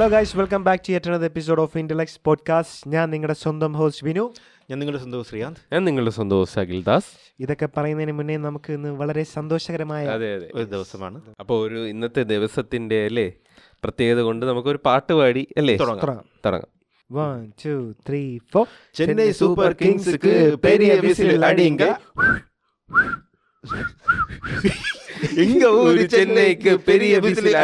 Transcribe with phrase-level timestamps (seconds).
[0.00, 4.32] Hello guys welcome back to yet episode of intellects podcast ഞാൻ നിങ്ങളുടെ സ്വന്തം host Vinu.
[4.70, 5.58] ഞാൻ നിങ്ങളുടെ സ്വന്തം ശ്രീകാന്ത്.
[5.72, 7.06] ഞാൻ നിങ്ങളുടെ സ്വന്തം ഹോസ്റ്റ് അഖിൽ ദാസ്.
[7.40, 10.50] ഇതൊക്കെ പറയുന്നതിന് മുന്നേ നമുക്ക് ഇന്ന് വളരെ സന്തോഷകരമായ അതെ അതെ.
[10.54, 11.20] ഒരു ദിവസമാണ്.
[11.40, 13.32] അപ്പോൾ ഒരു ഇന്നത്തെ ദിവസത്തിന്റെ അല്ലേ?
[13.84, 15.76] പ്രത്യേകത കൊണ്ട് നമുക്കൊരു പാട്ട് പാടി അല്ലേ?
[15.76, 16.24] തുടങ്ങാം.
[16.46, 16.68] തുടങ്ങാം.
[17.12, 21.44] One two three four Chennai super കിങ്സ്ക്ക് പെരിയ വിസിൽ
[25.38, 27.56] எங்க ஊரு சென்னைக்கு ചെന്നൈക്ക് പെരിയ വിസിൽ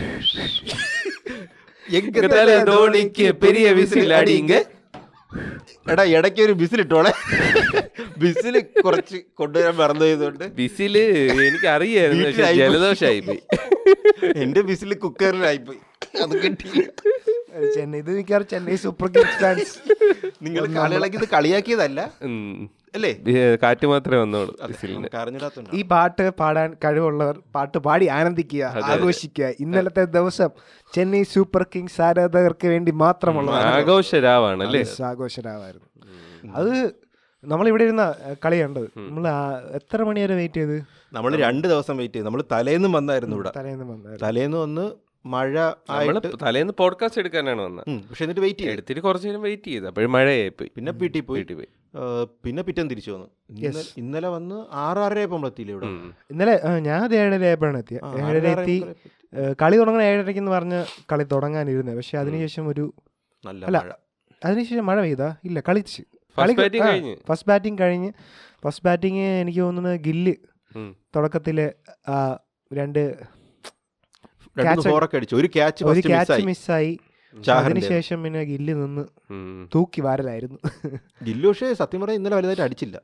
[0.00, 4.52] അടിയുങ്ക എങ്ക തല ധോണിക്ക് പെരിയ വിസിൽ അടിയുങ്ക
[5.92, 7.12] എടാ ഇടയ്ക്ക് ഒരു വിസിൽ ഇട്ടോളെ
[8.22, 10.44] വിസിൽ കുറച്ച് കൊണ്ടുവരാൻ മറന്നു പോയതുകൊണ്ട്.
[10.58, 12.68] വിസിൽ എനിക്ക് അറിയായിരുന്നു പക്ഷെ വീട്ടിലായി പോയി.
[12.68, 13.40] ജലദോഷമായി പോയി
[14.44, 15.80] എന്റെ വിസിൽ കുക്കറിലായിപ്പോയി.
[16.24, 16.84] അത് കിട്ടിയില്ല
[17.74, 19.74] ചെന്നൈ ഇത് മിക്കവാറും ചെന്നൈ സൂപ്പർ കിങ്സ് ഫാൻസ്.
[20.44, 22.00] നിങ്ങൾ കളികളൊക്കെ ഇത് കളിയാക്കിയതല്ല?
[22.28, 22.70] ഉം.
[22.96, 23.10] അല്ലേ?
[23.62, 24.52] കാറ്റ് മാത്രമേ വന്നോളൂ
[25.78, 29.46] ഈ പാട്ട് പാടാൻ കഴിവുള്ളവർ പാട്ട് പാടി ആനന്ദിക്കുക ആഘോഷിക്കുക.
[29.64, 30.50] ഇന്നലത്തെ ദിവസം
[30.94, 34.82] ചെന്നൈ സൂപ്പർ കിങ്സ് ആരാധകർക്ക് വേണ്ടി മാത്രമുള്ള ആഘോഷരാവാണ് അല്ലേ?
[35.10, 35.88] ആഘോഷരാവായിരുന്നു.
[36.60, 36.72] അത്
[37.44, 38.04] നമ്മളിവിടെ ഇരുന്ന
[38.44, 39.24] കളി കണ്ടത് നമ്മൾ
[39.78, 40.76] എത്ര മണി വരെ വെയിറ്റ് ചെയ്ത്?
[41.16, 42.26] നമ്മൾ രണ്ട് ദിവസം വെയിറ്റ് ചെയ്തു.
[42.28, 43.52] നമ്മൾ തലേന്ന് വന്നായിരുന്നു ഇവിടെ.
[43.58, 44.84] തലേന്ന് വന്നു തലേന്ന് വന്ന്
[45.34, 45.54] മഴ
[45.96, 48.74] ആയിട്ട് തലേന്ന് പോഡ്കാസ്റ്റ് എടുക്കാനാണ് വന്നത് പക്ഷെ എന്നിട്ട് വെയിറ്റ് ചെയ്തു.
[48.76, 49.86] എടുത്തിട്ട് കുറച്ചു നേരം വെയിറ്റ് ചെയ്തു.
[49.90, 50.70] അപ്പോഴും മഴയായി പോയി.
[50.76, 51.40] പിന്നെ വീട്ടിൽ പോയി.
[51.40, 51.70] വീട്ടിൽ പോയി.
[52.44, 53.26] പിന്നെ പിറ്റേന്ന് തിരിച്ചു വന്നു.
[53.50, 55.86] ഇന്നലെ- ഇന്നലെ വന്ന് ആറാറര ആയപ്പോ ഇവിടെ?
[56.30, 58.00] ഇന്നലെ ഞാൻ അത് ഏഴര ആയപ്പോഴാണ് എത്തിയ.
[58.04, 58.84] ആ, ഏഴര എത്തി.
[59.62, 62.94] കളി തുടങ്ങണ ഏഴരയ്ക്ക് എന്ന് പറഞ്ഞ് കളി തുടങ്ങാനിരുന്നത് പക്ഷെ അതിനുശേഷം ഒരു
[63.44, 63.78] നല്ല അല്ല.
[63.78, 63.90] മഴ.
[64.44, 65.36] അതിനുശേഷം മഴ പെയ്താ?
[65.44, 66.02] ഇല്ല കളിച്ച്.
[66.36, 67.16] ഫസ്റ്റ് ബാറ്റിംഗ് കഴിഞ്ഞ്?
[67.28, 68.12] ഫസ്റ്റ് ബാറ്റിംഗ് കഴിഞ്ഞ്.
[68.64, 70.34] ഫസ്റ്റ് ബാറ്റിംഗ് എനിക്ക് തോന്നുന്നത് ഗില്ല്
[71.16, 71.74] തുടക്കത്തിലെ
[72.72, 73.16] രണ്ട്
[74.56, 76.98] ക്യാച്ച് ഒരു ക്യാച്ച് മിസ്സായി.
[77.56, 79.04] അതിനുശേഷം പിന്നെ ഗില്ല് നിന്ന്
[79.74, 80.58] തൂക്കി വാരലായിരുന്നു.
[81.28, 82.96] ഗില്ലു പക്ഷേ സത്യം പറഞ്ഞാൽ ഇന്നലെ വലുതായിട്ട് അടിച്ചില്ല.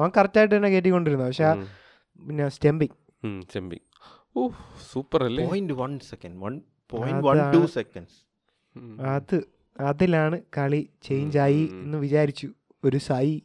[0.00, 1.48] അവൻ കറക്റ്റായിട്ട് തന്നെ കയറ്റിക്കൊണ്ടിരുന്നു പക്ഷെ
[2.18, 2.96] പിന്നെ സ്റ്റെമ്പിങ്
[3.42, 3.84] സ്റ്റെമ്പിങ്
[4.36, 4.48] ഓ
[4.92, 5.44] സൂപ്പർ അല്ലേ?
[5.48, 6.54] Point one second one
[6.92, 8.18] point one two seconds
[9.14, 9.36] അത്
[9.80, 12.48] അതിലാണ് കളി ചേഞ്ച് ആയി എന്ന് വിചാരിച്ചു.
[12.84, 13.36] ഒരു സായി.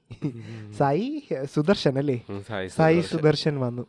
[0.78, 1.08] സായി
[1.54, 2.18] സുദർശൻ അല്ലേ
[2.78, 3.02] സായി.
[3.12, 3.86] സുദർശൻ വന്നു.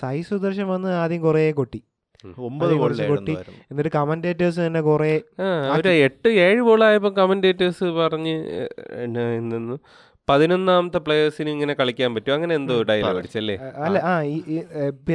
[0.00, 1.80] സായി സുദർശൻ വന്ന് ആദ്യം കുറേ കൊട്ടി.
[2.38, 3.32] ഒമ്പത് കുറച്ച് കൊട്ടി.
[3.70, 5.20] എന്നിട്ട് കമന്റേറ്റേഴ്സ് തന്നെ കുറേ
[6.08, 8.36] എട്ട് ഏഴ് ബോളായപ്പോൾ കമന്റേറ്റേഴ്സ് പറഞ്ഞ്
[9.38, 9.78] ഇന്നു
[10.28, 12.34] പതിനൊന്നാമത്തെ പ്ലേയേഴ്സിന് ഇങ്ങനെ കളിക്കാൻ പറ്റും.
[12.34, 13.56] അങ്ങനെ എന്തോ ഡയലോഗ് അടിച്ചല്ലേ?
[13.56, 14.12] അല്ല ആ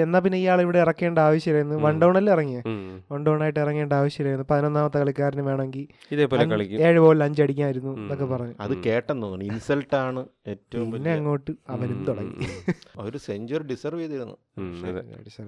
[0.02, 1.78] എന്നാ പിന്നെ ഇയാൾ ഇവിടെ ഇറക്കേണ്ട ആവശ്യമില്ലായിരുന്നു.
[1.88, 2.62] വൺ ഡൗണല്ലേ ഇറങ്ങിയ?
[2.66, 3.04] ഉം.
[3.12, 4.48] വൺ ഡൗൺ ആയിട്ട് ഇറങ്ങേണ്ട ആവശ്യമില്ലായിരുന്നു.
[4.54, 6.80] പതിനൊന്നാമത്തെ കളിക്കാരന് വേണമെങ്കിൽ ഇതേപോലെ കളിക്കും.
[6.80, 7.98] ഏഴ് ബോളിൽ അഞ്ചടിക്കായിരുന്നു.
[7.98, 8.54] എന്നൊക്കെ പറഞ്ഞു.
[8.60, 9.54] അത് കേട്ടെന്ന് തോന്നുന്നു.
[9.54, 12.48] ഇൻസൾട്ട് ആണ് ഏറ്റവും പിന്നെ അങ്ങോട്ട് അവരും തുടങ്ങി.
[13.00, 14.38] ഒരു സെഞ്ചുറി ഡിസർവ് ചെയ്തിരുന്നു.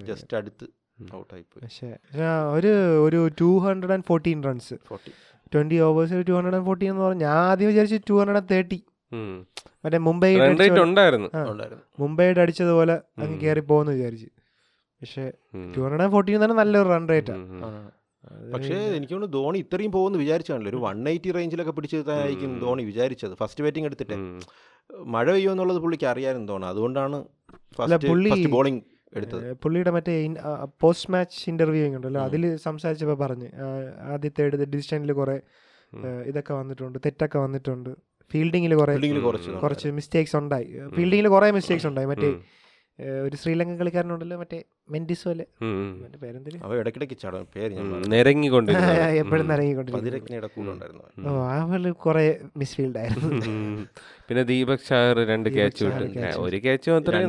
[0.06, 0.66] ജസ്റ്റ് അടുത്ത്
[1.02, 1.64] ഔട്ടായി പോയി.
[1.64, 1.96] പക്ഷേ
[2.52, 4.74] ഒരു ഒരു two hundred and fourteen runs
[5.54, 8.82] twenty ഓവേഴ്സിൽ two hundred and fourteen എന്ന് പറഞ്ഞാൽ ഞാൻ ആദ്യം വിചാരിച്ചു ടു ഹൺഡ്രഡ് ആൻഡ് തേർട്ടി.
[9.84, 10.36] മറ്റേ മുംബൈ
[10.82, 11.28] ഉണ്ടായിരുന്നു.
[12.00, 13.40] മുംബൈയുടെ അടിച്ചതുപോലെ അങ്ങ്.
[13.40, 14.26] കയറി പോകുന്നു വിചാരിച്ചു.
[14.76, 15.32] പക്ഷേ.
[15.76, 17.62] ടു ഹൺഡ്രഡ് ആൻഡ് ഫോർട്ടീൻ തന്നെ നല്ലൊരു റൺ റേറ്റാണ്.
[18.52, 20.70] പക്ഷേ എനിക്ക് തോന്നുന്നു ധോണി ഇത്രയും പോകുമെന്ന് വിചാരിച്ചാണല്ലോ.
[20.70, 22.60] ഒരു വൺ എയ്റ്റി റേഞ്ചിലൊക്കെ പിടിച്ചതായിരിക്കും.
[22.60, 23.34] ധോണി വിചാരിച്ചത്.
[23.34, 24.40] ഫസ്റ്റ് ബാറ്റിംഗ് എടുത്തിട്ട്.
[25.06, 27.24] മഴ പെയ്യുമെന്നുള്ളത് പുള്ളിക്ക് അറിയാനും തോന്നുന്നു അതുകൊണ്ടാണ്
[27.78, 28.82] ഫസ്റ്റ് ഫസ്റ്റ് ബോളിംഗ്
[29.16, 29.46] എടുത്തത്.
[29.62, 30.14] പുള്ളിയുടെ മറ്റേ
[30.80, 32.20] പോസ്റ്റ് മാച്ച് ഇന്റർവ്യൂ ഉണ്ടല്ലോ.
[32.20, 33.48] അതിൽ സംസാരിച്ചപ്പോൾ പറഞ്ഞ്
[34.14, 35.36] ആദ്യത്തെ എടുത്ത് ഡിസിഷനിൽ കുറെ
[36.26, 37.90] ഇതൊക്കെ വന്നിട്ടുണ്ട് തെറ്റൊക്കെ വന്നിട്ടുണ്ട്.
[38.30, 38.94] ഫീൽഡിങ്ങിൽ കുറെ
[39.62, 40.68] കുറച്ച് മിസ്റ്റേക്സ് ഉണ്ടായി.
[40.96, 42.06] ഫീൽഡിങ്ങിൽ കുറെ മിസ്റ്റേക്സ് ഉണ്ടായി.
[42.06, 42.30] മറ്റേ
[43.22, 44.58] ഒരു ശ്രീലങ്കൻ കളിക്കാരനുണ്ടല്ലോ മറ്റേ
[44.90, 45.44] മെൻഡിസോലെ.
[46.80, 47.16] ഇടയ്ക്കിടയ്ക്ക്
[49.18, 49.46] എപ്പോഴും
[51.60, 52.26] അവൾ കുറെ
[52.56, 53.30] മിസ്ഫീൽഡ് ആയിരുന്നു
[54.28, 55.84] പിന്നെ ദീപക് ഷാർ രണ്ട് ക്യാച്ച്
[56.38, 57.24] ഒരു ക്യാച്ച് മാത്രമേ.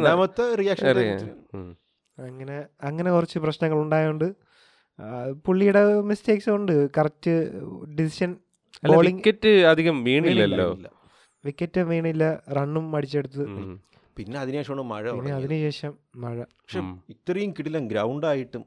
[2.18, 4.28] അങ്ങനെ അങ്ങനെ കുറച്ച് പ്രശ്നങ്ങൾ ഉണ്ടായതുകൊണ്ട്
[5.46, 6.75] പുള്ളിയുടെ മിസ്റ്റേക്സ് ഉണ്ട്.
[6.98, 7.34] കറക്റ്റ്
[8.00, 8.31] ഡിസിഷൻ
[9.06, 10.68] വിക്കറ്റ് അധികം വീണില്ലല്ലോ.
[11.46, 12.24] വിക്കറ്റ് വീണില്ല.
[12.58, 13.44] റണ്ണും അടിച്ചെടുത്ത്.
[14.18, 15.31] പിന്നെ അതിനുശേഷമാണ് മഴ പിന്നെ.
[15.40, 15.92] അതിനുശേഷം
[16.24, 16.38] മഴ.
[16.62, 16.81] പക്ഷെ
[17.14, 18.64] ഇത്രയും കിടിലം ഗ്രൗണ്ടായിട്ടും.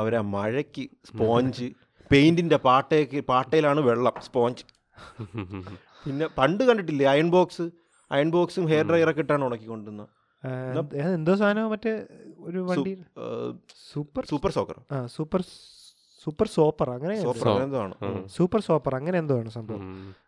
[0.00, 1.66] അവരാ മഴയ്ക്ക് സ്പോഞ്ച്
[2.10, 4.64] പെയിന്റിന്റെ പാട്ടയ്ക്ക് പാട്ടയിലാണ് വെള്ളം സ്പോഞ്ച്.
[6.04, 7.66] പിന്നെ പണ്ട് കണ്ടിട്ടില്ലേ അയൺ ബോക്സ്?
[8.10, 10.10] അയൺ ബോക്സും ഹെയർ ഡ്രയറൊക്കെ ഇട്ടാണ് ഉണക്കി കൊണ്ടുവന്നത്
[10.44, 10.50] ആ,
[11.16, 11.92] എന്തോ സാധനം മറ്റേ
[12.48, 12.90] ഒരു വണ്ടി
[13.92, 14.78] സൂപ്പർ സൂപ്പർ സോക്കർ.
[14.94, 15.40] ആ സൂപ്പർ
[16.24, 17.14] സൂപ്പർ സോപ്പർ അങ്ങനെ
[18.36, 19.80] സൂപ്പർ സോപ്പർ അങ്ങനെ എന്തോ ആണ് സംഭവം.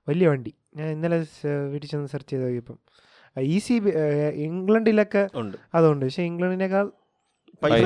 [0.08, 0.52] വലിയ വണ്ടി.
[0.78, 1.18] ഞാൻ ഇന്നലെ
[1.72, 2.78] വീട്ടിൽ ചെന്ന് സെർച്ച് ചെയ്ത് നോക്കിയപ്പം.
[3.40, 3.82] ഈസി
[4.34, 5.56] ഇംഗ്ലണ്ടിലൊക്കെ ഉണ്ട്.
[5.74, 6.06] അതുണ്ട്.
[6.06, 6.92] പക്ഷെ ഇംഗ്ലണ്ടിനേക്കാൾ
[7.62, 7.84] പൈസ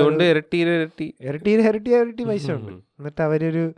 [0.00, 1.14] ഒരു- ഇരട്ടി ഇരട്ടി.
[1.20, 2.72] ഇരട്ടി ഇരട്ടി ഇരട്ടി പൈസ ഉണ്ട്.
[2.72, 3.72] എന്നിട്ട് അവരൊരു.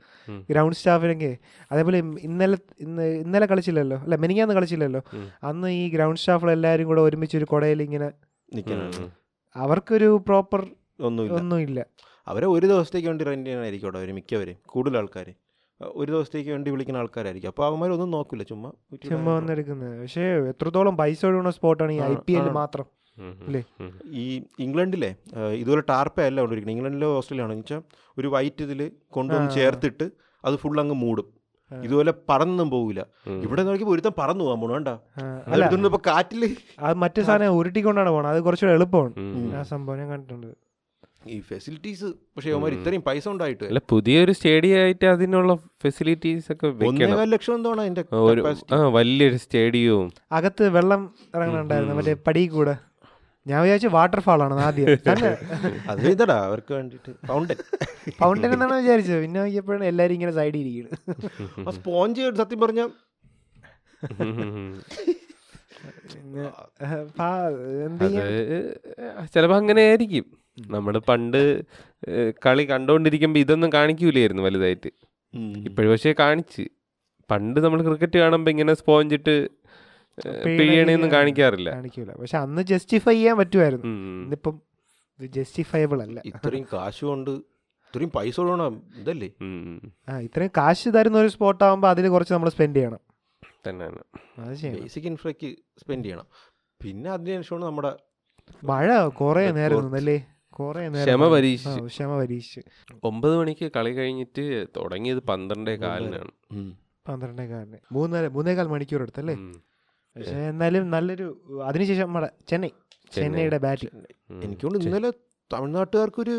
[0.51, 1.37] ഗ്രൗണ്ട് സ്റ്റാഫിനൊക്കെ
[1.73, 3.97] അതേപോലെ ഇന്നലെ ഇന്ന് ഇന്നലെ കളിച്ചില്ലല്ലോ.
[3.97, 5.01] അല്ല മെനിങ്ങാന്ന് കളിച്ചില്ലല്ലോ.
[5.43, 8.11] അന്ന് ഈ ഗ്രൗണ്ട് സ്റ്റാഫിലെല്ലാവരും കൂടെ ഒരുമിച്ച് ഒരു കുടയിൽ ഇങ്ങനെ
[8.55, 9.11] നിൽക്കാനാണ്
[9.57, 10.67] അവർക്കൊരു പ്രോപ്പർ
[11.01, 11.37] ഒന്നുമില്ല.
[11.37, 11.87] ഒന്നുമില്ല.
[12.29, 15.35] അവരെ ഒരു ദിവസത്തേക്ക് വേണ്ടി റെന്റ് ചെയ്യണമായിരിക്കും അവിടെ അവർ മിക്കവരും കൂടുതൽ ആൾക്കാർ
[16.01, 17.51] ഒരു ദിവസത്തേക്ക് വേണ്ടി വിളിക്കുന്ന ആൾക്കാരായിരിക്കും.
[17.53, 18.71] അപ്പോൾ അവന്മാരൊന്നും നോക്കില്ല ചുമ്മാ
[19.05, 22.87] ചുമ്മാ വന്നെടുക്കുന്നത് പക്ഷേ എത്രത്തോളം പൈസ ഒഴുകുന്ന സ്പോട്ടാണ് ഈ ഐ പി എൽ മാത്രം?
[23.19, 23.33] ഉം.
[24.23, 24.25] ഈ
[24.65, 25.11] ഇംഗ്ലണ്ടിലെ
[25.63, 27.83] ഇതുപോലെ ടാർപ്പ അല്ല കൊണ്ടിരിക്കുന്നത് ഇംഗ്ലണ്ടിലോ ഓസ്ട്രേലിയ ആണെന്ന് വെച്ചാൽ
[28.17, 28.81] ഒരു വൈറ്റ് ഇതിൽ
[29.17, 30.07] കൊണ്ടുവന്ന് ചേർത്തിട്ട്
[30.45, 31.29] അത് ഫുൾ അങ്ങ് മൂടും.
[31.71, 33.03] ഇതുപോലെ പറന്നും പോകില്ല
[33.45, 34.89] ഇവിടെ നോക്കിയപ്പോൾ ഒരുത്തം പറന്നു പോകാൻ പോണു വേണ്ട
[35.53, 35.65] അല്ല.
[36.09, 38.31] കാറ്റിൽ മറ്റേ മറ്റു സാധനം ഉരുട്ടിക്കൊണ്ടാണ് പോണത്.
[38.35, 39.13] അത് കുറച്ചുകൂടെ എളുപ്പമാണ്.
[39.59, 40.51] ആ സംഭവം ഞാൻ കണ്ടിട്ടുണ്ട്.
[41.23, 47.29] ഈ ഫെസിലിറ്റീസ് പക്ഷേ അവന്മാർ ഇത്രയും പൈസ ഉണ്ടായിട്ട് അല്ല പുതിയൊരു സ്റ്റേഡിയം ആയിട്ട് അതിനുള്ള ഫെസിലിറ്റീസ് ഒക്കെ ഒന്നേകാൽ
[47.35, 48.05] ലക്ഷം എന്താണ് അതിന്റെ
[48.97, 50.07] വലിയൊരു സ്റ്റേഡിയവും.
[50.33, 51.03] അകത്ത് വെള്ളം
[51.35, 52.75] ഇറങ്ങുന്നുണ്ടായിരുന്നു മറ്റേ പടി കൂടെ.
[53.47, 54.89] ഞാൻ വിചാരിച്ചു വാട്ടർഫാൾ ആണ് ആദ്യം.
[55.93, 57.59] അത് ഇതടാ അവർക്ക് വേണ്ടിട്ട് ഫൗണ്ടൻ
[58.19, 59.21] ഫൗണ്ടൻ എന്നാണ് വിചാരിച്ചത്.
[59.25, 62.81] പിന്നെ നോക്കിയപ്പോഴാണ് എല്ലാരും ഇങ്ങനെ സൈഡിൽ ഇരിക്കുന്നത് സ്പോഞ്ച് സത്യം പറഞ്ഞ
[69.33, 70.25] ചിലപ്പോ അങ്ങനെ ആയിരിക്കും
[70.59, 71.63] നമ്മൾ പണ്ട്
[72.47, 74.91] കളി കണ്ടോണ്ടിരിക്കുമ്പോൾ ഇതൊന്നും കാണിക്കൂലായിരുന്നു വലുതായിട്ട്.
[75.67, 76.65] ഇപ്പോഴും പക്ഷേ കാണിച്ച്.
[77.31, 79.49] പണ്ട് നമ്മൾ ക്രിക്കറ്റ് കാണുമ്പോൾ ഇങ്ങനെ സ്പോഞ്ചിട്ട്
[80.45, 81.71] പിഴിയണയൊന്നും കാണിക്കാറില്ല.
[81.71, 82.13] കാണിക്കൂല.
[82.13, 83.87] പക്ഷെ അന്ന് ജസ്റ്റിഫൈ ചെയ്യാൻ പറ്റുമായിരുന്നു.
[83.87, 84.61] ഇന്നിപ്പം
[85.21, 86.23] ഇത് ജസ്റ്റിഫയബിൾ അല്ല.
[86.25, 88.41] ഇത്രയും കാശ് കൊണ്ട് ഇത്രയും പൈസ
[88.97, 89.31] ഇതല്ലേ?
[90.09, 93.01] ആ ഇത്രയും കാശ് തരുന്ന ഒരു സ്പോട്ട് ആകുമ്പോൾ അതിൽ കുറച്ച് നമ്മൾ സ്പെൻഡ് ചെയ്യണം.
[93.69, 94.03] തന്നെയാണ്
[94.81, 96.27] ബേസിക് ഇൻഫ്രയ്ക്ക് സ്പെൻഡ് ചെയ്യണം.
[96.83, 97.93] പിന്നെ അതിനുശേഷമാണ് നമ്മുടെ
[98.65, 99.81] മഴ കുറേ നേരം.
[99.81, 100.27] നിന്നല്ലേ?
[100.61, 101.89] കുറെ നേരം ക്ഷമ നിന്ന്.
[101.95, 102.61] ക്ഷമ പരീക്ഷിച്ച്.
[103.11, 104.45] ഒമ്പത് മണിക്ക് കളി കഴിഞ്ഞിട്ട്
[104.77, 106.33] തുടങ്ങിയത് പന്ത്രണ്ടേ കാലിനാണ്.
[107.09, 107.79] പന്ത്രണ്ടേ കാലിന്.
[107.97, 109.59] മൂന്നര മൂന്നേകാൽ മണിക്കൂർ എടുത്തല്ലേ പക്ഷേ
[110.17, 111.27] പക്ഷെ എന്നാലും നല്ലൊരു
[111.69, 112.71] അതിനുശേഷം നമ്മുടെ ചെന്നൈ
[113.17, 114.01] ചെന്നൈയുടെ ബാറ്റിംഗ്.
[114.45, 115.11] എനിക്കൊണ്ട് ഇന്നലെ
[115.51, 116.35] തമിഴ്നാട്ടുകാർക്കൊരു.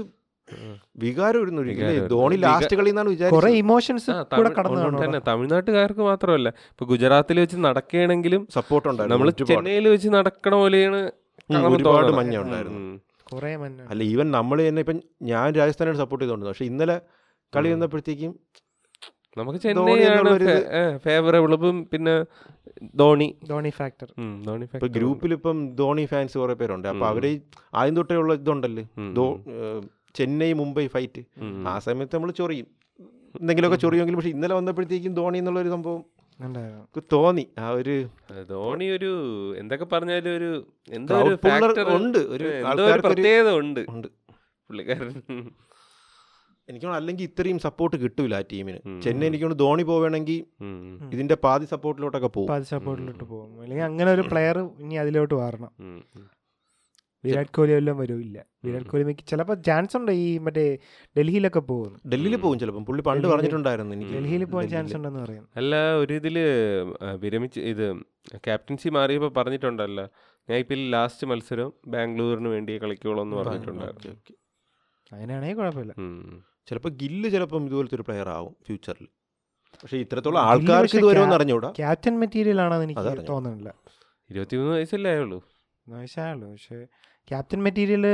[1.04, 2.08] വികാരം.
[2.14, 3.58] ധോണി ലാസ്റ്റ് കളി എന്നാണ് കുറെ വിചാരിച്ചത്.
[3.64, 4.50] ഇമോഷൻസ് കൂടെ
[5.04, 5.20] തന്നെ.
[5.30, 6.50] തമിഴ്നാട്ടുകാർക്ക് മാത്രമല്ല.
[6.72, 11.00] ഇപ്പൊ ഗുജറാത്തിൽ വെച്ച് നടക്കുകയാണെങ്കിലും സപ്പോർട്ട് നമ്മൾ ഉണ്ടായിരുന്നു നമ്മൾ ചെന്നൈയിൽ വെച്ച് നടക്കണ പോലെയാണ്
[11.76, 12.82] ഒരുപാട് മഞ്ഞ ഉണ്ടായിരുന്നു
[13.92, 14.98] അല്ല ഈവൻ നമ്മൾ തന്നെ ഇപ്പം
[15.32, 16.98] ഞാൻ രാജസ്ഥാനാണ് സപ്പോർട്ട് ചെയ്തോണ്ട് പക്ഷെ ഇന്നലെ
[17.54, 18.34] കളി വന്നപ്പോഴത്തേക്കും
[19.38, 20.32] നമുക്ക് ചെന്നൈയാണ്
[21.04, 22.14] ഫേവറബിളും പിന്നെ
[23.02, 23.28] ധോണി.
[23.52, 24.08] ധോണി ഫാക്ടർ
[24.48, 26.88] ധോണി ഇപ്പൊ factor ഗ്രൂപ്പിൽ ഇപ്പം ധോണി ഫാൻസ് കുറെ പേരുണ്ട്.
[26.92, 27.34] അപ്പൊ അവർ അവർ
[27.80, 28.84] ആദ്യം തൊട്ടേ ഉള്ള ഇതുണ്ടല്ലേ?
[30.20, 31.22] ചെന്നൈ മുംബൈ ഫൈറ്റ്
[31.72, 32.68] ആ സമയത്ത് നമ്മൾ ചൊറിയും.
[33.42, 36.02] എന്തെങ്കിലുമൊക്കെ ചൊറിയുമെങ്കിലും പക്ഷെ ഇന്നലെ വന്നപ്പോഴത്തേക്കും ധോണി എന്നുള്ളൊരു സംഭവം
[37.14, 37.48] തോന്നി.
[37.60, 37.96] ആ ഒരു
[38.50, 39.12] ധോണി ഒരു
[39.58, 40.50] എന്തൊക്കെ പറഞ്ഞാലും ഒരു
[40.90, 42.18] എന്തോ ഒരു ഫാക്ടർ ഉണ്ട്.
[42.18, 42.48] ഒരു
[43.04, 43.86] പ്രത്യേകത ഉണ്ട്.
[43.90, 44.08] ഉണ്ട്.
[44.70, 45.14] പുള്ളിക്കാരൻ.
[46.70, 49.02] എനിക്ക് അല്ലെങ്കിൽ ഇത്രയും സപ്പോർട്ട് കിട്ടൂല ആ ടീമിന്.
[49.02, 50.38] ചെന്നൈ എനിക്ക് ധോണി പോവുകയാണെങ്കിൽ
[51.14, 52.48] ഇതിന്റെ പാതി സപ്പോർട്ടിലോട്ടൊക്കെ പോകും.
[52.48, 53.62] പാതി സപ്പോർട്ടിലോട്ട് പോകും.
[53.62, 55.72] അല്ലെങ്കിൽ അങ്ങനെ ഒരു പ്ലെയർ ഇനി അതിലോട്ട് മാറണം.
[57.24, 60.64] വിരാട് കോഹ്ലി എല്ലാം വരില്ല വിരാട് കോഹ്ലി മിക്ക ചിലപ്പോൾ ചാൻസ് ഉണ്ട് ഈ മറ്റേ
[61.16, 61.98] ഡൽഹിയിലൊക്കെ പോകുന്നു.
[62.12, 65.74] ഡൽഹിയിൽ പോകും ചിലപ്പോൾ പുള്ളി പണ്ട് പറഞ്ഞിട്ടുണ്ടായിരുന്നു എനിക്ക് ഡൽഹിയിൽ പോകാൻ ചാൻസ് ഉണ്ടെന്ന് പറയും അല്ല
[66.04, 66.38] ഒരു ഇതിൽ
[67.24, 67.86] വിരമിച്ച് ഇത്
[68.48, 70.06] ക്യാപ്റ്റൻസി മാറിയപ്പോൾ പറഞ്ഞിട്ടുണ്ടല്ലോ
[70.48, 74.16] ഞാൻ ഇപ്പം ലാസ്റ്റ് മത്സരം ബാംഗ്ലൂരിന് വേണ്ടി കളിക്കുള്ളൂ എന്ന് പറഞ്ഞിട്ടുണ്ടായിരുന്നു.
[75.12, 75.94] അങ്ങനെയാണെങ്കിൽ കുഴപ്പമില്ല.
[76.70, 79.08] ചിലപ്പോൾ ഗില്ല് ചിലപ്പം ഇതുപോലത്തെ ഒരു പ്ലെയർ ആവും ഫ്യൂച്ചറിൽ
[79.84, 83.26] പക്ഷേ ഇത്രത്തോളം ആൾക്കാർക്ക് ഇത് വരുമെന്ന് അറിഞ്ഞൂടാ ക്യാപ്റ്റൻ മെറ്റീരിയൽ ആണെന്ന് എനിക്ക്.
[83.32, 83.70] തോന്നുന്നില്ല
[84.30, 85.40] ഇരുപത്തിമൂന്ന് വയസ്സല്ലേ ആയുള്ളൂ.
[85.88, 86.80] വയസ്സായുള്ളൂ പക്ഷേ
[87.32, 88.06] ക്യാപ്റ്റൻ മെറ്റീരിയൽ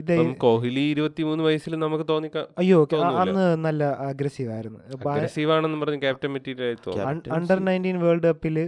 [0.00, 0.12] ഇത്
[0.44, 2.28] കോഹ്ലി ഇരുപത്തിമൂന്ന് വയസ്സിൽ നമുക്ക് തോന്നി
[2.62, 2.78] അയ്യോ
[3.20, 4.78] അന്ന് നല്ല അഗ്രസീവ് ആയിരുന്നു.
[5.14, 6.76] അഗ്രസീവ് ആണെന്ന് പറഞ്ഞു captain material
[7.38, 8.58] under nineteen world കപ്പിൽ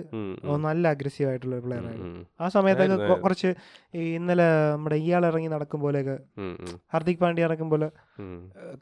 [0.67, 2.25] നല്ല അഗ്രസീവ് ആയിട്ടുള്ള പ്ലെയർ ആയിരുന്നു.
[2.41, 3.53] ആ സമയത്തൊക്കെ കുറച്ച്
[4.17, 6.17] ഇന്നലെ നമ്മുടെ ഇയാൾ ഇറങ്ങി നടക്കും പോലെയൊക്കെ.
[6.95, 7.89] ഹാർദിക് പാണ്ഡ്യ ഇറക്കും പോലെ.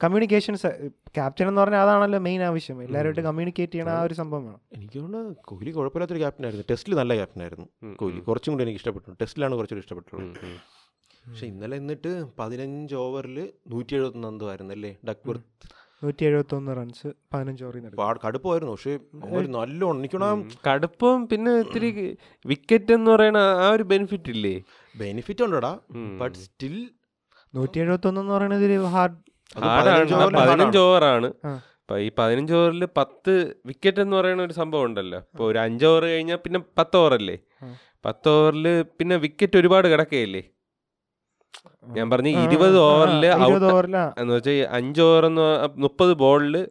[0.04, 0.70] കമ്മ്യൂണിക്കേഷൻസ്
[1.16, 2.78] ക്യാപ്റ്റൻ എന്ന് പറഞ്ഞാൽ അതാണല്ലോ മെയിൻ ആവശ്യം.
[2.86, 4.60] എല്ലാവരുമായിട്ട് കമ്മ്യൂണിക്കേറ്റ് ചെയ്യണ ആ ഒരു സംഭവം വേണം.
[4.76, 6.66] എനിക്ക് തോന്നുന്നു കോഹ്ലി കുഴപ്പമില്ലാത്തൊരു ക്യാപ്റ്റൻ ആയിരുന്നു.
[6.70, 7.66] ടെസ്റ്റിൽ നല്ല ക്യാപ്റ്റൻ ആയിരുന്നു
[8.02, 8.22] കോഹ്ലി.
[8.30, 9.16] കുറച്ചും കൂടി എനിക്ക് ഇഷ്ടപ്പെട്ടു.
[9.22, 10.56] ടെസ്റ്റിലാണ് കുറച്ചുകൂടി ഇഷ്ടപ്പെട്ടുള്ളത്.
[11.24, 13.38] പക്ഷെ ഇന്നലെ എന്നിട്ട് പതിനഞ്ച് ഓവറിൽ
[13.72, 15.68] നൂറ്റി എഴുപത്തൊന്ന് എന്തോ ആയിരുന്നു അല്ലേ ഡക്വർത്ത്
[16.02, 17.84] നൂറ്റി എഴുപത്തി ഒന്ന് റൺസ് പതിനഞ്ച് ഓവറിൽ
[18.24, 18.72] കടുപ്പമായിരുന്നു.
[18.76, 21.90] പക്ഷേ നല്ല നല്ലോണം എനിക്കോണം കടുപ്പം പിന്നെ ഇത്തിരി
[22.50, 24.54] വിക്കറ്റ് എന്ന് പറയുന്ന ആ ഒരു ബെനിഫിറ്റ് ഇല്ലേ?
[24.94, 25.72] ബെനിഫിറ്റ് ഉണ്ടോടാ.
[26.22, 26.76] ബട്ട് സ്റ്റിൽ
[27.54, 29.16] നൂറ്റി എഴുപത്തി ഒന്ന് എന്ന് പറയുന്നത് ഹാർഡ്
[29.66, 31.28] ഹാർഡാണ് പതിനഞ്ച് ഓവറാണ്.
[31.80, 33.32] ഇപ്പൊ ഈ പതിനഞ്ച് ഓവറിൽ പത്ത്
[33.70, 35.18] വിക്കറ്റ് എന്ന് പറയുന്ന ഒരു സംഭവം ഉണ്ടല്ലോ.
[35.32, 37.36] ഇപ്പൊ ഒരു അഞ്ച് ഓവർ കഴിഞ്ഞാൽ പിന്നെ പത്ത് ഓവറല്ലേ.
[38.06, 38.66] പത്ത് ഓവറിൽ
[38.98, 40.42] പിന്നെ വിക്കറ്റ് ഒരുപാട് കിടക്കുകയല്ലേ
[41.86, 46.68] ഞാൻ പറഞ്ഞ ഇരുപത് ഓവറിൽ ഔട്ട് എന്ന് വെച്ചാൽ അഞ്ച് ഓവർ എന്ന് മുപ്പത് ബോളിൽ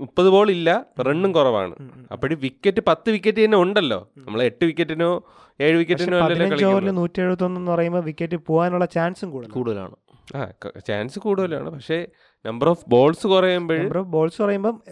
[0.00, 1.74] മുപ്പത് ബോൾ ഇല്ല റണ്ണും കുറവാണ്.
[2.12, 4.08] അപ്പോഴും വിക്കറ്റ് പത്ത് വിക്കറ്റ് തന്നെ ഉണ്ടല്ലോ.
[4.18, 5.22] നമ്മൾ എട്ട് വിക്കറ്റിനോ
[5.60, 9.96] ഏഴ് വിക്കറ്റിനോ ഓവറിൽ നൂറ്റി എഴുപത്തൊന്ന് എന്ന് പറയുമ്പോൾ വിക്കറ്റ് പോകാനുള്ള ചാൻസും കൂടുതലാണ്.
[10.36, 10.46] ആ
[10.88, 11.70] ചാൻസ് കൂടുതലാണ്.
[11.70, 12.06] പക്ഷേ
[12.46, 14.82] നമ്പർ ഓഫ് ബോൾസ് കുറയുമ്പോൾ നമ്പർ ഓഫ് ബോൾസ് പറയുമ്പം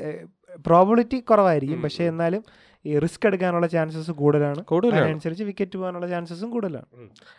[0.66, 1.82] പ്രോബിലിറ്റി കുറവായിരിക്കും.
[1.82, 2.44] പക്ഷേ എന്നാലും
[2.86, 4.64] ഈ റിസ്ക് എടുക്കാനുള്ള ചാൻസസ് കൂടുതലാണ്.
[4.70, 6.86] അതിനനുസരിച്ച് വിക്കറ്റ് പോകാനുള്ള ചാൻസസും കൂടുതലാണ്.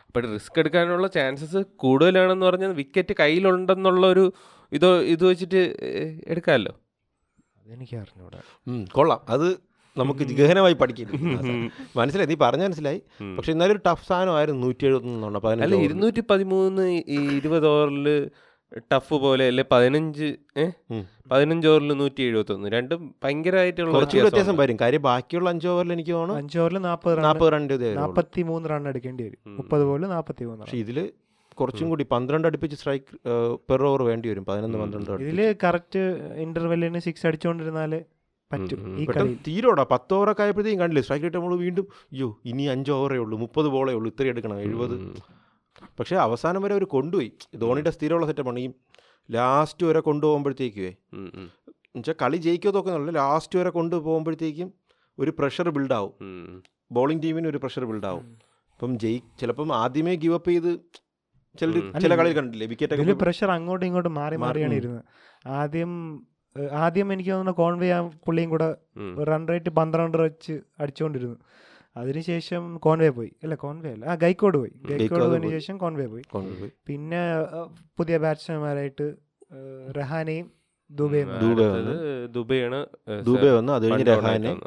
[0.08, 4.34] അപ്പോൾ റിസ്ക് എടുക്കാനുള്ള ചാൻസസ് കൂടുതലാണെന്ന് പറഞ്ഞാൽ വിക്കറ്റ് കയ്യിലുണ്ടെന്നുള്ള ഒരു
[4.72, 5.62] ഇതോ ഇത് വെച്ചിട്ട്
[6.28, 6.80] എടുക്കാമല്ലോ.
[7.58, 8.40] അതെനിക്ക് അറിഞ്ഞൂടെ.
[8.92, 9.22] കൊള്ളാം.
[9.30, 11.16] അത് നമുക്ക് ഗഹനമായി പഠിക്കരുത്.
[11.98, 12.28] മനസ്സിലായി?
[12.28, 13.02] നീ പറഞ്ഞ മനസ്സിലായി?
[13.38, 18.30] പക്ഷെ എന്നാലും ഒരു ടഫ് സാധനമായിരുന്നു നൂറ്റി എഴുപത്തി അല്ല ഇരുന്നൂറ്റി പതിമൂന്ന് ഈ ഇരുപത് ഓവറിൽ
[18.92, 19.64] ടഫ് പോലെ അല്ലെ?
[19.72, 20.28] പതിനഞ്ച്
[21.32, 24.78] പതിനഞ്ച് ഓവറിൽ നൂറ്റി എഴുപത്തി ഒന്ന് രണ്ടും ഭയങ്കരമായിട്ടുള്ള വ്യത്യാസം വരും.
[24.82, 27.74] കാര്യം ബാക്കിയുള്ള അഞ്ച് ഓവറിൽ എനിക്ക് തോന്നുന്നു അഞ്ച് ഓവറിൽ നാൽപ്പത് റൺ നാൽപ്പത് രണ്ട്.
[28.02, 29.42] നാൽപ്പത്തി മൂന്ന് റൺ എടുക്കേണ്ടി വരും.
[29.60, 31.12] മുപ്പത് ബോളിൽ നാൽപ്പത്തി മൂന്ന് പക്ഷേ ഇതിൽ ഇതിൽ
[31.60, 33.18] കുറച്ചും കൂടി പന്ത്രണ്ട് അടുപ്പിച്ച് സ്ട്രൈക്ക്
[33.70, 34.46] പെർ ഓവർ വേണ്ടി വരും.
[34.46, 35.24] പതിനൊന്ന് പന്ത്രണ്ട്.
[35.26, 36.02] ഇതിൽ കറക്റ്റ്
[36.46, 37.94] ഇന്റർവെല്ലിന് സിക്സ് അടിച്ചുകൊണ്ടിരുന്നാൽ
[38.52, 38.80] പറ്റും.
[39.48, 41.04] തീരോടാ പത്ത് ഓവറൊക്കെ ആയപ്പോഴത്തേക്കും കണ്ടില്ലേ?
[41.06, 43.38] സ്ട്രൈക്ക് റേറ്റ് നമ്മൾ വീണ്ടും അയ്യോ ഇനി അഞ്ച് ഓവറേ ഉള്ളൂ.
[43.44, 44.10] മുപ്പത് ബോളേ ഉള്ളൂ.
[44.14, 44.60] ഇത്രയും എടുക്കണം.
[44.68, 44.96] എഴുപത്.
[46.00, 47.30] പക്ഷേ അവസാനം വരെ അവർ കൊണ്ടുപോയി.
[47.62, 48.68] ധോണിയുടെ സ്ഥിരമുള്ള സെറ്റപ്പാണ് ഈ
[49.30, 50.92] ലാസ്റ്റ് വരെ കൊണ്ടുപോകുമ്പോഴത്തേക്കുവേ.
[51.16, 54.70] എന്നുവെച്ചാൽ കളി ജയിക്കോ തോക്കുന്നില്ല ലാസ്റ്റ് വരെ കൊണ്ടുപോകുമ്പോഴത്തേക്കും
[55.18, 56.14] ഒരു പ്രഷർ ബിൽഡാവും.
[56.92, 58.26] ബോളിംഗ് ടീമിന് ഒരു പ്രഷർ ബിൽഡാവും
[58.74, 60.72] അപ്പം ജയി ചിലപ്പം ആദ്യമേ ഗിവ് അപ്പ് ചെയ്ത്
[61.60, 61.72] ചില
[62.04, 65.04] ചില കളി കണ്ടില്ലേ വിക്കറ്റ് പ്രഷർ അങ്ങോട്ടും ഇങ്ങോട്ടും മാറി മാറി, മാറിയാണ് ഇരുന്നത്.
[65.62, 65.92] ആദ്യം
[66.86, 68.68] ആദ്യം എനിക്ക് തോന്നുന്നു കോൺവേ ആ പുള്ളിയും കൂടെ
[69.30, 71.38] റൺ റേറ്റ് പന്ത്രണ്ട് വെച്ച് അടിച്ചുകൊണ്ടിരുന്നു.
[71.98, 73.32] അതിനുശേഷം കോൺവേ പോയി.
[73.44, 74.06] അല്ല കോൺവേ അല്ല.
[74.06, 74.72] ആ ഗൈക്കോട് പോയി.
[74.86, 76.24] ഗൈക്കോട് പോയതിനു ശേഷം കോൺവേ പോയി.
[76.88, 77.20] പിന്നെ
[77.98, 79.16] പുതിയ ബാറ്റ്സ്മാൻമാരായിട്ട്
[79.98, 80.52] റഹാനയും.
[80.92, 81.26] ദുബെ ഏ,
[83.28, 83.74] ദുബെ വന്ന്.
[83.74, 84.58] അത് കഴിഞ്ഞ് രഹാനെ.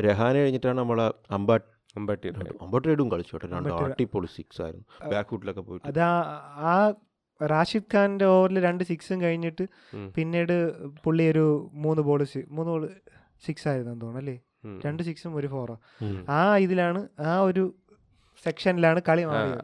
[0.00, 1.66] രഹാനെ കഴിഞ്ഞിട്ടാണ് നമ്മളെ അമ്പാട്ട്
[1.98, 3.56] അമ്പാട്ടിയും കളിച്ചു കേട്ടോ.
[3.56, 5.10] രണ്ട് അടിപൊളി സിക്സ് ആയിരുന്നു.
[5.10, 5.88] ബാക്ക് ഫുട്ടിലൊക്കെ പോയിട്ട്.
[5.88, 6.00] അത്
[6.70, 6.92] ആ
[7.42, 9.68] റാഷിദ് ഖാന്റെ ഓവറിൽ രണ്ട് സിക്സും കഴിഞ്ഞിട്ട്
[10.14, 10.72] പിന്നീട്
[11.04, 12.90] പുള്ളി ഒരു മൂന്ന് ബോൾ മൂന്ന് ബോൾ
[13.46, 14.40] സിക്സ് ആയിരുന്നു തോന്നുന്നു അല്ലേ.
[14.84, 15.74] രണ്ട് സിക്സും ഒരു ഫോറോ.
[16.36, 17.00] ആ ഇതിലാണ്
[17.30, 17.64] ആ ഒരു
[18.44, 19.60] സെക്ഷനിലാണ് കളി മാറിയത്.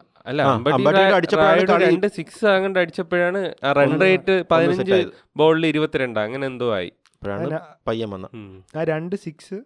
[1.84, 3.40] രണ്ട് സിക്സ് അങ്ങോട്ട് അടിച്ചപ്പോഴാണ്
[3.78, 4.98] റൺ റേറ്റ് പതിനഞ്ച്
[5.40, 6.90] ബോളിൽ ഇരുപത്തിരണ്ട് അങ്ങനെ എന്തോ ആയി.
[7.88, 8.26] പയ്യൻ വന്ന
[8.78, 9.58] ആ രണ്ട് സിക്സ്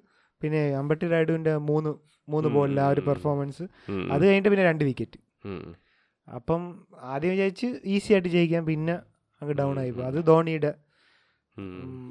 [0.43, 1.91] പിന്നെ അമ്പട്ടി റൈഡുവിന്റെ മൂന്ന്
[2.29, 3.65] മൂന്ന് ബോളിൽ ആ ഒരു പെർഫോമൻസ്.
[4.13, 5.19] അത് കഴിഞ്ഞിട്ട് പിന്നെ രണ്ട് വിക്കറ്റ്
[6.29, 6.63] അപ്പം
[7.13, 8.95] ആദ്യം വിചാരിച്ച് ഈസി ആയിട്ട് ജയിക്കാം പിന്നെ
[9.43, 10.73] അങ്ങ് ഡൗൺ ആയി അത് ധോണിയുടെ.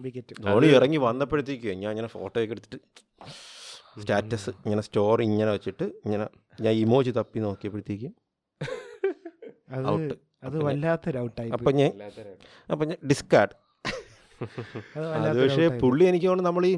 [0.04, 2.80] വിക്കറ്റ് ധോണി ഇറങ്ങി വന്നപ്പോഴത്തേക്കും ഞാൻ ഇങ്ങനെ ഫോട്ടോ ഒക്കെ എടുത്തിട്ട്
[3.98, 6.26] സ്റ്റാറ്റസ് ഇങ്ങനെ സ്റ്റോറി ഇങ്ങനെ വെച്ചിട്ട് ഇങ്ങനെ
[6.60, 8.14] ഞാൻ ഇമോജി തപ്പി നോക്കിയപ്പോഴത്തേക്കും
[10.46, 11.92] അത് വല്ലാത്തൊരു ഔട്ടായി അപ്പം ഞാൻ
[12.70, 13.54] അപ്പം ഞാൻ ഡിസ്കാർഡ്
[15.18, 16.74] അത് പക്ഷേ പുള്ളി എനിക്ക് തോന്നുന്നു നമ്മൾ ഈ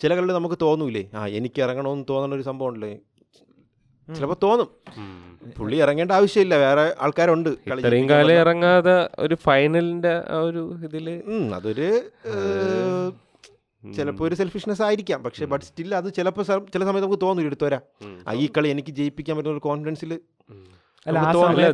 [0.00, 1.02] ചില കളിൽ നമുക്ക് തോന്നൂലേ?
[1.12, 2.90] ആ എനിക്ക് ഇറങ്ങണമെന്ന് തോന്നുന്ന ഒരു സംഭവം ഉണ്ടല്ലേ?
[4.14, 4.68] ചിലപ്പോൾ തോന്നും.
[5.58, 6.54] പുള്ളി ഇറങ്ങേണ്ട ആവശ്യമില്ല.
[6.56, 7.48] വേറെ ആൾക്കാരുണ്ട്.
[7.48, 11.08] ഇത്രയും കാലം ഇറങ്ങാതെ ഒരു ഫൈനലിന്റെ ആ ഒരു ഇതിൽ
[11.54, 11.88] അതൊരു
[13.84, 15.24] ചിലപ്പോ ചിലപ്പോൾ ഒരു സെൽഫിഷ്നെസ് ആയിരിക്കാം.
[15.24, 17.80] പക്ഷേ ബട്ട് സ്റ്റിൽ അത് ചിലപ്പോൾ ചില സമയത്ത് നമുക്ക് തോന്നും എടുത്തോരാ.
[18.28, 20.12] ആ ഈ കളി എനിക്ക് ജയിപ്പിക്കാൻ പറ്റുന്ന ഒരു കോൺഫിഡൻസിൽ.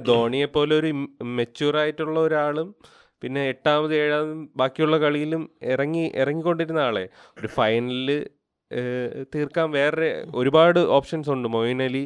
[0.06, 0.90] ധോണിയെ പോലെ ഒരു
[1.24, 2.74] മെച്യൂർ ആയിട്ടുള്ള ഒരാളും
[3.22, 7.08] പിന്നെ എട്ടാമത് ഏഴാമതും ബാക്കിയുള്ള കളിയിലും ഇറങ്ങി ഇറങ്ങിക്കൊണ്ടിരുന്ന ആളെ
[7.38, 8.26] ഒരു ഫൈനലിൽ
[9.34, 10.10] തീർക്കാൻ വേറെ
[10.40, 11.48] ഒരുപാട് ഓപ്ഷൻസ് ഉണ്ട്.
[11.56, 12.04] മൊയിൻ അലി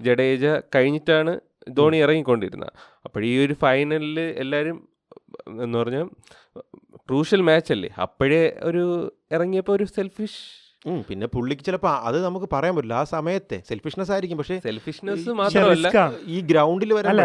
[0.00, 1.32] ജഡേജ കഴിഞ്ഞിട്ടാണ്
[1.78, 2.72] ധോണി ഇറങ്ങിക്കൊണ്ടിരുന്നത്.
[3.06, 4.78] അപ്പോൾ ഈ ഒരു ഫൈനലിൽ എല്ലാവരും
[5.64, 6.06] എന്ന് പറഞ്ഞാൽ
[7.08, 8.84] ക്രൂഷ്യൽ മാച്ച് അല്ലേ അപ്പോഴേ ഒരു
[9.36, 10.40] ഇറങ്ങിയപ്പോൾ ഒരു സെൽഫിഷ്
[11.08, 12.98] പിന്നെ പുള്ളിക്ക് ചിലപ്പോൾ അത് നമുക്ക് പറയാൻ പറ്റില്ല.
[13.02, 15.88] ആ സമയത്തെ സെൽഫിഷ്നെസ് ആയിരിക്കും പക്ഷേ സെൽഫിഷ്നെസ് മാത്രമല്ല
[16.34, 17.16] ഈ ഗ്രൗണ്ടിൽ വരാൻ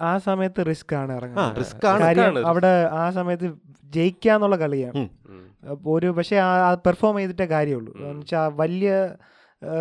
[0.00, 5.08] ആ സമയത്ത് റിസ്ക് ആണ് ഇറങ്ങുന്നത് അവിടെ ആ സമയത്ത് ജയിക്കാന്നുള്ള കളിയാണ്.
[5.86, 7.96] ഒരു പക്ഷേ ആ പെർഫോം ചെയ്തിട്ടേ കാര്യമുള്ളൂ.
[7.96, 9.14] എന്ന് വെച്ചാൽ വലിയ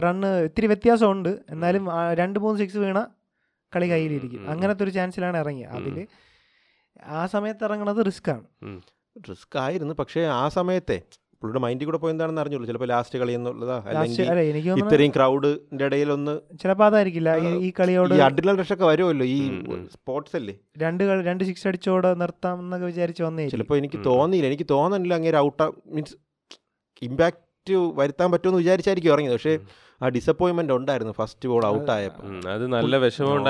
[0.03, 2.99] റണ്ണ് ഇത്തിരി വ്യത്യാസമുണ്ട് എന്നാലും രണ്ട് മൂന്ന് സിക്സ് വീണ
[3.75, 4.49] കളി കയ്യിലിരിക്കും.
[4.49, 5.71] അങ്ങനത്തെ ഒരു ചാൻസിലാണ് ഇറങ്ങിയത്.
[5.71, 6.07] അതിൽ
[7.03, 8.43] ആ സമയത്ത് ഇറങ്ങുന്നത് റിസ്ക് ആണ്.
[9.29, 11.01] റിസ്ക് ആയിരുന്നു പക്ഷേ ആ സമയത്തെ
[11.45, 16.11] പുള്ളിയുടെ മൈൻഡിൽ കൂടെ പോയെന്താണെന്ന് അറിഞ്ഞുള്ളൂ ചിലപ്പോൾ ലാസ്റ്റ് കളി എന്നുള്ളതാ ലാസ്റ്റ് അല്ലെങ്കിൽ അല്ല ഇത്രയും ക്രൗഡിന്റെ ഇടയിൽ
[16.11, 17.29] ഒന്ന് ചിലപ്പോൾ അതായിരിക്കില്ല.
[17.59, 19.25] ഈ- കളിയോട് ഈ അഡ്രിനൽ റഷ് ഒക്കെ വരുമല്ലോ.
[19.25, 19.39] ഈ.
[19.93, 20.55] സ്പോർട്സ് അല്ലേ?
[20.77, 24.47] രണ്ട് കളി രണ്ട് സിക്സ് അടിച്ചോടെ നിർത്താം എന്നൊക്കെ വിചാരിച്ച് വന്നേ ചിലപ്പോൾ എനിക്ക് തോന്നിയില്ല.
[24.47, 26.15] എനിക്ക് തോന്നുന്നില്ല അങ്ങനെ ഔട്ട് മീൻസ്
[27.01, 29.33] ഇമ്പാക്റ്റ് വരുത്താൻ പറ്റുമെന്ന് വിചാരിച്ചായിരിക്കും ഇറങ്ങിയത്.
[29.33, 29.53] പക്ഷേ
[30.01, 31.13] ആ ഡിസപ്പോയിന്റ്മെന്റ് ഉണ്ടായിരുന്നു.
[31.13, 33.43] ഫസ്റ്റ് ബോൾ ഔട്ട് ആയപ്പോൾ അത് നല്ല വിഷമം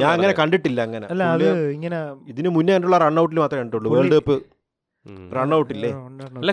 [0.00, 1.06] ഞാൻ അങ്ങനെ കണ്ടിട്ടില്ല അങ്ങനെ.
[1.06, 4.36] അല്ല അത് പുള്ളി ഇങ്ങനെ ഇതിന് മുന്നേ കണ്ടുള്ള റൺഔട്ടിൽ മാത്രമേ കണ്ടുള്ളൂ വേൾഡ് കപ്പ്
[5.06, 5.26] ഉം.
[5.36, 5.90] റൺഔട്ട് ഇല്ലേ?
[5.90, 6.38] ആ, ഉണ്ട്, ഉണ്ട്.
[6.38, 6.52] അല്ല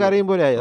[0.00, 0.56] കരയും പോലെ ആയി.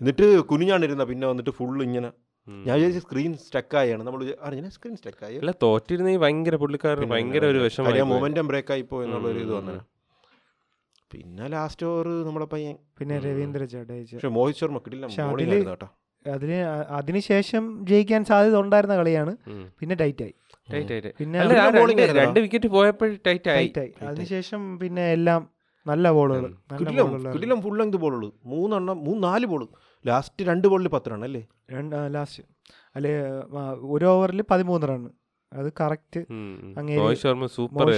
[0.00, 2.10] എന്നിട്ട് കുനിഞ്ഞാണ്ടിരുന്ന പിന്നെ വന്നിട്ട് ഫുള്ള് ഇങ്ങനെ.
[2.48, 7.44] ഞാൻ വിചാരിച്ചു സ്ക്രീൻ സ്റ്റക്ക് സ്റ്റക്കായാണ് നമ്മൾ അറിഞ്ഞ സ്ക്രീൻ സ്റ്റക്കായി അല്ല തോറ്റിരുന്ന ഈ ഭയങ്കര പുള്ളിക്കാരൻ ഭയങ്കര
[7.46, 9.52] ഒരു വിഷമം മൊമെന്റം ബ്രേക്ക് ആയി പോയി എന്നുള്ള ഒരു ഇത്.
[9.52, 9.80] വന്നത്
[11.10, 12.76] പിന്നെ ലാസ്റ്റ് ഓവർ നമ്മളെ പയ്യൻ.
[12.98, 14.10] പിന്നെ രവീന്ദ്ര ജഡേജ.
[14.14, 15.86] പക്ഷെ മോഹിത് ശർമ്മ കിട്ടില്ല
[16.24, 16.58] അതിന്
[16.98, 19.32] അതിനുശേഷം ജയിക്കാൻ സാധ്യത ഉണ്ടായിരുന്ന കളിയാണ്.
[19.80, 20.34] പിന്നെ ടൈറ്റ് ആയി.
[20.68, 21.38] ടൈറ്റ് ആയിട്ട് പിന്നെ
[22.20, 23.16] രണ്ട് വിക്കറ്റ് ആയി.
[23.26, 23.68] ടൈറ്റ് ആയി.
[24.02, 25.40] അതിനുശേഷം പിന്നെ എല്ലാം
[25.86, 26.44] നല്ല ബോളുകൾ
[26.78, 29.62] കിടിലം ബോളുകൾ ഫുൾ ലെങ്ത് ബോളുകൾ മൂന്നെണ്ണം മൂന്ന് നാല് ബോൾ
[30.04, 31.42] ലാസ്റ്റ് രണ്ട് ബോളിൽ പത്ത് റൺ അല്ലേ?
[31.70, 32.42] രണ്ട് ലാസ്റ്റ്
[32.96, 33.12] അല്ലെ
[33.94, 35.02] ഒരു ഓവറിൽ പതിമൂന്ന് റൺ
[35.52, 36.20] അത് കറക്റ്റ്
[37.22, 37.88] ശർമ്മ സൂപ്പർ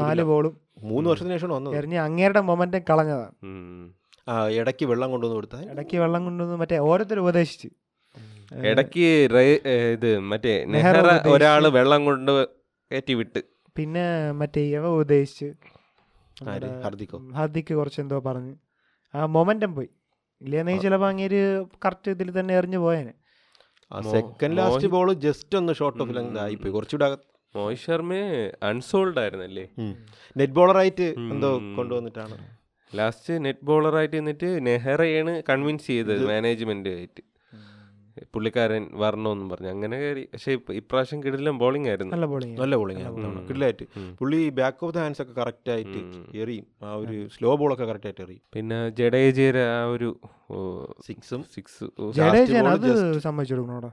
[0.00, 0.54] നാല് ബോളും
[0.90, 1.74] മൂന്ന് വർഷത്തിന് ശേഷം വന്നത്.
[1.78, 3.34] എറിഞ്ഞ് അങ്ങേരുടെ മൊമെന്റം കളഞ്ഞതാണ്
[4.30, 7.68] ആ ഇടയ്ക്ക് വെള്ളം കൊണ്ടുവന്ന് കൊടുത്താൽ ഇടയ്ക്ക് വെള്ളം കൊണ്ടുവന്ന് മറ്റേ ഓരോരുത്തർ ഉപദേശിച്ച്.
[8.70, 9.04] ഇടയ്ക്ക്
[9.96, 10.96] ഇത് മറ്റേ നെഹ്റ
[11.34, 12.32] ഒരാൾ വെള്ളം കൊണ്ട്
[12.90, 13.40] കയറ്റി വിട്ട്.
[13.76, 14.04] പിന്നെ
[14.40, 15.48] മറ്റേ ഇവ ഉപദേശിച്ച്.
[16.44, 17.18] ഹർദിക്കോ?
[17.18, 18.54] ഹർദിക്ക് കുറച്ച് എന്തോ പറഞ്ഞ്.
[19.14, 19.88] ആ മൊമെന്റം പോയി.
[20.40, 23.14] ഇല്ലെന്നെങ്കിൽ ചിലപ്പോൾ അങ്ങേര് കറക്റ്റ് ഇതിൽ തന്നെ എറിഞ്ഞു പോയേനെ.
[23.92, 26.16] ആ സെക്കൻഡ് ലാസ്റ്റ് ബോൾ ജസ്റ്റ് ഒന്ന് ഷോർട്ട് ഓഫ്.
[26.16, 26.72] ലെങ്ത് ആയിപ്പോയി.
[26.72, 27.18] കുറച്ചുകൂടെ
[27.56, 29.68] മോഹിത് ശർമ്മയെ അൺസോൾഡ് ആയിരുന്നല്ലേ?
[30.36, 32.56] നെറ്റ് ബോളറായിട്ട് എന്തോ കൊണ്ടുവന്നിട്ടാണ്.
[32.94, 37.31] ലാസ്റ്റ് നെറ്റ് ബോളറായിട്ട് നിന്നിട്ട് നെഹ്റയാണ് കൺവിൻസ് ചെയ്തത് മാനേജ്മെന്റ് ആയിട്ട്.
[38.34, 39.68] പുള്ളിക്കാരൻ വരണമെന്നും പറഞ്ഞു.
[39.68, 40.28] അങ്ങനെ കയറി.
[40.32, 42.12] പക്ഷെ ഇപ്പ- ഇപ്രാവശ്യം കിടിലം ബോളിംഗ് ആയിരുന്നു.
[42.12, 43.48] നല്ല ബോളിംഗ് നല്ല ബോളിംഗ് ആയിരുന്നു.
[43.48, 43.84] കിടിലായിട്ട്.
[44.18, 46.66] പുള്ളി ബാക്ക് ഓഫ് ദ ഹാൻഡ്സ് ഒക്കെ കറക്റ്റ് ആയിട്ട് എറിയും.
[46.82, 48.40] ആ ഒരു സ്ലോ ബോൾ ഒക്കെ കറക്റ്റ് ആയിട്ട് എറിയും.
[48.52, 50.20] പിന്നെ ജഡേജയുടെ ആ ഒരു
[51.06, 53.90] സിക്സും സിക്സ് ജഡേജ അത് സമ്മതിച്ചു കൊടുക്കണോടാ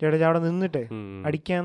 [0.00, 0.82] ജഡേജ അവിടെ നിന്നിട്ടേ
[1.26, 1.64] അടിക്കാൻ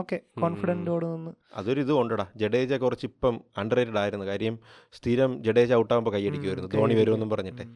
[0.00, 1.32] ഓക്കെ കോൺഫിഡന്റോട് നിന്ന്.
[1.56, 4.26] അതൊരു ഇത് കൊണ്ടടാ ജഡേജ കുറച്ച് ഇപ്പം അണ്ടർ റേറ്റഡ് ആയിരുന്നു.
[4.26, 4.54] കാര്യം
[4.92, 7.66] സ്ഥിരം ജഡേജ ഔട്ടാകുമ്പോൾ കൈയടിക്കുമായിരുന്നു ധോണി വരുമെന്നും പറഞ്ഞിട്ട്.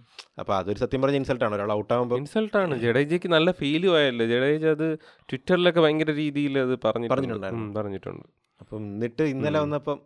[0.41, 2.77] അപ്പോൾ അതൊരു സത്യം പറഞ്ഞ ഇൻസൾട്ട് ഇൻസൾട്ടാണ് ഒരാൾ ഔട്ടാകുമ്പോൾ ആണ്.
[2.85, 4.27] ജഡേജയ്ക്ക് നല്ല ഫീലും ആയല്ലോ.
[4.27, 4.87] ജഡേജ അത്
[5.31, 7.73] ട്വിറ്ററിലൊക്കെ ഭയങ്കര രീതിയിൽ അത് പറഞ്ഞു പറഞ്ഞിട്ടുണ്ടായിരുന്നു.
[7.81, 8.27] പറഞ്ഞിട്ടുണ്ട്.
[8.61, 9.99] അപ്പം എന്നിട്ട് ഇന്നലെ വന്നപ്പം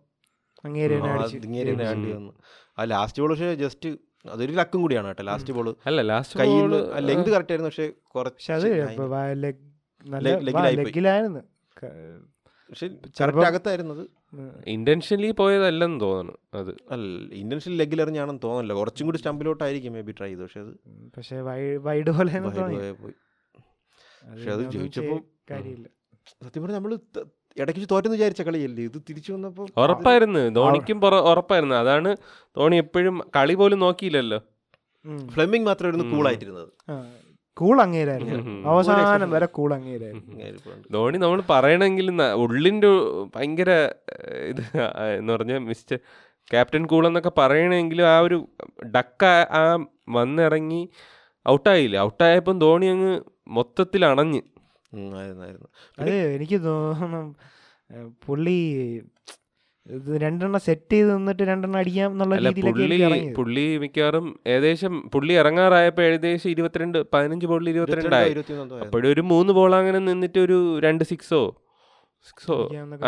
[2.79, 3.89] ആ, ലാസ്റ്റ് ബോൾ പക്ഷേ ജസ്റ്റ്
[4.33, 5.25] അതൊരു ലക്കും കൂടിയാണ് കേട്ടോ.
[5.31, 6.73] ലാസ്റ്റ് ബോൾ അല്ല ലാസ്റ്റ് കയ്യിൽ
[7.09, 7.71] ലെങ്ത് കറക്റ്റ് ആയിരുന്നു.
[7.71, 7.87] പക്ഷേ
[8.27, 9.65] പക്ഷെ അത് കുറച്ച്
[10.13, 11.41] ലെഗിലായിരുന്നു.
[12.71, 12.87] പക്ഷേ
[13.21, 14.11] കറക്റ്റ് അകത്തായിരുന്നത്.
[14.67, 16.77] ഇന്റൻഷനലി പോയതല്ലെന്ന് തോന്നുന്നു അത്.
[16.91, 18.73] അല്ല ഇന്റൻഷനിൽ ലെഗിൽ എറിഞ്ഞാണെന്ന് തോന്നുന്നില്ല.
[18.75, 20.75] കുറച്ചും കൂടി സ്റ്റമ്പിലോട്ടായിരിക്കും മേ ബി ട്രൈ ചെയ്തു പക്ഷെ അത്
[21.17, 21.41] പക്ഷേ
[21.77, 23.15] വൈഡ് പോലെ പോയി-
[24.33, 25.89] പക്ഷെ അത് ജയിച്ചപ്പം കാര്യമില്ല.
[26.45, 26.99] സത്യം പറഞ്ഞാൽ നമ്മൾ
[27.61, 28.85] ഇടയ്ക്ക് തോറ്റെന്ന് വിചാരിച്ച കളിയല്ലേ?
[28.85, 30.41] ഇത് തിരിച്ചു വന്നപ്പോൾ ഉറപ്പായിരുന്നു.
[30.49, 31.75] ധോണിക്കും ഉറപ്പായിരുന്നു.
[31.75, 32.17] അതാണ്
[32.57, 34.39] ധോണി എപ്പോഴും കളി പോലും നോക്കിയില്ലല്ലോ.
[35.29, 36.69] ഫ്ലെമിംഗ് മാത്രമായിരുന്നു കൂളായിട്ടിരുന്നത്.
[37.57, 38.37] കൂൾ അങ്ങേരായിരുന്നു.
[38.71, 40.37] അവസാനം വരെ കൂൾ അങ്ങേരായിരുന്നു.
[40.95, 42.07] ധോണി നമ്മൾ പറയണമെങ്കിൽ
[42.45, 42.91] ഉള്ളിന്റെ
[43.35, 43.71] ഭയങ്കര
[44.51, 44.63] ഇത്
[45.19, 45.99] എന്ന് പറഞ്ഞ മിസ്റ്റർ
[46.51, 48.39] ക്യാപ്റ്റൻ കൂൾ എന്നൊക്കെ പറയണമെങ്കിലും ആ ഒരു
[48.97, 49.23] ഡക്ക
[49.59, 49.63] ആ
[50.17, 50.83] വന്നിറങ്ങി
[51.47, 51.97] ഔട്ടായില്ല?
[52.09, 53.13] ഔട്ടായപ്പം ധോണി അങ്ങ്
[53.49, 54.43] മൊത്തത്തിൽ അണഞ്ഞ്
[55.99, 57.23] അതെ എനിക്ക് തോന്നുന്നു
[58.27, 58.59] പുള്ളി
[60.23, 66.99] രണ്ടെണ്ണം സെറ്റ് ചെയ്ത് നിന്നിട്ട് രണ്ടെണ്ണം അടിക്കാം എന്നുള്ള രീതിയിലൊക്കെ പുള്ളി മിക്കവാറും ഏകദേശം പുള്ളി ഇറങ്ങാറായപ്പോൾ ഏകദേശം ഇരുപത്തിരണ്ട്
[67.13, 71.43] പതിനഞ്ച് ബോളിൽ ഇരുപത്തിരണ്ടായി അപ്പോഴൊരു അപ്പോഴും ഒരു മൂന്ന് ബോൾ അങ്ങനെ നിന്നിട്ട് ഒരു രണ്ട് സിക്സോ
[72.27, 72.57] സിക്സോ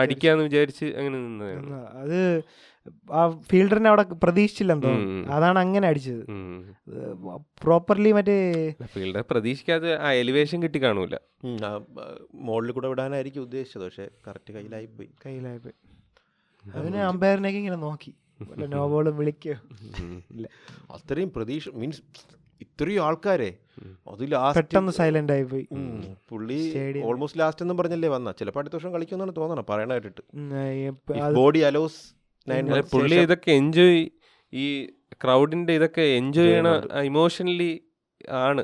[0.03, 2.19] അടിക്കാന്ന് വിചാരിച്ച് അങ്ങനെ നിന്നതാണ് അത്
[3.13, 6.21] ആ ഫീൽഡറിനെ അവിടെ പ്രതീക്ഷിച്ചില്ലെന്ന് തോന്നുന്നു അതാണ് അങ്ങനെ അടിച്ചത്.
[7.65, 8.37] പ്രോപ്പർലി മറ്റേ
[8.93, 11.17] ഫീൽഡർ പ്രതീക്ഷിക്കാതെ ആ എലിവേഷൻ കിട്ടി കാണൂല.
[11.47, 11.67] മോളിൽ
[12.41, 15.77] മുകളിൽ കൂടെ വിടാനായിരിക്കും ഉദ്ദേശിച്ചത് പക്ഷെ കറക്റ്റ് കയ്യിലായി പോയി കയ്യിലായി പോയി
[16.75, 18.13] അതിന് അമ്പയറിനേക്ക് ഇങ്ങനെ നോക്കി.
[18.73, 19.55] നോ ബോൾ വിളിക്കോ.
[20.35, 20.47] ഇല്ല.
[20.91, 22.03] അത്രയും പ്രതീക്ഷ മീൻസ്
[22.61, 23.49] ഇത്രയും ആൾക്കാരെ
[24.09, 25.65] അത് ലാസ്റ്റ് പെട്ടെന്ന് സൈലന്റ് ആയി പോയി
[26.31, 26.59] പുള്ളി.
[27.09, 28.33] ഓൾമോസ്റ്റ് ലാസ്റ്റ് എന്നും പറഞ്ഞല്ലേ വന്ന.
[28.33, 30.23] ചിലപ്പോൾ അടുത്ത വർഷം കളിക്കുമെന്നാണ് തോന്നണം പറയണ കേട്ടിട്ട്
[31.39, 32.01] ബോഡി അലോസ്
[32.95, 34.01] പുള്ളി ഇതൊക്കെ എൻജോയ്
[34.53, 34.65] ഈ
[35.25, 36.69] ക്രൗഡിന്റെ ഇതൊക്കെ എൻജോയ് ചെയ്യണ
[37.11, 37.71] ഇമോഷണലി
[38.45, 38.63] ആണ്.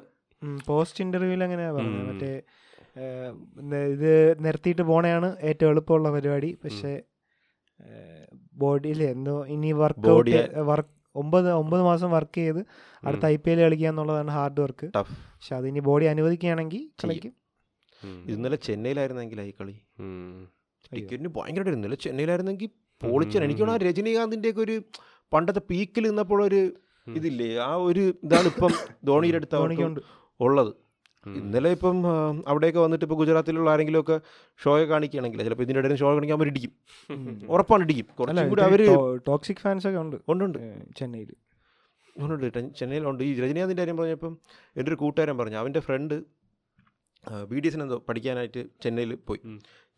[0.66, 2.04] പോസ്റ്റ് ഇന്റർവ്യൂവിൽ അങ്ങനെ പറഞ്ഞത്.
[2.10, 2.32] മറ്റേ
[3.94, 4.10] ഇത്
[4.44, 6.50] നിർത്തിയിട്ട് പോണയാണ് ഏറ്റവും എളുപ്പമുള്ള പരിപാടി.
[6.64, 6.92] പക്ഷേ
[8.62, 12.60] ബോഡിയിൽ എന്തോ ഇനി വർക്ക് ഔട്ട് വർക്ക് ഒമ്പത് ഒമ്പത് മാസം വർക്ക് ചെയ്ത്
[13.02, 17.32] അടുത്ത ഐ പി എൽ കളിക്കുക എന്നുള്ളതാണ് ഹാർഡ് വർക്ക് ടഫ് പക്ഷെ അതിനി ബോഡി അനുവദിക്കുകയാണെങ്കിൽ കളിക്കും.
[18.34, 19.74] ഇന്നലെ ചെന്നൈയിലായിരുന്നെങ്കിൽ ഈ കളി.
[20.94, 24.76] ടിക്കറ്റിന് ഭയങ്കരമായിട്ട് ഇന്നലെ ചെന്നൈയിലായിരുന്നെങ്കിൽ പൊളിച്ചാണ് എനിക്ക് തോന്നുന്നു ആ രജനീകാന്തിന്റെ ഒക്കെ ഒരു
[25.32, 26.60] പണ്ടത്തെ പീക്കിൽ നിന്നപ്പോൾ ഒരു
[27.18, 27.48] ഇതില്ലേ?
[27.68, 28.72] ആ ഒരു ഇതാണ് ഇപ്പം
[29.08, 30.02] ധോണിയുടെ അടുത്ത്
[30.40, 30.72] ഉള്ളത്.
[31.26, 31.96] ഇന്നലെ ഇപ്പം
[32.48, 34.16] അവിടെയൊക്കെ വന്നിട്ട് ഇപ്പോൾ ഗുജറാത്തിലുള്ള ആരെങ്കിലുമൊക്കെ
[34.60, 36.72] ഷോയെ കാണിക്കുകയാണെങ്കിൽ ചിലപ്പോൾ ഇതിന്റെ ഇടയിൽ ഷോ കാണിക്കാൻ അവർ ഇടിക്കും
[37.48, 38.06] ഉറപ്പാണ് ഇടിക്കും.
[38.18, 38.82] കുറച്ചും കൂടി അവർ
[39.28, 40.58] ടോക്സിക് ഫാൻസ് ഒക്കെ ഉണ്ട് ഉണ്ടുണ്ട്
[41.00, 41.30] ചെന്നൈയിൽ
[42.16, 42.46] ഉണ്ട്.
[42.80, 44.32] ചെന്നൈയിലുണ്ട് ഈ രജനീകാന്തിന്റെ കാര്യം പറഞ്ഞപ്പം
[44.76, 46.16] എന്റെ ഒരു കൂട്ടുകാരൻ പറഞ്ഞു അവന്റെ ഫ്രണ്ട്
[47.50, 49.40] ബി ഡി എസിനെന്തോ പഠിക്കാനായിട്ട് ചെന്നൈയിൽ പോയി.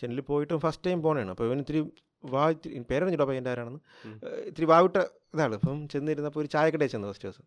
[0.01, 1.81] ചെന്നൈയിൽ പോയിട്ട് ഫസ്റ്റ് ടൈം പോകണേണ് അപ്പോൾ ഇവൻ ഇത്തിരി
[2.25, 3.25] വാ ഇത്തിരി പേരറിഞ്ഞിട്ടോ?
[3.25, 3.81] പയ്യന്റെ ആരാണെന്ന്?
[4.07, 4.15] ഉം.
[4.51, 4.97] ഇത്തിരി വാവിട്ട
[5.35, 5.55] ഇതാണ്.
[5.59, 7.45] ഇപ്പം ചെന്നിരുന്നപ്പോൾ ഒരു ചായക്കടയിൽ ചെന്ന് ഫസ്റ്റ് ദിവസം.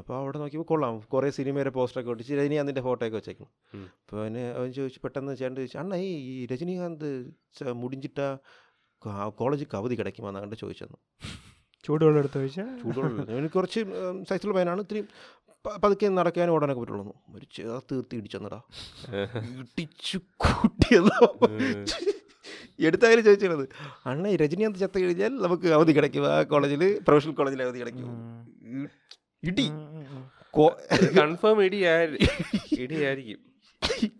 [0.00, 0.94] അപ്പോൾ അവിടെ നോക്കിയപ്പോൾ കൊള്ളാം.
[1.14, 3.48] കുറേ സിനിമയുടെ പോസ്റ്ററൊക്കെ ഒട്ടിച്ച് രജനീകാന്തിന്റെ ഫോട്ടോ ഒക്കെ വെച്ചേക്കും
[4.00, 7.08] അപ്പോൾ അവന് അവൻ ചോദിച്ചു പെട്ടെന്ന് ചേട്ടൻ ചോദിച്ചു അണ്ണ ഈ രജനീകാന്ത്
[7.82, 8.20] മുടിഞ്ഞിട്ട മുടിഞ്ചിട്ട
[9.40, 10.98] കോളേജിൽ അവധി കിടക്കുമെന്ന് അങ്ങോട്ട് ചോദിച്ചെന്ന്
[11.84, 13.80] ചൂടുവെള്ളം എടുത്ത് ചോദിച്ചാൽ ചൂടുവെള്ളം എനിക്ക് കുറച്ച്
[14.30, 15.06] സൈസുള്ള പയ്യനാണ് ഇത്രയും
[15.64, 17.14] പതുക്കെ നടക്കാനും ഓടാനൊക്കെ പറ്റുള്ളൂ.
[17.36, 18.58] ഒരു ചേർത്ത് തീർത്തി ഇടിച്ചെന്നടാ
[19.62, 21.18] ഇടിച്ചു കൂട്ടിയതോ.
[22.86, 23.68] എടുത്തായാലും ചോദിച്ചത്
[24.06, 26.26] അണ്ണ ഈ രജനീകാന്ത് ചത്ത കഴിഞ്ഞാൽ നമുക്ക് അവധി കിടക്കും.
[26.32, 28.08] ആ കോളേജിൽ പ്രൊഫഷണൽ കോളേജിൽ അവധി കിടക്കും.
[29.44, 29.66] ഇടി.
[31.18, 32.06] കൺഫേം ഇടിയായി
[32.78, 33.38] ഇടിയായിരിക്കും.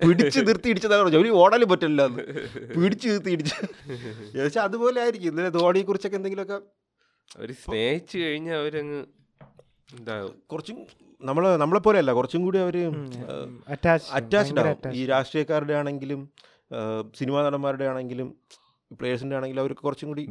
[0.07, 2.23] പിടിച്ച് നിർത്തി ഇടിച്ചതാണ് പറഞ്ഞു ഒരു ഓടാനും പറ്റില്ല എന്ന്
[2.83, 3.55] പിടിച്ച് നിർത്തി ഇടിച്ച്.
[4.37, 5.31] ഏകദേശം അതുപോലെ ആയിരിക്കും.
[5.31, 6.59] ഇന്നലെ ധോണിയെ കുറിച്ചൊക്കെ എന്തെങ്കിലുമൊക്കെ
[7.39, 9.01] അവർ സ്നേഹിച്ചു കഴിഞ്ഞാൽ അവരങ്ങ്
[10.01, 10.35] ഇതാവും.
[10.53, 10.87] കുറച്ചും
[11.23, 12.77] നമ്മൾ നമ്മളെ പോലെയല്ല കുറച്ചും കൂടി അവർ
[13.69, 14.95] അറ്റാച്ച് അറ്റാച്ച്ഡ് ആവും.
[14.95, 16.21] ഈ രാഷ്ട്രീയക്കാരുടെ ആണെങ്കിലും
[17.15, 18.35] സിനിമാ നടന്മാരുടെ ആണെങ്കിലും
[19.01, 20.23] പ്ലേയേഴ്സിന്റെ ആണെങ്കിലും അവർക്ക് കുറച്ചും കൂടി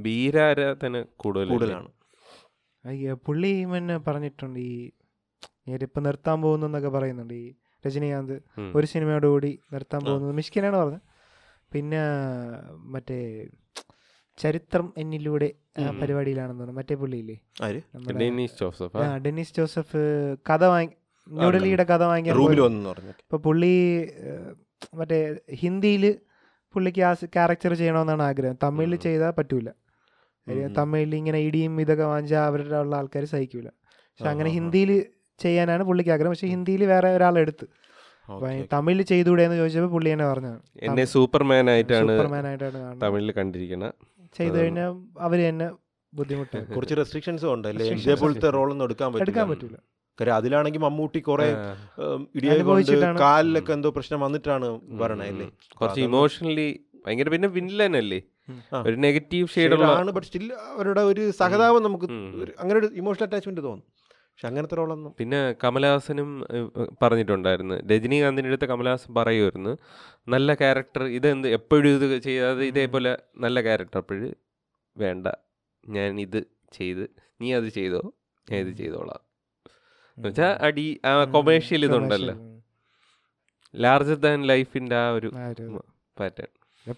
[0.83, 1.89] തന്നെ കൂടുതൽ കൂടുതലാണ്.
[2.85, 4.91] അയ്യോ പുള്ളി പിന്നെ പറഞ്ഞിട്ടുണ്ട് ഈ
[5.67, 7.33] ഞാനിപ്പോൾ നിർത്താൻ പോകുന്നു എന്നൊക്കെ പറയുന്നുണ്ട്.
[7.33, 7.55] ഈ
[7.87, 8.35] രജനീകാന്ത്
[8.75, 11.01] ഒരു സിനിമയോട് കൂടി നിർത്താൻ പോകുന്നത് മിഷ്കിനാണ് പറഞ്ഞത്.
[11.73, 12.01] പിന്നെ
[12.75, 13.47] മറ്റേ
[14.37, 15.53] ചരിത്രം എന്നിലൂടെ
[16.01, 16.79] പരിപാടിയിലാണെന്ന് തോന്നുന്നു.
[16.79, 17.39] മറ്റേ പുള്ളിയില്ലേ?
[17.63, 17.81] ആര്?
[18.19, 20.01] ഡെന്നീസ് ജോസഫ് ആ, ഡെന്നിസ് ജോസഫ്
[20.49, 20.95] കഥ വാങ്ങി
[21.27, 22.85] ന്യൂഡൽഹിയുടെ കഥ വാങ്ങിയ റൂമിൽ പോയി.
[22.85, 23.09] പറഞ്ഞു.
[23.09, 23.73] ഇപ്പൊ പുള്ളി
[24.95, 26.19] മറ്റേ ഹിന്ദിയിൽ
[26.73, 28.57] പുള്ളിക്ക് ആ ക്യാരക്ടർ ചെയ്യണമെന്നാണ് ആഗ്രഹം.
[28.63, 28.95] തമിഴിൽ.
[28.95, 29.69] ചെയ്താൽ പറ്റൂല.
[30.77, 33.67] തമിഴിൽ ഇങ്ങനെ ഇടിയും ഇതൊക്കെ വാങ്ങിച്ചാൽ അവരുടെ ഉള്ള ആൾക്കാർ സഹിക്കൂല.
[33.67, 34.49] പക്ഷെ അങ്ങനെ.
[34.49, 34.91] ഹിന്ദിയിൽ
[35.39, 36.29] ചെയ്യാനാണ് പുള്ളിക്ക് ആഗ്രഹം.
[36.29, 37.65] പക്ഷെ ഹിന്ദിയിൽ വേറെ ഒരാളെടുത്ത്.
[38.73, 43.01] തമിഴിൽ ചെയ്തുകൂടെ എന്ന് ചോദിച്ചപ്പോൾ പുള്ളി തന്നെ പറഞ്ഞത് എന്നെ സൂപ്പർമാൻ ആയിട്ടാണ് സൂപ്പർമാൻ ആയിട്ടാണ് കാണുന്നത്.
[43.01, 43.93] തമിഴിൽ കണ്ടിരിക്കുന്നത്
[44.37, 45.67] ചെയ്തു കഴിഞ്ഞാൽ അവർ തന്നെ
[46.13, 47.85] ബുദ്ധിമുട്ടാണ് കുറച്ച് റെസ്ട്രിക്ഷൻസും ഉണ്ടല്ലേ
[48.49, 49.49] റോളൊന്നും എടുക്കാൻ എടുക്കാൻ പറ്റില്ല.
[49.49, 49.77] പറ്റൂല.
[50.19, 51.49] കാര്യം അതിലാണെങ്കിൽ മമ്മൂട്ടി കുറെ.
[53.21, 54.67] കാലിലൊക്കെ എന്തോ പ്രശ്നം വന്നിട്ടാണ്
[55.01, 55.47] പറയണല്ലേ
[55.79, 56.67] കുറച്ച് ഇമോഷണലി
[57.05, 58.19] ഭയങ്കര പിന്നെ വില്ലൻ അല്ലേ
[58.73, 58.77] ആ.
[58.87, 62.07] ഒരു നെഗറ്റീവ് ആണ് ബട്ട് സ്റ്റിൽ അവരുടെ ഒരു സഹതാപം നമുക്ക്
[62.61, 63.85] അങ്ങനെ ഒരു ഇമോഷണൽ അറ്റാച്ച്മെന്റ് തോന്നും.
[64.31, 66.29] പക്ഷെ അങ്ങനത്തെ റോളൊന്നും പിന്നെ കമലഹാസനും
[67.01, 67.75] പറഞ്ഞിട്ടുണ്ടായിരുന്നു.
[67.91, 69.71] രജനീകാന്തിന്റെ അടുത്ത് കമലഹാസൻ പറയുമായിരുന്നു
[70.33, 73.11] നല്ല ക്യാരക്ടർ ഇതെന്ത് എപ്പോഴും ഇത് ചെയ്യാതെ ഇതേപോലെ
[73.45, 74.27] നല്ല ക്യാരക്ടർ അപ്പോഴ്
[74.95, 75.25] വേണ്ട.
[75.83, 76.39] ഞാൻ ഇത്
[76.77, 77.03] ചെയ്ത്
[77.41, 78.01] നീ അത് ചെയ്തോ
[78.47, 79.21] ഞാൻ ഇത് ചെയ്തോളാം.
[80.17, 82.35] എന്നുവെച്ചാൽ അടി ആ കൊമേഴ്ഷ്യൽ ഇതുണ്ടല്ലോ.
[83.73, 85.29] ലാർജർ ദാൻ ലൈഫിന്റെ ആ ഒരു
[86.17, 86.49] പാറ്റേൺ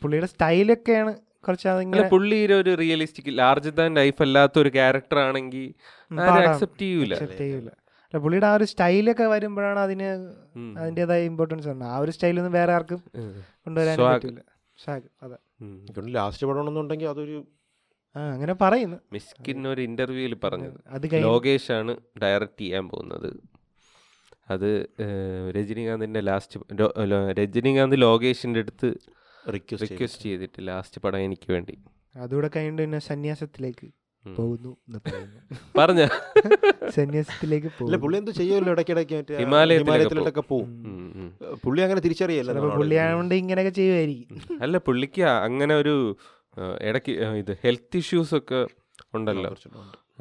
[0.02, 1.12] പുള്ളിയുടെ സ്റ്റൈലൊക്കെയാണ്
[1.48, 5.68] കുറച്ച് പുള്ളിയുടെ ഒരു റിയലിസ്റ്റിക് ലാർജർ ദാൻ ലൈഫ് അല്ലാത്ത ഒരു ക്യാരക്ടർ ആണെങ്കിൽ.
[6.12, 7.14] അക്സെപ്റ്റ് ചെയ്യൂല.
[8.14, 10.08] അല്ല പുള്ളിയുടെ ആ ഒരു സ്റ്റൈലൊക്കെ വരുമ്പോഴാണ് അതിന്.
[10.80, 13.02] അതിന്റെതായ ഇമ്പോർട്ടൻസ് ഉണ്ട് ആ ഒരു സ്റ്റൈലൊന്നും വേറെ ആർക്കും
[13.66, 13.98] കൊണ്ടുവരാൻ.
[14.00, 14.42] പറ്റില്ല.
[16.18, 17.38] ലാസ്റ്റ് പടമാണെന്നുണ്ടെങ്കിൽ അതൊരു
[18.32, 18.98] അങ്ങനെ പറയുന്നു.
[19.14, 20.78] മിസ്കിൻ ഒരു ഇന്റർവ്യൂവിൽ പറഞ്ഞത്.
[20.88, 23.30] അത് ലോകേഷ് ആണ് ഡയറക്റ്റ് ചെയ്യാൻ പോകുന്നത്.
[24.50, 24.70] അത്
[25.56, 26.60] രജനീകാന്തിന്റെ ലാസ്റ്റ്
[27.34, 28.90] രജനീകാന്ത് ലോകേഷിന്റെ അടുത്ത്
[29.46, 31.76] റിക്വസ്റ്റ് ചെയ്തിട്ട് ലാസ്റ്റ് പടം എനിക്ക് വേണ്ടി.
[32.16, 33.88] അതുകൂടെ കഴിഞ്ഞിട്ട് പിന്നെ സന്യാസത്തിലേക്ക്.
[34.24, 35.40] പോകുന്നു പറയുന്നു.
[35.78, 36.02] പറഞ്ഞ?
[36.90, 41.30] സന്യാസത്തിലേക്ക് പോകും പുള്ളി എന്തോ ചെയ്യുമല്ലോ ഇടയ്ക്കിടയ്ക്ക് ഹിമാലയത്തിലൊക്കെ ഹിമാലയത്തിലോട്ടൊക്കെ ഉം.
[41.64, 45.96] പുള്ളി അങ്ങനെ തിരിച്ചറിയല്ലോ പുള്ളിയായതുകൊണ്ട് ഇങ്ങനെയൊക്കെ ചെയ്യുമായിരിക്കും അല്ല പുള്ളിക്ക് അങ്ങനെ ഒരു
[46.88, 48.60] ഇടയ്ക്ക് ഇത് ഹെൽത്ത് ഇഷ്യൂസ് ഒക്കെ
[49.18, 49.50] ഉണ്ടല്ലോ.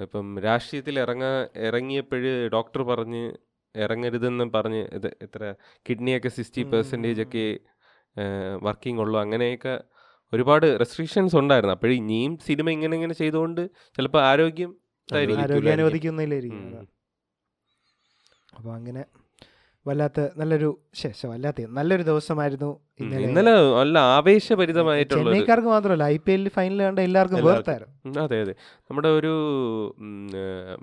[0.04, 1.30] ഇപ്പം രാഷ്ട്രീയത്തിൽ ഇറങ്ങാ
[1.68, 3.22] ഇറങ്ങിയപ്പോഴ് ഡോക്ടർ പറഞ്ഞ്
[3.74, 5.42] ഇറങ്ങരുതെന്ന് പറഞ്ഞ് ഇത് എത്ര
[5.88, 7.44] കിഡ്നിയൊക്കെ സിക്സ്റ്റി പെർസെന്റേജ് ഒക്കെ
[8.66, 9.16] വർക്കിംഗ് ഉള്ളൂ.
[9.24, 9.74] അങ്ങനെയൊക്കെ
[10.32, 11.74] ഒരുപാട് റെസ്ട്രിക്ഷൻസ് ഉണ്ടായിരുന്നു.
[11.76, 13.62] അപ്പോഴും ഇനിയും സിനിമ ഇങ്ങനെ ഇങ്ങനെ ചെയ്തുകൊണ്ട്
[13.96, 14.70] ചിലപ്പോൾ ആരോഗ്യം
[15.72, 16.88] അനുവദിക്കുന്നില്ലായിരിക്കും.
[18.56, 19.02] അപ്പോൾ അങ്ങനെ
[19.88, 22.70] വല്ലാത്ത നല്ലൊരു ശേഷം വല്ലാത്ത നല്ലൊരു ദിവസമായിരുന്നു
[23.00, 23.26] ഇന്നലെ.
[23.78, 27.72] നല്ല ആവേശഭരിതമായിട്ടുള്ള ചെന്നൈക്കാർക്ക് മാത്രമല്ല ഐ പി എല്ലിൽ ഫൈനൽ കണ്ട എല്ലാവർക്കും എല്ലാവർക്കും.
[27.72, 28.54] വേർത്തായിരുന്നു അതെ അതെ.
[28.90, 29.32] നമ്മുടെ ഒരു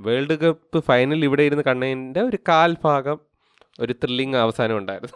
[0.07, 3.19] വേൾഡ് കപ്പ് ഫൈനൽ ഇവിടെ ഇരുന്ന് കണ്ടതിന്റെ ഒരു കാൽ ഭാഗം
[3.79, 5.15] ഒരു ത്രില്ലിങ് അവസാനം ഉണ്ടായിരുന്നു.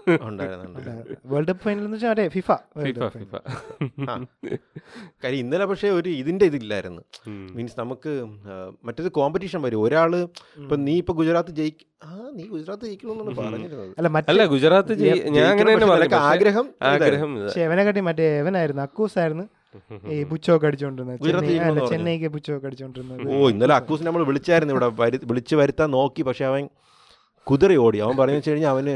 [1.32, 2.50] വേൾഡ് കപ്പ് ഫൈനൽ എന്ന് വെച്ചാൽ ഫിഫ
[2.86, 3.34] ഫിഫ ഫിഫ
[4.10, 4.16] ആ.
[5.24, 7.02] കാര്യം ഇന്നലെ പക്ഷേ ഒരു ഇതിന്റെ ഇതില്ലായിരുന്നു.
[7.58, 8.12] മീൻസ് നമുക്ക്
[8.88, 9.84] മറ്റൊരു കോമ്പറ്റീഷൻ വരും.
[9.86, 10.12] ഒരാൾ
[10.64, 13.94] ഇപ്പൊ നീ ഇപ്പൊ ഗുജറാത്ത് ജയിക്ക ആ നീ ഗുജറാത്ത് ജയിക്കണമെന്നാണ് പറഞ്ഞിരുന്നത്.
[14.00, 14.94] അല്ല മറ്റേ ഗുജറാത്ത്
[15.38, 17.32] ഞാൻ അങ്ങനെ തന്നെ ആഗ്രഹം ആഗ്രഹം
[17.68, 19.46] എവനെക്കാട്ടി മറ്റേ എവനായിരുന്നു അക്കൂസ് ആയിരുന്നു
[20.14, 21.18] ഈ ബുച്ചോക്ക് അടിച്ചോണ്ടിരുന്നത്.
[21.92, 23.26] ചെന്നൈക്ക് ബുച്ചോക്ക് അടിച്ചോണ്ടിരുന്നത്.
[23.34, 26.64] ഓ ഇന്നലെ അക്കൂസിനെ നമ്മൾ വിളിച്ചായിരുന്നു ഇവിടെ വിളിച്ചു വിളിച്ച് വരുത്താൻ നോക്കി പക്ഷെ അവൻ
[27.50, 27.98] കുതിറി ഓടി.
[28.06, 28.96] അവൻ പറഞ്ഞു വെച്ച് കഴിഞ്ഞാൽ അവന്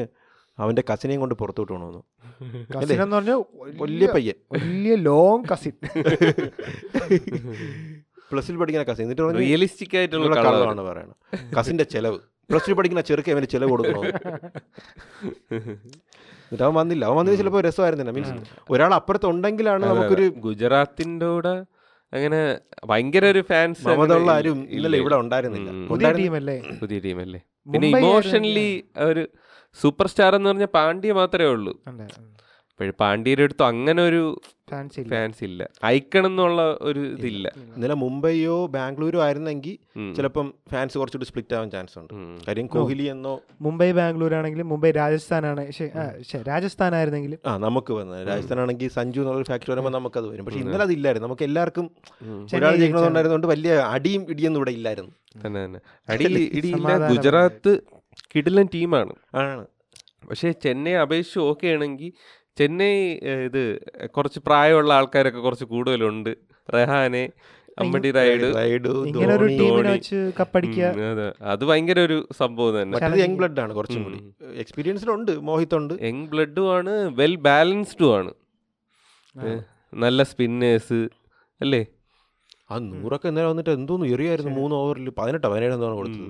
[0.58, 2.02] അവന്റെ കസിനെയും കൊണ്ട് പുറത്തോട്ട് പോകണമെന്ന്
[2.74, 3.40] കസിൻ എന്ന് പറഞ്ഞാൽ
[3.82, 4.38] വലിയ പയ്യൻ.
[4.56, 5.74] വലിയ ലോങ് കസിൻ
[8.30, 11.16] പ്ലസിൽ പഠിക്കുന്ന കസിൻ എന്നിട്ട് പറഞ്ഞു റിയലിസ്റ്റിക് ആയിട്ടുള്ള കളറാണ് പറയണം
[11.58, 12.20] കസിന്റെ ചെലവ്.
[12.50, 14.04] പ്ലസ് ടു പഠിക്കുന്ന ചെറുക്ക് അവന് ചെലവ് കൊടുക്കണം?
[15.54, 17.04] എന്നിട്ട് അവൻ വന്നില്ല.
[17.06, 18.14] അവൻ വന്നത് ചിലപ്പോൾ രസമായിരുന്നില്ല.
[18.18, 18.34] മീൻസ്
[18.74, 21.56] ഒരാൾ അപ്പുറത്ത് ഉണ്ടെങ്കിലാണ് നമുക്കൊരു ഗുജറാത്തിന്റെ കൂടെ
[22.16, 22.40] അങ്ങനെ
[22.90, 25.70] ഭയങ്കര ഒരു ഫാൻസ് മമതയുള്ള ആരും ഇല്ലല്ലോ ഇവിടെ ഉണ്ടായിരുന്നില്ല.
[25.92, 27.40] പുതിയ ടീമല്ലേ പുതിയ ടീമല്ലേ
[27.74, 28.70] പിന്നെ ഇമോഷണലി
[29.10, 29.24] ഒരു
[29.82, 31.74] സൂപ്പർ സ്റ്റാർ എന്ന് പറഞ്ഞ പാണ്ഡ്യ മാത്രമേ ഉള്ളൂ.
[32.74, 34.22] ഇപ്പോഴും പാണ്ഡ്യയുടെ അടുത്ത് അങ്ങനെ ഒരു
[34.72, 35.10] ഫാൻസ് ഇല്ല.
[35.10, 35.62] ഫാൻസ് ഇല്ല.
[35.86, 37.48] ഐക്കൺ എന്നുള്ള ഒരു ഇതില്ല.
[37.76, 39.76] ഇന്നലെ മുംബൈയോ ബാംഗ്ലൂരോ ആയിരുന്നെങ്കിൽ.
[40.18, 42.14] ചിലപ്പം ഫാൻസ് കുറച്ചുകൂടി സ്പ്ലിറ്റ് ആവാൻ ചാൻസ് ഉണ്ട്.
[42.48, 45.66] കാര്യം കോഹ്ലി എന്നോ മുംബൈ ബാംഗ്ലൂർ ആണെങ്കിലും മുംബൈ രാജസ്ഥാനാണ്.
[46.04, 50.46] ആണ് രാജസ്ഥാൻ ആയിരുന്നെങ്കിലും ആ നമുക്ക് വന്നത് രാജസ്ഥാൻ ആണെങ്കിൽ സഞ്ജു എന്നുള്ള ഫാക്ടറി വരുമ്പോൾ നമുക്കത് വരും.
[50.46, 51.28] പക്ഷെ ഇന്നലെ അതില്ലായിരുന്നു.
[51.28, 51.88] നമുക്ക് എല്ലാവർക്കും.
[52.56, 55.14] ഒരാൾ ജയിക്കണമെന്നുണ്ടായിരുന്നോണ്ട് വലിയ അടിയും ഇടിയൊന്നും ഇവിടെ ഇല്ലായിരുന്നു.
[55.46, 55.82] തന്നെ തന്നെ.
[56.10, 56.26] അടി
[56.60, 57.74] ഇടിയില്ല ഗുജറാത്ത്
[58.36, 59.66] കിടിലൻ ടീമാണ് ആണ്.
[60.30, 62.12] പക്ഷേ ചെന്നൈ അപേക്ഷിച്ച് ഓക്കെ ആണെങ്കിൽ
[62.58, 62.94] ചെന്നൈ
[63.48, 63.62] ഇത്
[64.08, 66.32] കുറച്ച് പ്രായമുള്ള ആൾക്കാരൊക്കെ കുറച്ച് കൂടുതലുണ്ട്.
[66.74, 67.24] റെഹാനെ
[67.80, 69.92] അമ്പടി റൈഡ് റൈഡ് ഇങ്ങനെ ഒരു ധോണി, ടീമിനെ ധോണി.
[69.92, 70.90] വെച്ച് കപ്പടിക്കുക.
[70.98, 71.66] ഉം, അതെ.
[71.66, 72.96] ഭയങ്കര ഒരു സംഭവം തന്നെ.
[72.98, 74.20] മറ്റേത് യങ് ബ്ലഡ് ആണ് കുറച്ചും കൂടി.
[74.64, 78.32] എക്സ്പീരിയൻസിലുണ്ട് മോഹിത് ഉണ്ട് യങ് ബ്ലഡും ആണ് വെൽ ബാലൻസ്ഡും ആണ്.
[79.94, 81.00] നല്ല സ്പിന്നേഴ്സ്
[81.62, 81.82] അല്ലേ?
[82.72, 86.30] ആ നൂറൊക്കെ ഇന്നലെ വന്നിട്ട് എന്തോന്ന് എറിയായിരുന്നു മൂന്ന് ഓവറിൽ പതിനെട്ടോ പതിനേഴ് എന്താണ് കൊടുത്തത്.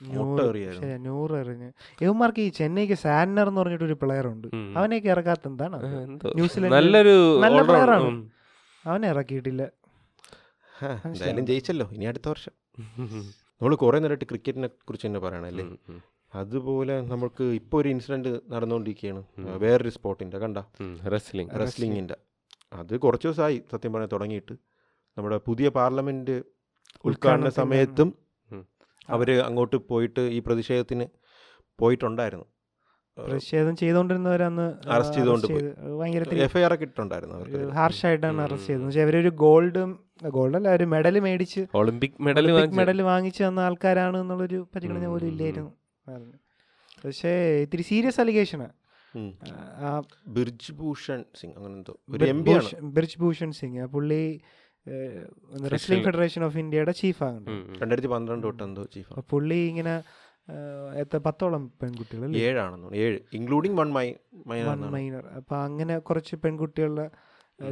[0.00, 1.68] നൂറ് എറിഞ്ഞ്.
[2.02, 4.48] ഇവന്മാർക്ക് ഈ ചെന്നൈക്ക് സാന്നർ എന്ന് പറഞ്ഞിട്ട് ഒരു പ്ലെയർ ഉണ്ട്.
[4.78, 5.78] അവനെയൊക്കെ ഇറക്കാത്ത എന്താണ്
[6.38, 8.22] ന്യൂസിലൻഡ് നല്ലൊരു നല്ല പ്ലെയറാണ് ആണ്.
[8.84, 9.62] അവനെ ഇറക്കിയിട്ടില്ല.
[11.08, 11.86] എന്തായാലും ജയിച്ചല്ലോ.
[11.96, 12.54] ഇനി അടുത്ത വർഷം.
[13.60, 15.64] നമ്മൾ കുറേ നേരമായിട്ട് ക്രിക്കറ്റിനെ കുറിച്ച് തന്നെ പറയണല്ലേ
[16.32, 19.22] അതുപോലെ നമുക്ക് ഇപ്പോൾ ഒരു ഇൻസിഡന്റ് നടന്നുകൊണ്ടിരിക്കുകയാണ്
[19.62, 20.58] വേറൊരു സ്പോർട്ടിന്റെ കണ്ട?
[21.14, 22.16] റെസ്ലിംഗ് റെസ്ലിംഗിന്റെ
[22.72, 24.54] അത് കുറച്ച് ദിവസമായി സത്യം പറഞ്ഞാൽ തുടങ്ങിയിട്ട്.
[25.16, 26.36] നമ്മുടെ പുതിയ പാർലമെന്റ്
[27.04, 28.08] ഉദ്ഘാടന സമയത്തും.
[29.08, 31.06] അവർ അങ്ങോട്ട് പോയിട്ട് ഈ പ്രതിഷേധത്തിന്
[31.80, 32.46] പോയിട്ടുണ്ടായിരുന്നു.
[33.16, 35.66] പ്രതിഷേധം ചെയ്തുകൊണ്ടിരുന്നവരന്ന് അറസ്റ്റ് ചെയ്തുകൊണ്ട് പോയി.
[35.98, 37.60] ഭയങ്കര എഫ്ഐആർ ഒക്കെ ഇട്ടിട്ടുണ്ടായിരുന്നു അവർക്ക്.
[37.78, 38.86] ഹാർഷായിട്ടാണ് അറസ്റ്റ് ചെയ്തത്.
[38.86, 39.90] പക്ഷേ അവരൊരു ഗോൾഡും
[40.36, 42.46] ഗോൾഡ് അല്ല ഒരു മെഡൽ മേടിച്ച് ഒളിമ്പിക് മെഡൽ
[42.80, 43.42] മെഡൽ വാങ്ങിച്ചു.
[43.46, 45.72] തന്ന ആൾക്കാരാണ് എന്നുള്ളൊരു പരിഗണന പോലും ഇല്ലായിരുന്നു.
[47.04, 47.32] പക്ഷേ
[47.64, 48.74] ഇത്തിരി സീരിയസ് അലിഗേഷനാണ്
[50.36, 52.70] ബിർജ് ഭൂഷൺ സിംഗ് അങ്ങനെന്തോ ഒരു എം ആണ്.
[52.96, 53.78] ബിർജ് ഭൂഷൺ സിംഗ്.
[53.84, 54.22] ആ പുള്ളി
[55.72, 57.40] റെസ്ലിംഗ് ഫെഡറേഷൻ ഓഫ് ഇന്ത്യയുടെ ചീഫാണ്
[57.80, 59.20] രണ്ടായിരത്തി പന്ത്രണ്ട് തൊട്ട് എന്തോ ചീഫ്.
[59.32, 59.94] പുള്ളി ഇങ്ങനെ
[61.02, 63.18] എത്ര പത്തോളം പെൺകുട്ടികൾ ഏഴാണെന്ന് ഏഴ്.
[63.38, 64.06] Including one my
[64.50, 65.26] minor one minor.
[65.38, 67.06] അപ്പൊ അങ്ങനെ കുറച്ച് പെൺകുട്ടികളുടെ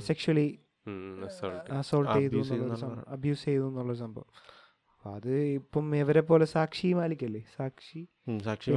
[0.09, 0.47] സെക്ഷലി
[1.81, 2.39] അസോൾട്ട് ചെയ്തു
[3.17, 4.29] അബ്യൂസ് ചെയ്തു എന്നുള്ള സംഭവം.
[4.93, 7.43] അപ്പൊ അത് ഇപ്പം ഇവരെ പോലെ സാക്ഷി മാലിക്കല്ലേ?
[7.57, 8.01] സാക്ഷി
[8.45, 8.73] സാക്ഷി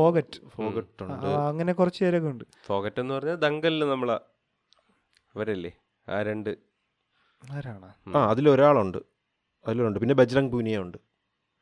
[0.00, 0.38] ഫോഗറ്റ്?
[0.56, 1.04] ഫോഗറ്റ്
[1.50, 2.44] അങ്ങനെ കുറച്ച് പേരൊക്കെ ഉണ്ട്.
[2.66, 4.16] ഫോഗറ്റ് എന്ന് പറഞ്ഞാൽ ദങ്കലിൽ നമ്മളെ
[5.34, 5.72] അവരല്ലേ?
[6.08, 6.50] ആ രണ്ട്
[8.16, 8.98] ആ അതിലൊരാളുണ്ട്.
[9.68, 10.98] അതിലുണ്ട് പിന്നെ ബജ്രംഗ് പൂനിയ ഉണ്ട്.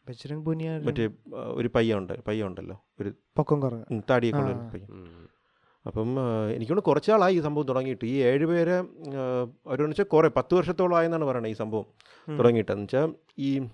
[0.08, 2.24] ബജ്രംഗ് പൂനിയ മറ്റേ ഒരു പയ്യ ഉണ്ട്.
[2.28, 2.84] പയ്യ ഉണ്ടല്ലോ.
[3.00, 5.26] ഒരു പൊക്കം കുറഞ്ഞ ഉം, താടിയൊക്കെ ഉള്ള ആ.
[5.86, 6.16] അപ്പം
[6.54, 8.04] എനിക്കൊണ്ട് കുറച്ചാളായി ഈ സംഭവം തുടങ്ങിയിട്ട്.
[8.04, 8.76] ഈ ഏഴ് പേരെ
[9.66, 11.86] അവരെന്ന് വെച്ചാൽ കുറേ പത്ത് വർഷത്തോളം ആയെന്നാണ് പറയുന്നത് ഈ സംഭവം.
[12.38, 12.72] തുടങ്ങിയിട്ട്.
[12.72, 13.68] എന്ന് വെച്ചാൽ ഈ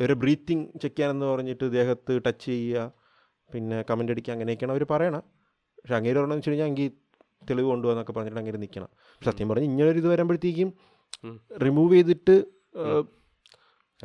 [0.00, 2.92] ഒരു ബ്രീത്തിങ് ചെക്ക് ചെയ്യാനെന്ന് പറഞ്ഞിട്ട് ദേഹത്ത് ടച്ച് ചെയ്യുക
[3.52, 5.20] പിന്നെ കമന്റ് അടിക്കുക അങ്ങനെയൊക്കെയാണ് അവർ പറയണം.
[5.78, 6.90] പക്ഷെ അങ്ങേര് പറഞ്ഞതെന്ന് വെച്ച് കഴിഞ്ഞാൽ എങ്കിൽ
[7.50, 8.88] തെളിവ് കൊണ്ടുപോകാന്നൊക്കെ പറഞ്ഞിട്ട് അങ്ങനെ നിൽക്കണം.
[9.24, 10.74] സത്യം പറഞ്ഞ് ഇങ്ങനൊരു ഇത് വരുമ്പോഴത്തേക്കും.
[11.64, 12.44] റിമൂവ് ചെയ്തിട്ട്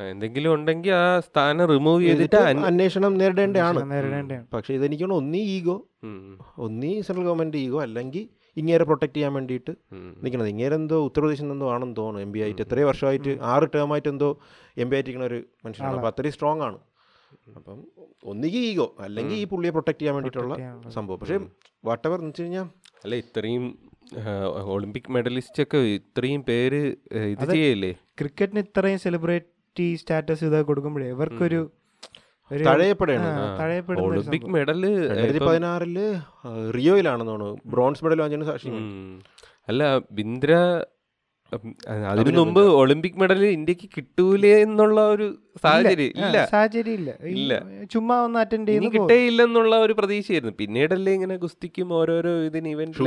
[0.02, 3.76] എന്തെങ്കിലും ഉണ്ടെങ്കിൽ ആ സ്ഥാനം റിമൂവ് ചെയ്തിട്ട് ചെയ്തിട്ട് അന്വ- അന്വേഷണം നേരിടേണ്ടതാണ്.
[4.54, 5.88] പക്ഷെ ഇതെനിക്ക് ഇതെനിക്കാണ് ഒന്നീ ഈഗോ
[6.58, 9.72] ഒന്നീ സെൻട്രൽ ഗവൺമെന്റ് ഈഗോ അല്ലെങ്കിൽ ഇങ്ങേരെ പ്രൊട്ടക്ട് ചെയ്യാൻ വേണ്ടിയിട്ട്.
[10.24, 12.62] നിൽക്കണത് ഇങ്ങേരെ എന്തോ ഉത്തർപ്രദേശിൽ നിന്നെന്തോ ആണെന്ന് തോന്നുന്നു എം ബി ആയിട്ട്.
[12.62, 14.40] എത്രയോ വർഷമായിട്ട് ആറ് ടേം ആയിട്ട് എന്തോ
[14.78, 15.96] എം ബി ആയിട്ടിരിക്കുന്ന ഒരു മനുഷ്യനാണ്.
[15.96, 16.78] അപ്പോൾ അത്രയും സ്ട്രോങ് ആണ്.
[17.56, 17.84] അപ്പം
[18.24, 20.56] ഒന്നുകിൽ ഈഗോ അല്ലെങ്കിൽ ഈ പുള്ളിയെ പ്രൊട്ടക്ട് ചെയ്യാൻ വേണ്ടിയിട്ടുള്ള
[20.90, 21.20] സംഭവം.
[21.20, 21.40] പക്ഷേ
[21.86, 22.64] വാട്ട് എവർ എന്ന് വെച്ച് കഴിഞ്ഞാൽ
[23.04, 23.89] അല്ല ഇത്രയും
[24.74, 26.82] ഒളിമ്പിക് മെഡലിസ്റ്റ് ഒക്കെ ഇത്രയും പേര്
[27.34, 27.92] ഇത് ചെയ്യല്ലേ?
[28.20, 31.60] ക്രിക്കറ്റിന് ഇത്രയും സെലിബ്രിറ്റി സ്റ്റാറ്റസ് ഇതൊക്കെ കൊടുക്കുമ്പോഴേ ഇവർക്കൊരു
[34.06, 34.48] ഒളിമ്പിക്.
[34.56, 35.98] മെഡൽ രണ്ടായിരത്തി പതിനാറിൽ
[36.78, 38.72] റിയോയിലാണെന്നാണ് ബ്രോൺസ് മെഡൽ വാങ്ങിയ സാക്ഷി
[39.70, 40.54] അല്ല ബിന്ദ്ര
[42.12, 45.28] അതിനു മുമ്പ് ഒളിമ്പിക് മെഡൽ ഇന്ത്യയ്ക്ക് കിട്ടൂലേ എന്നുള്ള ഒരു
[45.64, 46.38] സാഹചര്യം ഇല്ല.
[46.46, 47.12] സാഹചര്യം ഇല്ല.
[47.32, 47.54] ഇല്ല.
[47.92, 48.86] ചുമ്മാ ഒന്ന് അറ്റൻഡ് ചെയ്ത്.
[48.96, 50.54] കിട്ടേയില്ലെന്നുള്ള ഒരു പ്രതീക്ഷയായിരുന്നു.
[50.60, 52.98] പിന്നീടല്ലേ ഇങ്ങനെ ഗുസ്തിക്കും ഓരോരോ ഇതിന് ഇവന്റ്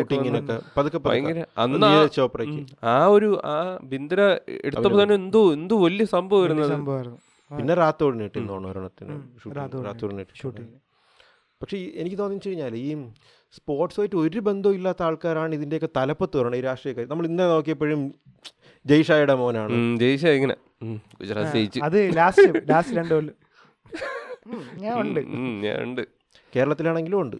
[1.07, 2.63] ഭയങ്കര അന്ന് ആ- ചോപ്രയ്ക്ക്.
[2.87, 4.21] ആ ഒരു ആ ബിന്ദ്ര
[4.65, 7.19] എടുത്തപ്പോ തന്നെ എന്തോ എന്തോ വലിയ സംഭവം
[7.51, 9.13] പിന്നെ റാത്തോട് നീട്ടി തോന്നുന്നു ഒരെണ്ണത്തിന്.
[9.13, 10.71] ഉം, ഷൂട്ടിംഗ് റാത്തോഡ് റാത്തോട് നീട്ടി ഷൂട്ടിങ്
[11.61, 12.87] പക്ഷേ എനിക്ക് തോന്നിച്ചു കഴിഞ്ഞാൽ ഈ
[13.57, 18.03] സ്പോർട്സുമായിട്ട് ഒരു ബന്ധവും ഇല്ലാത്ത ആൾക്കാരാണ് ഇതിന്റെയൊക്കെ തലപ്പത്ത് വരണം ഈ രാഷ്ട്രീയക്കാർ നമ്മൾ ഇന്നലെ നോക്കിയപ്പോഴും
[18.87, 19.99] ജയ്ഷായുടെ മോനാണ്.
[19.99, 20.57] ജയ്ഷായ ഇങ്ങനെ.
[21.21, 23.35] ഗുജറാത്ത് അത് ലാസ്റ്റ് ലാസ്റ്റ് രണ്ട് കൊല്ലം.
[24.85, 25.21] ഞാൻ ഉണ്ട്.
[25.67, 26.03] ഞാൻ ഉണ്ട്.
[26.57, 27.37] കേരളത്തിലാണെങ്കിലും ഉണ്ട്.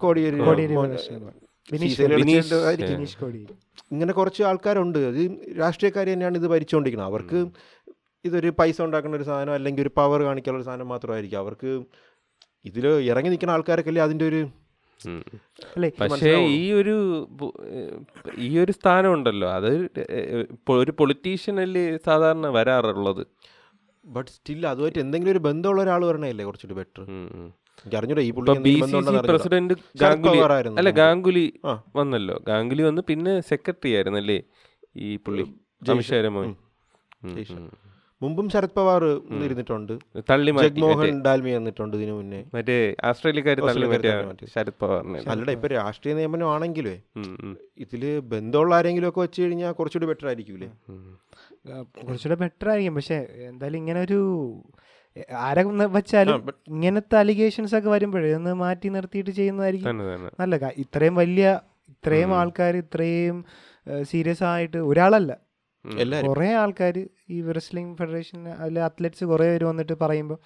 [0.00, 0.74] കോടിയേരി കോടിയേരി
[3.92, 4.98] ഇങ്ങനെ കുറച്ച് ആൾക്കാരുണ്ട്.
[5.10, 5.20] അത്
[5.60, 7.38] രാഷ്ട്രീയക്കാർ തന്നെയാണ് ഇത് ഭരിച്ചുകൊണ്ടിരിക്കുന്നത് അവർക്ക്
[8.24, 11.38] ഇതൊരു പൈസ ഉണ്ടാക്കുന്ന ഒരു സാധനം അല്ലെങ്കിൽ ഒരു പവർ കാണിക്കാനുള്ള ഒരു സാധനം മാത്രമായിരിക്കും.
[11.38, 11.70] അവർക്ക്
[12.64, 14.40] ഇതിൽ ഇറങ്ങി നിൽക്കുന്ന ആൾക്കാരൊക്കെ അതിന്റെ ഒരു
[15.76, 15.88] അല്ലേ?
[16.00, 16.94] പക്ഷേ ഈ ഒരു
[18.46, 19.70] ഈ ഒരു സ്ഥാനം ഉണ്ടല്ലോ അത്
[20.82, 23.22] ഒരു പൊളിറ്റീഷ്യനല്ലേ സാധാരണ വരാറുള്ളത്?
[24.04, 27.02] ബട്ട് സ്റ്റിൽ അതുമായിട്ട് എന്തെങ്കിലും ഒരു ബന്ധമുള്ള ഒരാൾ വരണല്ലേ കുറച്ചുകൂടി ബെറ്റർ
[29.30, 30.40] പ്രസിഡന്റ് ഗാംഗുലി
[30.80, 31.46] അല്ല ഗാംഗുലി
[32.00, 32.36] വന്നല്ലോ.
[32.50, 34.38] ഗാംഗുലി വന്ന് പിന്നെ സെക്രട്ടറി ആയിരുന്നല്ലേ
[35.06, 35.44] ഈ പുള്ളി?
[35.88, 36.10] ജയ്ഷ.
[38.22, 39.02] മുമ്പും ശരത് പവാർ
[39.46, 39.92] ഇരുന്നിട്ടുണ്ട്
[40.30, 42.40] തള്ളി ജഗ്മോഹൻ ഡാൽമി വന്നിട്ടുണ്ട് ഇതിനു മുന്നേ.
[42.54, 42.76] മറ്റേ
[43.68, 44.46] തള്ളി മാറ്റി.
[44.54, 46.96] ശരത് പവാറിനെ അല്ലടാ ഇപ്പൊ രാഷ്ട്രീയ നിയമനം ആണെങ്കിലേ
[47.84, 48.04] ഇതിൽ
[48.34, 50.68] ബന്ധമുള്ള ആരെങ്കിലും ഒക്കെ വെച്ച് കഴിഞ്ഞാൽ കുറച്ചുകൂടി ബെറ്റർ ആയിരിക്കൂലേ.
[52.06, 52.96] കുറച്ചുകൂടെ ബെറ്റർ ആയിരിക്കും.
[53.00, 53.18] പക്ഷെ
[53.50, 54.20] എന്തായാലും ഇങ്ങനെ ഒരു
[55.46, 55.62] ആരെ
[55.96, 56.38] വെച്ചാലും
[56.74, 59.98] ഇങ്ങനത്തെ അലിഗേഷൻസ് ഒക്കെ വരുമ്പോഴേ ഒന്ന് മാറ്റി നിർത്തിയിട്ട് ചെയ്യുന്നതായിരിക്കും
[60.42, 61.46] നല്ല ഇത്രയും വലിയ
[61.92, 63.38] ഇത്രയും ആൾക്കാർ ഇത്രയും
[64.10, 65.32] സീരിയസ് ആയിട്ട് ഒരാളല്ല.
[66.28, 66.96] കുറേ ആൾക്കാർ
[67.34, 70.38] ഈ റെസ്ലിംഗ് ഫെഡറേഷൻ അല്ലെ അത്ലറ്റ്സ് കുറേ പേര് വന്നിട്ട് പറയുമ്പോൾ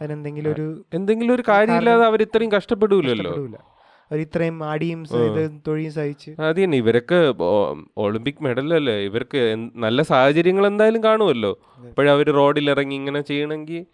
[0.00, 0.66] അതിനെന്തെങ്കിലും ഒരു
[0.98, 3.32] എന്തെങ്കിലും ഒരു കാര്യമില്ലാതെ അവർ ഇത്രയും കഷ്ടപ്പെടില്ലല്ലോ
[4.22, 4.56] ഇത്രയും
[5.28, 6.30] ഇത് തൊഴിയും സഹിച്ച്.
[6.46, 6.76] അത് തന്നെ.
[6.82, 7.18] ഇവരൊക്കെ
[8.04, 9.40] ഒളിമ്പിക് മെഡലല്ലേ ഇവർക്ക്
[9.84, 11.52] നല്ല സാഹചര്യങ്ങൾ എന്തായാലും കാണുമല്ലോ?
[12.14, 13.84] അവർ റോഡിൽ ഇറങ്ങി ഇങ്ങനെ ചെയ്യണമെങ്കിൽ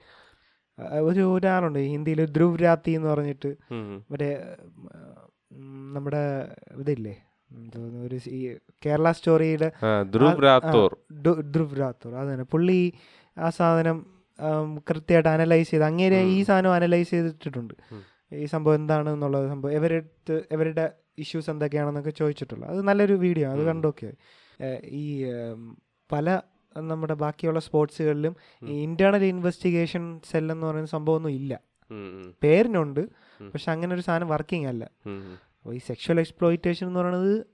[1.08, 1.78] ഒരു ഒരാളുണ്ട്.
[1.94, 3.50] ഹിന്ദിയിൽ ധ്രുവ് രാത്തി എന്ന് പറഞ്ഞിട്ട്.
[4.12, 4.30] മറ്റേ
[5.96, 6.24] നമ്മുടെ
[6.82, 7.14] ഇതില്ലേ?
[7.52, 10.96] എന്തോന്ന് ഒരു ഈ കേരള സ്റ്റോറിയുടെ ധ്രുവ് രാത്തോർ.
[11.26, 12.14] ഡു- ധ്രുവ് രാത്തോർ.
[12.14, 12.44] അത് തന്നെ.
[12.44, 12.92] പുള്ളി
[13.38, 14.06] ആ സാധനം
[14.90, 17.74] കൃത്യമായിട്ട് അനലൈസ് ചെയ്ത് അങ്ങനെ ഈ സാധനം അനലൈസ് ചെയ്തിട്ടുണ്ട്
[18.32, 22.68] ഈ സംഭവം എന്താണ് എന്നുള്ളത് സംഭവം ഇവരെടുത്ത് ഇവരുടെ ഇഷ്യൂസ് എന്തൊക്കെയാണെന്നൊക്കെ ചോദിച്ചിട്ടുള്ളൂ.
[22.68, 24.12] അത് നല്ലൊരു വീഡിയോ അത് കണ്ടൊക്കെ.
[24.84, 25.24] ഈ
[26.12, 26.40] പല
[26.76, 28.36] നമ്മുടെ ബാക്കിയുള്ള സ്പോർട്സുകളിലും
[28.68, 31.60] ഈ ഇന്റേണൽ ഇൻവെസ്റ്റിഗേഷൻ സെൽ എന്ന് പറയുന്ന സംഭവമൊന്നും ഇല്ല.
[32.42, 33.00] പേരിനുണ്ട്.
[33.52, 34.90] പക്ഷെ അങ്ങനെ ഒരു സാധനം വർക്കിംഗ് അല്ല.
[35.62, 37.46] അപ്പോൾ ഈ സെക്ഷൽ എക്സ്പ്ലോയിറ്റേഷൻ എന്ന് പറയുന്നത്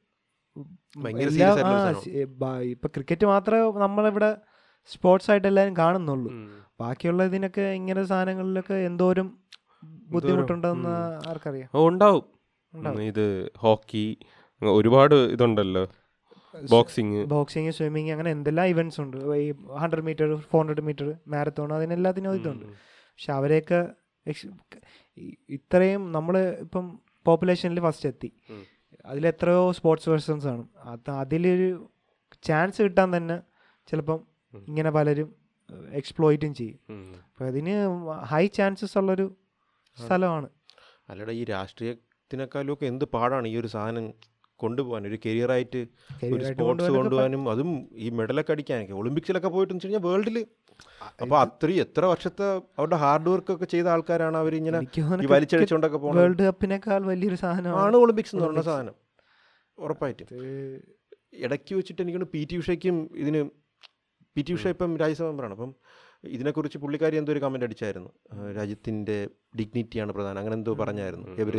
[2.08, 4.36] എല്ലാ- ഇപ്പൊ ക്രിക്കറ്റ് മാത്രമേ നമ്മളിവിടെ
[4.86, 6.32] സ്പോർട്സ് ആയിട്ട് എല്ലാവരും കാണുന്നുള്ളൂ.
[6.80, 9.38] ബാക്കിയുള്ള ഇതിനൊക്കെ ഇങ്ങനെ സാധനങ്ങളിലൊക്കെ എന്തോരം
[9.84, 11.86] ബുദ്ധിമുട്ടുണ്ടെന്ന് ആർക്കറിയാം?
[11.88, 12.24] ഉണ്ടാവും.
[13.02, 14.18] ഇത് ഹോക്കി
[14.62, 15.88] ഒരുപാട് ഇതുണ്ടല്ലോ.
[16.70, 19.16] ബോക്സിങ് ബോക്സിങ് സ്വിമ്മിങ് അങ്ങനെ എന്തെല്ലാം ഇവന്റ്സ് ഉണ്ട്.
[19.16, 22.66] ഈ hundred metre four hundred metre marathon അതിനെല്ലാത്തിനും ഇതുണ്ട്.
[22.66, 23.88] പക്ഷെ അവരെയൊക്കെ
[25.48, 28.30] ഇത്രയും നമ്മൾ ഇപ്പം പോപ്പുലേഷനിൽ ഫസ്റ്റ് എത്തി.
[29.06, 30.64] അതിലെത്രയോ സ്പോർട്സ് പേഴ്സൺസ് ആണ്.
[30.84, 31.70] അത് അതിലൊരു
[32.42, 33.36] ചാൻസ് കിട്ടാൻ തന്നെ
[33.88, 34.20] ചിലപ്പം
[34.68, 35.28] ഇങ്ങനെ പലരും
[35.90, 36.78] എക്സ്പ്ലോയിറ്റും ചെയ്യും.
[37.24, 37.74] അപ്പം അതിന്
[38.32, 39.26] ഹൈ ചാൻസസ് ഉള്ളൊരു
[40.04, 40.48] സ്ഥലമാണ്.
[41.08, 44.06] അല്ലടാ ഈ രാഷ്ട്രീയത്തിനേക്കാളും ഒക്കെ എന്ത് പാടാണ് ഈ ഒരു സാധനം
[44.60, 45.02] കൊണ്ടുപോകാൻ?
[45.06, 45.80] ഒരു കരിയറായിട്ട്
[46.34, 47.70] ഒരു സ്പോർട്സ് കൊണ്ടുപോകാനും അതും
[48.04, 48.94] ഈ മെഡലൊക്കെ അടിക്കാനൊക്കെ.
[49.00, 50.38] ഒളിമ്പിക്സിലൊക്കെ പോയിട്ട് വെച്ച് കഴിഞ്ഞാൽ വേൾഡിൽ
[51.20, 54.78] അപ്പോൾ അത്രയും എത്ര വർഷത്തെ അവരുടെ ഹാർഡ് വർക്ക് ഒക്കെ ചെയ്ത ആൾക്കാരാണ് അവർ ഇങ്ങനെ
[55.26, 58.94] വലിച്ചടിച്ചുകൊണ്ടൊക്കെ പോകുന്നത് വേൾഡ് കപ്പിനേക്കാൾ വലിയൊരു സാധനമാണ് ആണ് ഒളിമ്പിക്സ് എന്ന് പറഞ്ഞ സാധനം.
[59.78, 60.26] ഉറപ്പായിട്ടും.
[61.32, 63.50] ഇടയ്ക്ക് വെച്ചിട്ട് എനിക്കൊന്ന് പി ടി ഉഷയ്ക്കും ഇതിന്
[64.36, 65.52] പി ടി ഉഷ ഇപ്പം രാജ്യസഭ മെമ്പറാണ്.
[65.52, 65.74] അപ്പം
[66.24, 68.10] ഇതിനെക്കുറിച്ച് പുള്ളിക്കാരി എന്തോ ഒരു കമന്റ് അടിച്ചായിരുന്നു.
[68.52, 70.38] രാജ്യത്തിന്റെ ഡിഗ്നിറ്റിയാണ് പ്രധാനം.
[70.38, 71.28] അങ്ങനെ എന്തോ പറഞ്ഞായിരുന്നു.
[71.28, 71.56] ഇവർ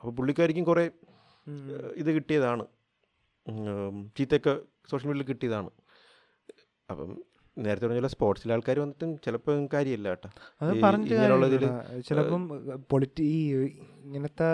[0.00, 0.90] അപ്പോൾ പുള്ളിക്കാരിക്കും കുറേ
[1.96, 2.66] ഇത് കിട്ടിയതാണ്.
[4.18, 4.58] ചീത്തയൊക്കെ
[4.90, 5.70] സോഷ്യൽ മീഡിയയിൽ കിട്ടിയതാണ്.
[6.90, 7.24] അപ്പം
[7.56, 10.28] നേരത്തെ പറഞ്ഞ സ്പോർട്സിലെ ആൾക്കാർ വന്നിട്ടും ചിലപ്പോൾ കാര്യമില്ല കേട്ടോ.
[10.62, 11.68] അത് പറഞ്ഞിട്ട്.
[12.08, 12.42] ചിലപ്പം
[12.92, 13.40] പൊളിറ്റി ഈ
[14.06, 14.48] ഇങ്ങനത്തെ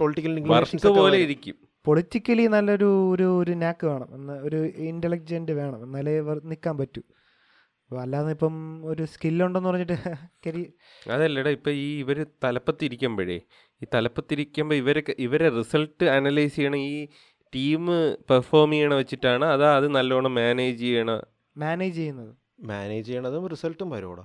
[0.00, 1.56] പൊളിറ്റിക്കൽ പോലെ ഇരിക്കും.
[1.84, 4.08] പൊളിറ്റിക്കലി നല്ലൊരു ഒരു ഒരു നാക്ക് വേണം.
[4.14, 5.80] എന്ന ഒരു ഇന്റലക്ചന്റ് വേണം.
[5.86, 6.14] എന്നാലേ
[6.52, 7.02] നിൽക്കാൻ പറ്റൂ.
[7.90, 9.96] അപ്പോൾ അല്ലാതെ ഇപ്പം ഒരു സ്കില്ലുണ്ടെന്ന് പറഞ്ഞിട്ട്
[10.46, 10.62] കരി
[11.06, 13.36] അതല്ലടാ ഇപ്പൊ ഈ ഇവർ തലപ്പത്തിരിക്കുമ്പോഴേ
[13.82, 16.96] ഈ തലപ്പത്തിരിക്കുമ്പോൾ ഇവരൊക്കെ ഇവരെ റിസൾട്ട് അനലൈസ് ചെയ്യണ ഈ
[17.52, 17.84] ടീം
[18.30, 21.10] പെർഫോം ചെയ്യണ വെച്ചിട്ടാണ് അതാ അത് നല്ലോണം മാനേജ് ചെയ്യണ
[21.56, 22.32] മാനേജ് ചെയ്യുന്നത്.
[22.60, 24.24] മാനേജ് ചെയ്യണതും റിസൾട്ടും വരുമോടാ.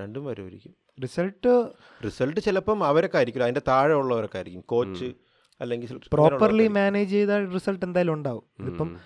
[0.00, 1.70] രണ്ടും വരുമായിരിക്കും റിസൾട്ട്
[2.04, 5.12] റിസൾട്ട് ചിലപ്പം അവരൊക്കെ ആയിരിക്കും അതിന്റെ താഴെ ഉള്ളവരൊക്കെ ആയിരിക്കും കോച്ച്
[5.60, 8.66] അല്ലെങ്കിൽ പ്രോപ്പർലി മാനേജ് ചെയ്താൽ റിസൾട്ട് എന്തായാലും ഉണ്ടാവും.
[8.66, 8.96] ഇപ്പം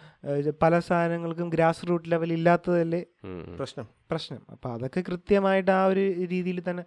[0.63, 3.05] പല സാധനങ്ങൾക്കും ഗ്രാസ് റൂട്ട് ലെവൽ ഇല്ലാത്തതല്ലേ.
[3.57, 3.87] പ്രശ്നം.
[4.11, 4.43] പ്രശ്നം.
[4.51, 6.85] അപ്പൊ അതൊക്കെ കൃത്യമായിട്ട് ആ ഒരു രീതിയിൽ തന്നെ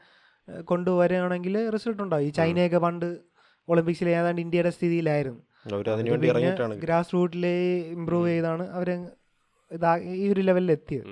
[0.62, 2.24] കൊണ്ടുവരികയാണെങ്കിൽ റിസൾട്ട് ഉണ്ടാവും.
[2.24, 3.20] ഈ ചൈനയൊക്കെ പണ്ട്
[3.68, 5.42] ഒളിമ്പിക്സിൽ ഏതാണ്ട് ഇന്ത്യയുടെ സ്ഥിതിയിലായിരുന്നു.
[6.76, 8.90] ഗ്രാസ് റൂട്ടിലെ ഇമ്പ്രൂവ് ചെയ്താണ് അവർ
[9.72, 11.06] ഇതാ ഈ ഒരു ലെവലിൽ എത്തിയത്.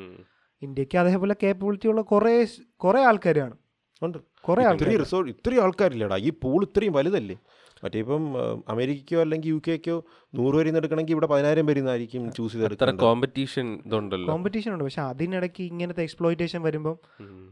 [0.61, 3.57] ഇന്ത്യയ്ക്ക് അതേപോലെ കേപ്പബിലിറ്റി ഉള്ള കുറേ കുറേ ആൾക്കാരാണ്.
[4.01, 4.17] ഉണ്ട്.
[4.41, 6.17] കുറേ ആൾക്കാർ ഇത്രയും റിസോർട്ട് ഇത്രയും ആൾക്കാരില്ലടാ.
[6.17, 7.37] ഈ പൂൾ ഇത്രയും വലുതല്ലേ?
[7.83, 12.33] മറ്റേ ഇപ്പം അമേരിക്കയോ അമേരിക്കയ്ക്കോ അല്ലെങ്കിൽ യു കെക്കോ നൂറ് പേരിൽ നിന്ന് എടുക്കണമെങ്കിൽ ഇവിടെ പതിനായിരം പേരിൽ നിന്നായിരിക്കും
[12.33, 14.33] ചൂസ് ചെയ്ത് കോമ്പറ്റീഷൻ ഇതുണ്ടല്ലോ.
[14.33, 14.83] കോമ്പറ്റീഷൻ ഉണ്ട്.
[14.83, 16.99] പക്ഷെ അതിനിടയ്ക്ക് ഇങ്ങനത്തെ എക്സ്പ്ലോയിറ്റേഷൻ വരുമ്പം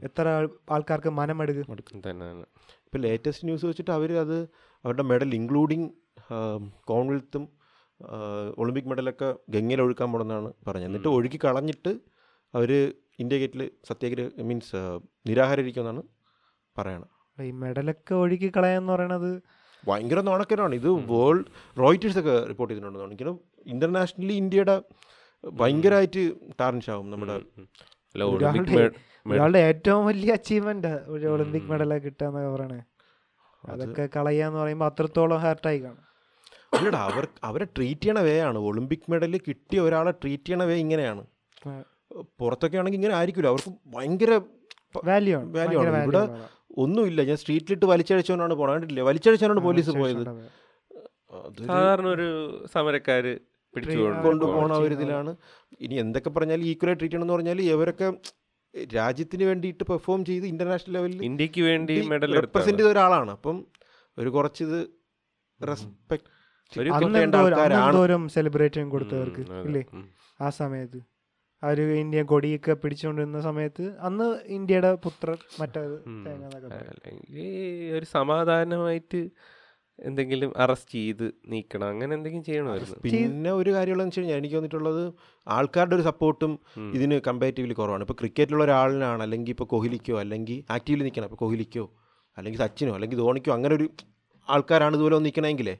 [0.03, 1.73] എത്ര ആൾ- ആൾക്കാർക്ക് മനമെടുക്കും.
[1.73, 4.41] ഇപ്പോൾ ലേറ്റസ്റ്റ് ന്യൂസ് വെച്ചിട്ട് അവർ അത്
[4.85, 5.89] അവരുടെ മെഡൽ ഇൻക്ലൂഡിങ്
[6.83, 7.49] കോൺവെൽത്തും
[8.57, 10.85] ഒളിമ്പിക് മെഡലൊക്കെ ഗംഗയിൽ ഒഴുക്കാൻ പോണെന്നാണ് പറഞ്ഞത്.
[10.85, 11.97] എന്നിട്ട് ഒഴുക്കി കളഞ്ഞിട്ട്
[12.53, 16.03] അവർ ഇന്ത്യ ഗേറ്റിൽ സത്യാഗ്രഹ മീൻസ് നിരാഹാരിക്കുമെന്നാണ്
[16.77, 17.43] പറയണത്.
[17.43, 19.41] ഈ മെഡലൊക്കെ ഒഴുക്കി കളയാന്ന് പറയണത്
[19.87, 21.45] ഭയങ്കര നാണക്കരാണ് ഇത് വേൾഡ്
[21.79, 24.81] റോയിറ്റേഴ്സ് ഒക്കെ റിപ്പോർട്ട് ചെയ്തിട്ടുണ്ടെന്നാണ് എനിക്ക് ഇന്റർനാഷണലി ഇന്ത്യയുടെ
[25.45, 27.41] ഭയങ്കരമായിട്ട് ടാർണിഷ് ആവും നമ്മുടെ
[29.25, 32.83] ഒരാളുടെ- ഏറ്റവും വലിയ അച്ചീവ്മെന്റ് ഒരു ഒളിമ്പിക് മെഡലൊക്കെ കിട്ടാന്നൊക്കെ പറയണേ.
[33.69, 36.05] അതൊക്കെ കളയാന്ന് പറയുമ്പോൾ അത്രത്തോളം ഹാർട്ടായി കാണും.
[36.77, 38.57] അല്ലടാ അവർ അവരെ ട്രീറ്റ് ചെയ്യണ വേ ആണ്.
[38.57, 41.25] ഒളിമ്പിക് മെഡൽ കിട്ടിയ ഒരാളെ ട്രീറ്റ് ചെയ്യണ വേ ഇങ്ങനെയാണ്.
[42.41, 44.31] പുറത്തൊക്കെ ആണെങ്കിൽ ഇങ്ങനെ ആയിരിക്കില്ല അവർക്ക് ഭയങ്കര
[45.09, 45.47] വാല്യൂ ആണ്.
[45.57, 46.03] Value ആണ്.
[46.07, 46.21] ഇവിടെ
[46.83, 47.21] ഒന്നുമില്ല.
[47.29, 48.73] ഞാൻ സ്ട്രീറ്റിലിട്ട് വലിച്ചഴിച്ചവനാണ് പോണത്.
[48.75, 49.03] കണ്ടിട്ടില്ല?
[49.09, 50.23] വലിച്ചഴിച്ചവനാണ് പോലീസ് പോയത്.
[51.69, 52.27] സാധാരണ ഒരു
[52.73, 53.33] സമരക്കാര്
[54.25, 55.31] കൊണ്ടുപോണ ഒരു ഇതിലാണ്.
[55.85, 58.07] ഇനി എന്തൊക്കെ പറഞ്ഞാൽ ഈക്വലായി ട്രീറ്റ് ചെയ്യണമെന്ന് പറഞ്ഞാൽ ഇവരൊക്കെ
[58.99, 63.31] രാജ്യത്തിന് വേണ്ടിയിട്ട് പെർഫോം ചെയ്ത് ഇന്റർനാഷണൽ ലെവലിൽ ഇന്ത്യയ്ക്ക് വേണ്ടി മെഡൽ റെപ്രസെന്റ് ചെയ്ത ഒരാളാണ്.
[63.37, 63.57] അപ്പം
[64.17, 64.77] ഒരു കുറച്ചിത്
[65.61, 66.29] റെസ്പെക്ട്
[67.25, 69.83] എന്തോരം അന്ന് എന്തോരം സെലിബ്രേഷൻ കൊടുത്തവർക്ക് ഇല്ലേ?
[70.41, 70.99] ആ സമയത്ത്.
[71.65, 75.97] അവർ ഇന്ത്യ കൊടിയൊക്കെ പിടിച്ചുകൊണ്ടിരുന്ന സമയത്ത് അന്ന് ഇന്ത്യയുടെ പുത്രൻ മറ്റേത്.
[76.89, 77.45] അല്ലെങ്കിൽ
[77.97, 79.21] ഒരു സമാധാനമായിട്ട്
[79.99, 81.87] എന്തെങ്കിലും അറസ്റ്റ് ചെയ്ത് നീക്കണം.
[81.89, 82.95] അങ്ങനെ എന്തെങ്കിലും ചെയ്യണമായിരുന്നു.
[83.05, 85.03] പിന്നെ ഒരു കാര്യമുള്ളതെന്ന് വെച്ച് കഴിഞ്ഞാൽ എനിക്ക് തോന്നിയിട്ടുള്ളത്
[85.47, 86.51] ആൾക്കാരുടെ ഒരു സപ്പോർട്ടും.
[86.97, 88.03] ഇതിന് കമ്പാരിറ്റീവ്ലി കുറവാണ്.
[88.03, 91.85] ഇപ്പോൾ ക്രിക്കറ്റിലുള്ള ഒരാളിനാണ് അല്ലെങ്കിൽ ഇപ്പോൾ കോഹ്ലിക്കോ അല്ലെങ്കിൽ ആക്റ്റീവ്ലി നിൽക്കണം ഇപ്പോൾ കോഹ്ലിക്കോ
[92.37, 93.87] അല്ലെങ്കിൽ സച്ചിനോ അല്ലെങ്കിൽ ധോണിക്കോ അങ്ങനെ ഒരു
[94.47, 95.75] ആൾക്കാരാണ് ഇതുപോലെ ഒന്ന് നിൽക്കണമെങ്കിലേ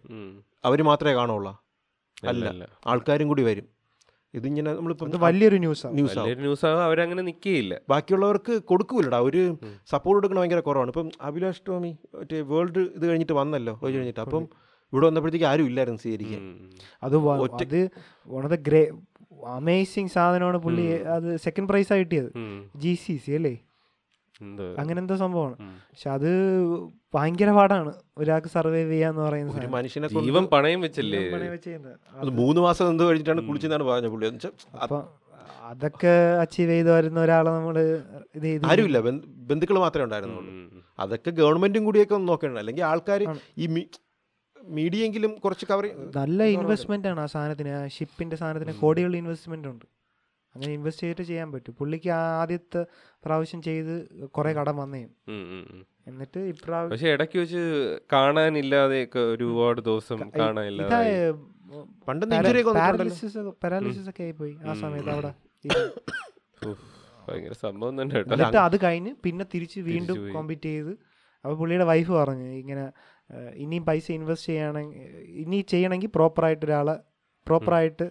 [0.65, 1.53] അവർ മാത്രമേ കാണുള്ളൂ
[2.29, 2.43] അല്ല.
[2.51, 3.65] അല്ല ആൾക്കാരും കൂടി വരും.
[4.37, 6.21] ഇതിങ്ങനെ നമ്മളിപ്പോ വലിയൊരു ന്യൂസാണ് ന്യൂസ് ആവും.
[6.21, 9.19] വലിയൊരു ന്യൂസ് ആവും അവരങ്ങനെ നിൽക്കുകയില്ല ബാക്കിയുള്ളവർക്ക് കൊടുക്കൂലടാ.
[9.19, 9.57] ഒരു
[9.89, 10.89] സപ്പോർട്ട് കൊടുക്കണ ഭയങ്കര കുറവാണ്.
[10.89, 14.19] ഇപ്പം അഭിലാഷ് ടോമി മറ്റേ വേൾഡ് ഇത് കഴിഞ്ഞിട്ട് വന്നല്ലോ കോച്ച് കഴിഞ്ഞിട്ട്.
[14.19, 14.47] അപ്പം
[14.93, 16.39] ഇവിടെ വന്നപ്പോഴത്തേക്ക് ആരും ഇല്ലായിരുന്നു സ്വീകരിക്കാൻ.
[17.03, 17.89] അത് ഒറ്റ- അത്
[18.27, 18.91] one of the great
[19.47, 20.81] amazing സാധനമാണ് പുള്ളി.
[21.03, 22.31] അത് സെക്കൻഡ് പ്രൈസാണ് കിട്ടിയത്.
[22.75, 23.57] ജി സി സി അല്ലേ?
[24.81, 25.55] അങ്ങനെ എന്തോ സംഭവമാണ്.
[25.89, 26.29] പക്ഷെ അത്
[27.15, 27.91] ഭയങ്കര പാടാണ്.
[28.21, 31.21] ഒരാൾക്ക് സർവൈവ് ചെയ്യാന്ന് പറയുന്നത് ഒരു മനുഷ്യനെ ജീവൻ പണയം വെച്ചല്ലേ?
[31.35, 31.77] പണയം വെച്ച്
[32.23, 34.31] അത് മൂന്ന് മാസം എന്തോ കഴിഞ്ഞിട്ടാണ് കുളിച്ചെന്നാണ് പറഞ്ഞ പുള്ളി?
[34.85, 34.99] അപ്പൊ
[35.71, 37.77] അതൊക്കെ അച്ചീവ് ചെയ്ത് വരുന്ന ഒരാളെ നമ്മൾ
[38.37, 38.99] ഇത് ചെയ്ത് ആരുമില്ല.
[39.51, 40.53] ബന്ധുക്കൾ മാത്രമേ ഉണ്ടായിരുന്നുള്ളൂ.
[41.03, 43.21] അതൊക്കെ ഗവൺമെന്റും കൂടിയൊക്കെ ഒന്ന് നോക്കണം അല്ലെങ്കിൽ ആൾക്കാർ
[43.63, 43.67] ഈ
[44.77, 45.85] മീഡിയെങ്കിലും കുറച്ച് കവർ
[46.19, 47.71] നല്ല ഇൻവെസ്റ്റ്മെന്റ് ആണ് ആ സാധനത്തിന്.
[47.79, 49.85] ആ ഷിപ്പിന്റെ സാധനത്തിന് കോടികളുടെ ഇൻവെസ്റ്റ്മെന്റ് ഉണ്ട്.
[50.55, 51.73] അങ്ങനെ ഇൻവെസ്റ്റ് ചെയ്തിട്ട് ചെയ്യാൻ പറ്റും.
[51.79, 52.09] പുള്ളിക്ക്
[52.41, 52.81] ആദ്യത്തെ
[53.25, 53.93] പ്രാവശ്യം ചെയ്ത്
[54.37, 55.01] കുറെ കടം വന്നേ.
[56.09, 57.63] എന്നിട്ട് ഇപ്രാവശ്യം പക്ഷെ ഇടയ്ക്ക് വെച്ച്
[58.13, 58.99] കാണാനില്ലാതെ
[59.33, 61.33] ഒരുപാട് ദിവസം കാണാനില്ല കാണാനില്ലാതെ
[62.07, 62.25] പണ്ട്
[63.63, 65.31] പാരാലിസിസ് ഒക്കെ ആയിപ്പോയി ആ സമയത്ത് അവിടെ.
[67.27, 70.17] ഭയങ്കര സംഭവം തന്നെ എന്നിട്ട് അത് കഴിഞ്ഞ് പിന്നെ തിരിച്ച് വീണ്ടും.
[70.35, 70.93] കോമ്പീറ്റ് ചെയ്ത്
[71.43, 72.85] അപ്പോൾ പുള്ളിയുടെ വൈഫ് പറഞ്ഞു ഇങ്ങനെ
[73.63, 75.01] ഇനിയും പൈസ ഇൻവെസ്റ്റ് ചെയ്യണമെങ്കിൽ
[75.41, 76.95] ഇനി ചെയ്യണമെങ്കിൽ പ്രോപ്പറായിട്ട് ഒരാളെ
[77.47, 78.05] പ്രോപ്പറായിട്ട്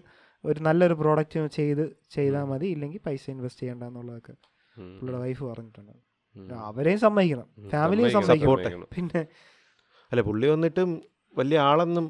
[0.48, 1.84] ഒരു നല്ലൊരു പ്രോഡക്റ്റ് ചെയ്ത്
[2.16, 2.66] ചെയ്താൽ മതി.
[2.74, 4.34] ഇല്ലെങ്കിൽ പൈസ ഇൻവെസ്റ്റ് ചെയ്യണ്ട എന്നുള്ളതൊക്കെ
[4.98, 5.96] പുള്ളിയുടെ വൈഫ് പറഞ്ഞിട്ടുണ്ട്.
[6.68, 7.48] അവരെയും സമ്മതിക്കണം.
[7.72, 8.86] ഫാമിലിയും സമ്മതിക്കണം.
[8.96, 9.22] പിന്നെ
[10.12, 10.90] അല്ല പുള്ളി വന്നിട്ടും
[11.36, 12.06] വലിയ ആളെന്നും.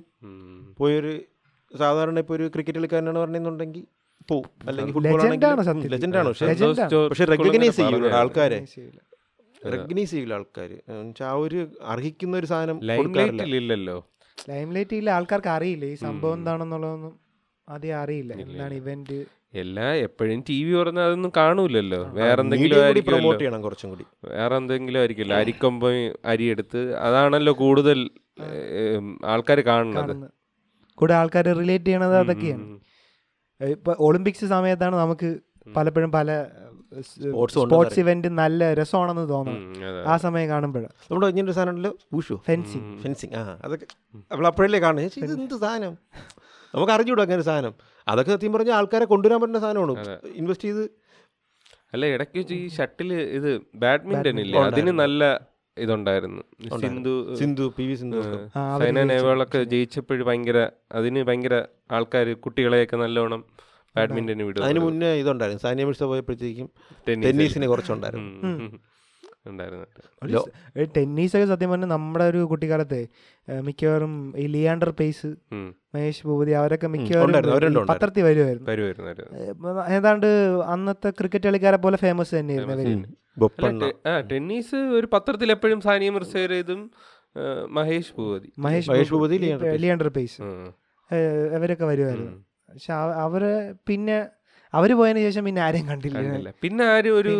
[0.78, 1.12] പോയൊരു
[1.72, 3.84] സാധാരണ ഇപ്പോൾ ഒരു ക്രിക്കറ്റ് കളിക്കാരനാണ് പറഞ്ഞെന്നുണ്ടെങ്കിൽ
[4.30, 6.28] പോവും അല്ലെങ്കിൽ ഫുട്ബോൾ ആണെങ്കിൽ ആണ് ലെജൻഡാണ്
[7.10, 8.58] പക്ഷേ റെക്കഗ്നൈസ് ചെയ്യൂല ആൾക്കാരെ.
[8.74, 9.00] ചെയ്യില്ല.
[9.72, 10.70] റെക്കഗ്നൈസ് ചെയ്യില്ല ആൾക്കാർ
[11.30, 11.60] ആ ഒരു
[11.94, 12.78] അർഹിക്കുന്ന ഒരു സാധനം
[13.60, 13.98] ഇല്ലല്ലോ
[15.00, 15.10] ഇല്ല.
[15.18, 15.84] ആൾക്കാർക്ക് അറിയില്ല.
[15.94, 17.14] ഈ സംഭവം എന്താണെന്നുള്ളതൊന്നും
[17.68, 18.32] ആദ്യം അറിയില്ല.
[18.44, 19.18] എന്താണ് ഇവന്റ്
[19.62, 24.04] എല്ലാ എപ്പോഴും ടി വി പറഞ്ഞാൽ അതൊന്നും കാണൂലല്ലോ വേറെ എന്തെങ്കിലും പ്രൊമോട്ട് ചെയ്യണം കുറച്ചും കൂടി.
[24.32, 25.36] വേറെ എന്തെങ്കിലും ആയിരിക്കുമല്ലോ.
[25.42, 25.92] അരിക്കൊമ്പ
[26.32, 27.98] അരിയെടുത്ത് അതാണല്ലോ കൂടുതൽ
[29.32, 30.26] ആൾക്കാർ കാണുന്നത്.
[30.98, 32.66] കൂടെ ആൾക്കാർ റിലേറ്റ് ചെയ്യണത് അതൊക്കെയാണ്.
[33.60, 35.30] ഇപ്പൊ ഒളിമ്പിക്സ് സമയത്താണ് നമുക്ക്
[35.76, 36.30] പലപ്പോഴും പല
[37.02, 40.90] സ്പോർട്സ് ഇവന്റ് നല്ല രസമാണെന്ന് തോന്നുന്നു ആ സമയം കാണുമ്പോഴും.
[41.10, 43.86] നമ്മുടെ ഇങ്ങനൊരു ഊഷു ഫെൻസിങ് ഫെൻസിങ് ആ അതൊക്കെ
[44.32, 45.18] നമ്മൾ അപ്പോഴല്ലേ കാണുന്നത്.
[45.26, 45.94] ഇത് എന്ത് സാധനം?
[46.74, 47.74] നമുക്ക് അറിഞ്ഞുകൂടും അങ്ങനെ സാധനം.
[48.06, 49.94] അതൊക്കെ സത്യം പറഞ്ഞാൽ ആൾക്കാരെ കൊണ്ടുവരാൻ പറ്റുന്ന സാധനമാണ്.
[50.40, 50.84] ഇൻവെസ്റ്റ് ചെയ്ത്
[51.94, 53.50] അല്ല ഇടയ്ക്ക് വെച്ച് ഈ ഷട്ടിൽ ഇത്
[53.82, 54.62] ബാഡ്മിന്റൺ ഇല്ലേ?
[54.70, 55.24] അതിന് നല്ല
[55.76, 56.42] ഇതുണ്ടായിരുന്നു.
[56.82, 58.20] സിന്ധു സിന്ധു പി വി സിന്ധു
[58.80, 60.58] സൈന നെഹ്വാളൊക്കെ ജയിച്ചപ്പോഴും ഭയങ്കര
[60.98, 61.54] അതിന് ഭയങ്കര
[61.96, 63.40] ആൾക്കാർ കുട്ടികളെയൊക്കെ നല്ലോണം
[63.96, 65.62] ബാഡ്മിന്റൺ വിടും അതിന് മുന്നേ ഇതുണ്ടായിരുന്നു.
[65.66, 66.68] സാനിയ മിർസ പോയപ്പോഴത്തേക്കും
[67.08, 68.30] ടെന്നീസ് ടെന്നീസിന് കുറച്ചുണ്ടായിരുന്നു.
[69.46, 73.00] ഉണ്ടായിരുന്നു ടെന്നീസ് ഒക്കെ സത്യം പറഞ്ഞാൽ നമ്മുടെ ഒരു കുട്ടിക്കാലത്തെ
[73.60, 75.30] മിക്കവാറും ഈ ലിയാണ്ടർ പേസ്
[75.94, 77.34] മഹേഷ് ഭൂപതി അവരൊക്കെ ഉണ്ടായിരുന്നു,
[77.66, 77.88] മിക്കവാറും.
[77.92, 78.68] പത്രത്തിൽ വരുമായിരുന്നു.
[79.88, 80.26] ഏതാണ്ട്
[80.66, 83.06] അന്നത്തെ ക്രിക്കറ്റ് കളിക്കാരെ പോലെ ഫേമസ് തന്നെയായിരുന്നു
[84.30, 86.10] ടെന്നീസ് ഒരു പത്രത്തിൽ എപ്പോഴും സാനിയ
[86.58, 86.90] ഇതും
[87.68, 88.52] മഹേഷ് ഭൂപതി.
[88.58, 89.36] മഹേഷ് ഭൂപതി,
[89.84, 90.42] ലിയാണ്ടർ പേസ്.
[91.54, 92.32] അവരൊക്കെ വരുമായിരുന്നു
[92.72, 93.42] പക്ഷെ അവർ
[93.88, 94.26] പിന്നെ
[94.74, 96.50] അവർ പോയതിനു ശേഷം പിന്നെ ആരെയും കണ്ടില്ല.
[96.62, 97.30] പിന്നെ ആരും ഒരു.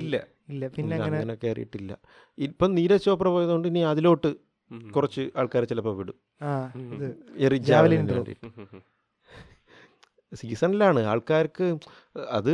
[0.00, 0.16] ഇല്ല.
[0.48, 1.92] ഇല്ല പിന്നെ അങ്ങനെ കയറിയിട്ടില്ല
[2.38, 4.30] ഇപ്പം നീരജ് ചോപ്ര പോയതുകൊണ്ട് ഇനി അതിലോട്ട്.
[4.94, 6.16] കുറച്ച് ആൾക്കാർ ചിലപ്പോൾ വിടും.
[10.40, 11.00] സീസണിലാണ്.
[11.12, 11.66] ആൾക്കാർക്ക്
[12.38, 12.52] അത്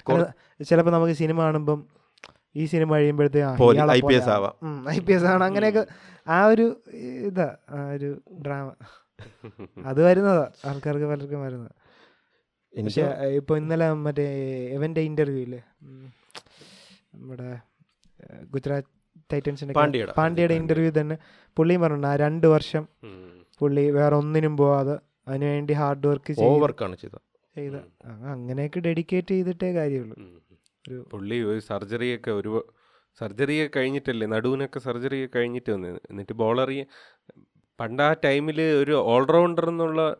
[0.00, 0.20] ചിലപ്പോൾ
[0.70, 1.80] ചിലപ്പോ നമുക്ക് സിനിമ കാണുമ്പം
[2.60, 4.54] ഈ സിനിമ കഴിയുമ്പോഴത്തേ പോലെ IPS ആവാം.
[4.94, 5.42] ഐ പി എസ് ആണ്.
[5.48, 5.82] അങ്ങനെയൊക്കെ
[6.36, 6.66] ആ ഒരു
[7.28, 8.10] ഇതാ ആ ഒരു
[8.44, 8.68] ഡ്രാമ.
[9.90, 10.46] അത് വരുന്നതാ.
[10.68, 11.74] ആൾക്കാർക്ക് പലർക്കും വരുന്നത്.
[12.74, 13.04] പക്ഷെ
[13.40, 14.26] ഇപ്പൊ ഇന്നലെ മറ്റേ
[14.76, 15.60] എവന്റെ ഇന്റർവ്യൂ ഇല്ലേ.
[17.14, 17.48] നമ്മുടെ
[18.44, 18.88] ഗുജറാത്ത്
[19.32, 19.74] ടൈറ്റൻസിന്റെ
[20.18, 20.54] പാണ്ഡ്യയുടെ.
[20.54, 21.18] ഇന്റർവ്യൂ തന്നെ
[21.56, 22.88] പുള്ളിയും പറഞ്ഞു ആ രണ്ട് വർഷം.
[23.58, 24.96] പുള്ളി വേറെ ഒന്നിനും പോവാതെ
[25.28, 26.72] അതിനുവേണ്ടി ഹാർഡ് വർക്ക് ചെയ്തു
[27.56, 27.76] ചെയ്ത.
[28.32, 30.16] അങ്ങനെയൊക്കെ ഡെഡിക്കേറ്റ് ചെയ്തിട്ടേ കാര്യമുള്ളൂ.
[31.10, 32.52] പുള്ളി ഒരു സർജറിയൊക്കെ ഒരു
[33.18, 36.70] സർജറിയൊക്കെ കഴിഞ്ഞിട്ടല്ലേ നടുവിനൊക്കെ സർജറി കഴിഞ്ഞിട്ട് വന്നത് എന്നിട്ട് ബോളർ
[37.80, 40.16] പണ്ട് ആ ടൈമിൽ ഒരു ഓൾറൗണ്ടർ എന്നുള്ള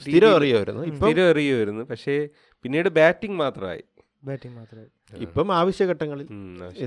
[0.00, 0.82] സ്ഥിരം അറിയുമായിരുന്നു.
[0.96, 1.84] സ്ഥിരം അറിയുമായിരുന്നു.
[1.84, 2.28] പക്ഷേ
[2.62, 3.82] പിന്നീട് ബാറ്റിംഗ് മാത്രമായി.
[4.26, 4.86] ബാറ്റിംഗ് മാത്രമേ
[5.26, 6.26] ഇപ്പം ആവശ്യഘട്ടങ്ങളിൽ.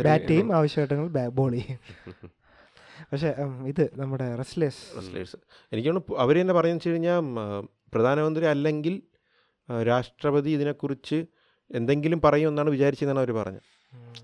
[0.08, 1.80] ബാറ്റ് ചെയ്യും ആവശ്യഘട്ടങ്ങളിൽ ബോൾ ചെയ്യും.
[3.12, 3.30] പക്ഷേ
[3.72, 5.38] ഇത് നമ്മുടെ റെസ്ലേഴ്സ് റെസ്ലേഴ്സ്
[5.72, 7.22] എനിക്ക് തോന്നുന്നു അവർ തന്നെ പറയുന്നത് വെച്ച് കഴിഞ്ഞാൽ
[7.94, 8.96] പ്രധാനമന്ത്രി അല്ലെങ്കിൽ
[9.90, 11.20] രാഷ്ട്രപതി ഇതിനെക്കുറിച്ച്
[11.72, 13.68] എന്തെങ്കിലും പറയുമെന്നാണ് വിചാരിച്ചതെന്നാണ് അവർ പറഞ്ഞത്.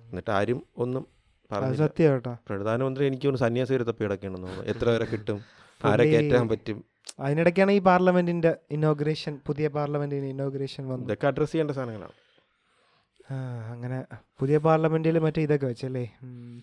[0.10, 1.04] എന്നിട്ട് ആരും ഒന്നും
[1.52, 1.82] അത് പറഞ്ഞില്ല.
[1.86, 2.34] സത്യം കേട്ടോ.
[2.50, 4.70] പ്രധാനമന്ത്രി എനിക്ക് തോന്നുന്നു സന്യാസി തപ്പി കിടക്കണമെന്ന് തോന്നുന്നു.
[4.74, 5.40] എത്ര വരെ കിട്ടും?
[5.82, 6.78] ആരെ കയറ്റാൻ പറ്റും?
[7.26, 11.08] അതിനിടയ്ക്കാണ് ഈ പാർലമെന്റിന്റെ ഇനോഗ്രേഷൻ പുതിയ പാർലമെന്റിന്റെ ഇനോഗ്രേഷൻ വന്നത്.
[11.08, 12.16] ഇതൊക്കെ അഡ്രസ്സ് ചെയ്യേണ്ട സാധനങ്ങളാണ്.
[13.72, 13.98] അങ്ങനെ
[14.40, 16.04] പുതിയ പാർലമെന്റിൽ മറ്റേ ഇതൊക്കെ വെച്ചല്ലേ?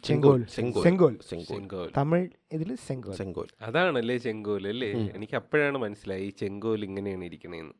[0.05, 0.45] ചെങ്കോൽ.
[0.57, 1.19] ചെങ്കോൽ.
[1.31, 1.91] ചെങ്കോൽ.
[1.97, 3.17] തമിഴ് ഇതിൽ ചെങ്കോൽ.
[3.17, 3.49] ചെങ്കോൽ.
[3.63, 4.91] അതാണല്ലേ ചെങ്കോൽ അല്ലേ?
[5.17, 7.75] എനിക്ക് അപ്പോഴാണ് മനസ്സിലായി ഈ ചെങ്കോൽ ഇങ്ങനെയാണ് ഇരിക്കണേന്ന്.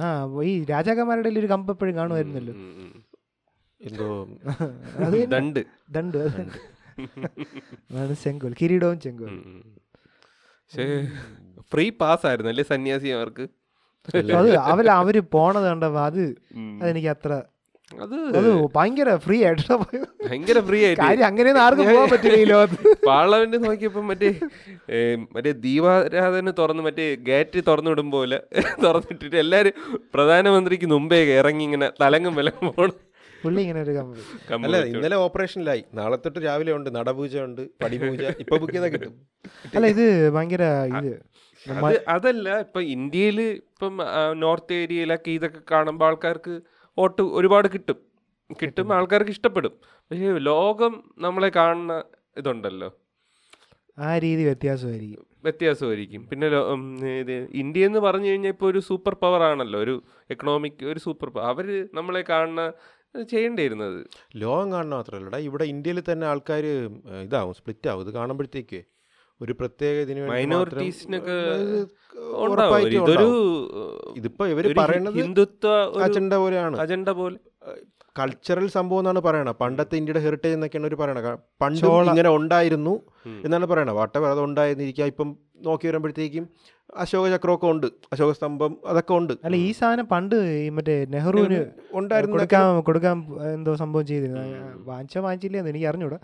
[0.00, 0.06] ആ
[0.42, 2.54] ഈ രാജാക്കന്മാരുടെ ഒരു കമ്പ് എപ്പോഴും കാണുമായിരുന്നല്ലോ.
[3.80, 4.08] എന്തോ?
[5.06, 5.60] അത് ദണ്ട്.
[5.90, 6.18] ദണ്ട്.
[7.90, 8.54] അതാണ് ചെങ്കോൽ.
[8.62, 9.34] കിരീടവും ചെങ്കോൽ.
[10.62, 10.86] പക്ഷേ
[11.72, 13.44] ഫ്രീ പാസ് ആയിരുന്നു അല്ലേ സന്യാസിമാർക്ക്
[14.38, 16.24] അത് അവർ അവർ പോണത് കണ്ടപ്പോ അത്.
[16.82, 17.30] അതെനിക്ക് അത്ര
[17.90, 18.16] അത്
[18.74, 19.74] ഭയങ്കര ഫ്രീ ആയിട്ടാ.
[20.24, 21.00] ഭയങ്കര ഫ്രീ ആയിട്ട്.
[21.02, 22.90] കാര്യം അങ്ങനെയൊന്നും ആർക്കും പോകാൻ പറ്റില്ല ഈ ലോകത്ത്.
[23.08, 24.30] പാർലമെന്റ് നോക്കിയപ്പോ മറ്റേ
[25.34, 28.38] മറ്റേ ദീപാരാധന തുറന്ന് മറ്റേ ഗേറ്റ് തുറന്നു വിടും പോലെ
[28.84, 29.74] തുറന്നിട്ടിട്ട് എല്ലാരും
[30.16, 32.96] പ്രധാനമന്ത്രിക്ക് മുമ്പേ ഇറങ്ങി ഇങ്ങനെ തലങ്ങും വിലങ്ങും പോണം.
[33.42, 33.92] പുള്ളി ഇങ്ങനെ ഒരു
[34.58, 35.82] അല്ല ഇന്നലെ ഓപ്പറേഷനിലായി.
[35.98, 36.88] നാളെ തൊട്ട് രാവിലെ ഉണ്ട്.
[36.96, 38.22] നടപൂജ ഉണ്ട് പടിപൂജ.
[38.42, 39.12] ഇപ്പൊ ബുക്ക് ചെയ്താൽ കിട്ടും.
[39.76, 40.64] അല്ല ഇത് ഭയങ്കര
[41.00, 41.12] ഇത്.
[42.14, 43.94] അതല്ല ഇപ്പൊ ഇന്ത്യയിൽ ഇപ്പം
[44.42, 46.54] നോർത്ത് ഏരിയയിലൊക്കെ ഇതൊക്കെ കാണുമ്പോൾ ആൾക്കാർക്ക്
[46.98, 47.96] വോട്ട് ഒരുപാട് കിട്ടും.
[48.62, 48.92] കിട്ടും.
[48.92, 49.72] ആൾക്കാർക്ക് ഇഷ്ടപ്പെടും.
[50.10, 51.94] പക്ഷേ ലോകം നമ്മളെ കാണുന്ന
[52.36, 52.88] ഇതുണ്ടല്ലോ.
[53.98, 55.26] ആ രീതി വ്യത്യാസമായിരിക്കും.
[55.42, 56.28] വ്യത്യാസമായിരിക്കും.
[56.28, 56.46] പിന്നെ
[57.20, 57.32] ഇത്
[57.62, 59.80] ഇന്ത്യ എന്ന് പറഞ്ഞു കഴിഞ്ഞാൽ ഇപ്പോൾ ഒരു സൂപ്പർ പവർ ആണല്ലോ.
[59.80, 59.94] ഒരു
[60.30, 62.62] എക്കണോമിക് ഒരു സൂപ്പർ പവർ അവർ നമ്മളെ കാണുന്ന
[63.30, 65.38] ചെയ്യേണ്ടിയിരുന്നത് ലോകം കാണുന്ന മാത്രമല്ലടാ.
[65.38, 66.64] ഇവിടെ ഇന്ത്യയിൽ തന്നെ ആൾക്കാർ
[67.22, 68.02] ഇതാവും സ്പ്ലിറ്റ് ആവും.
[68.06, 68.80] ഇത് കാണുമ്പോഴത്തേക്ക്
[69.40, 70.20] ഒരു പ്രത്യേക ഇതിന്
[74.18, 75.74] ഇതിപ്പോ ഇവർ പറയുന്നത് പറയണത് ഹിന്ദുത്വ
[76.06, 76.76] അജണ്ട പോലെയാണ്.
[76.84, 77.38] അജണ്ട പോലെ.
[78.18, 79.56] കൾച്ചറൽ സംഭവം എന്നാണ് പറയണത്.
[79.62, 81.30] പണ്ടത്തെ ഇന്ത്യയുടെ ഹെറിറ്റേജ് എന്നൊക്കെയാണ് ഒരു പറയണത്.
[81.62, 82.94] പണ്ട് ഇങ്ങനെ ഉണ്ടായിരുന്നു
[83.46, 83.96] എന്നാണ് പറയണത്.
[84.00, 85.30] വാട്ടവർ അത് ഉണ്ടായിരുന്നിരിക്കുക ഇപ്പം
[85.66, 86.44] നോക്കി വരുമ്പോഴത്തേക്കും
[87.02, 87.86] അശോക ചക്രമൊക്കെ ഉണ്ട്.
[88.12, 89.32] അശോക സ്തംഭം അതൊക്കെ ഉണ്ട്.
[89.46, 91.58] അല്ല ഈ സാധനം പണ്ട് ഈ മറ്റേ നെഹ്റുവിന്
[92.00, 93.16] ഉണ്ടായിരുന്നു കൊടുക്കാൻ കൊടുക്കാൻ
[93.56, 94.44] എന്തോ സംഭവം ചെയ്തിരുന്നു
[94.90, 96.18] വാങ്ങിച്ച വാങ്ങിച്ചില്ലെന്ന് എനിക്ക് അറിഞ്ഞൂടാ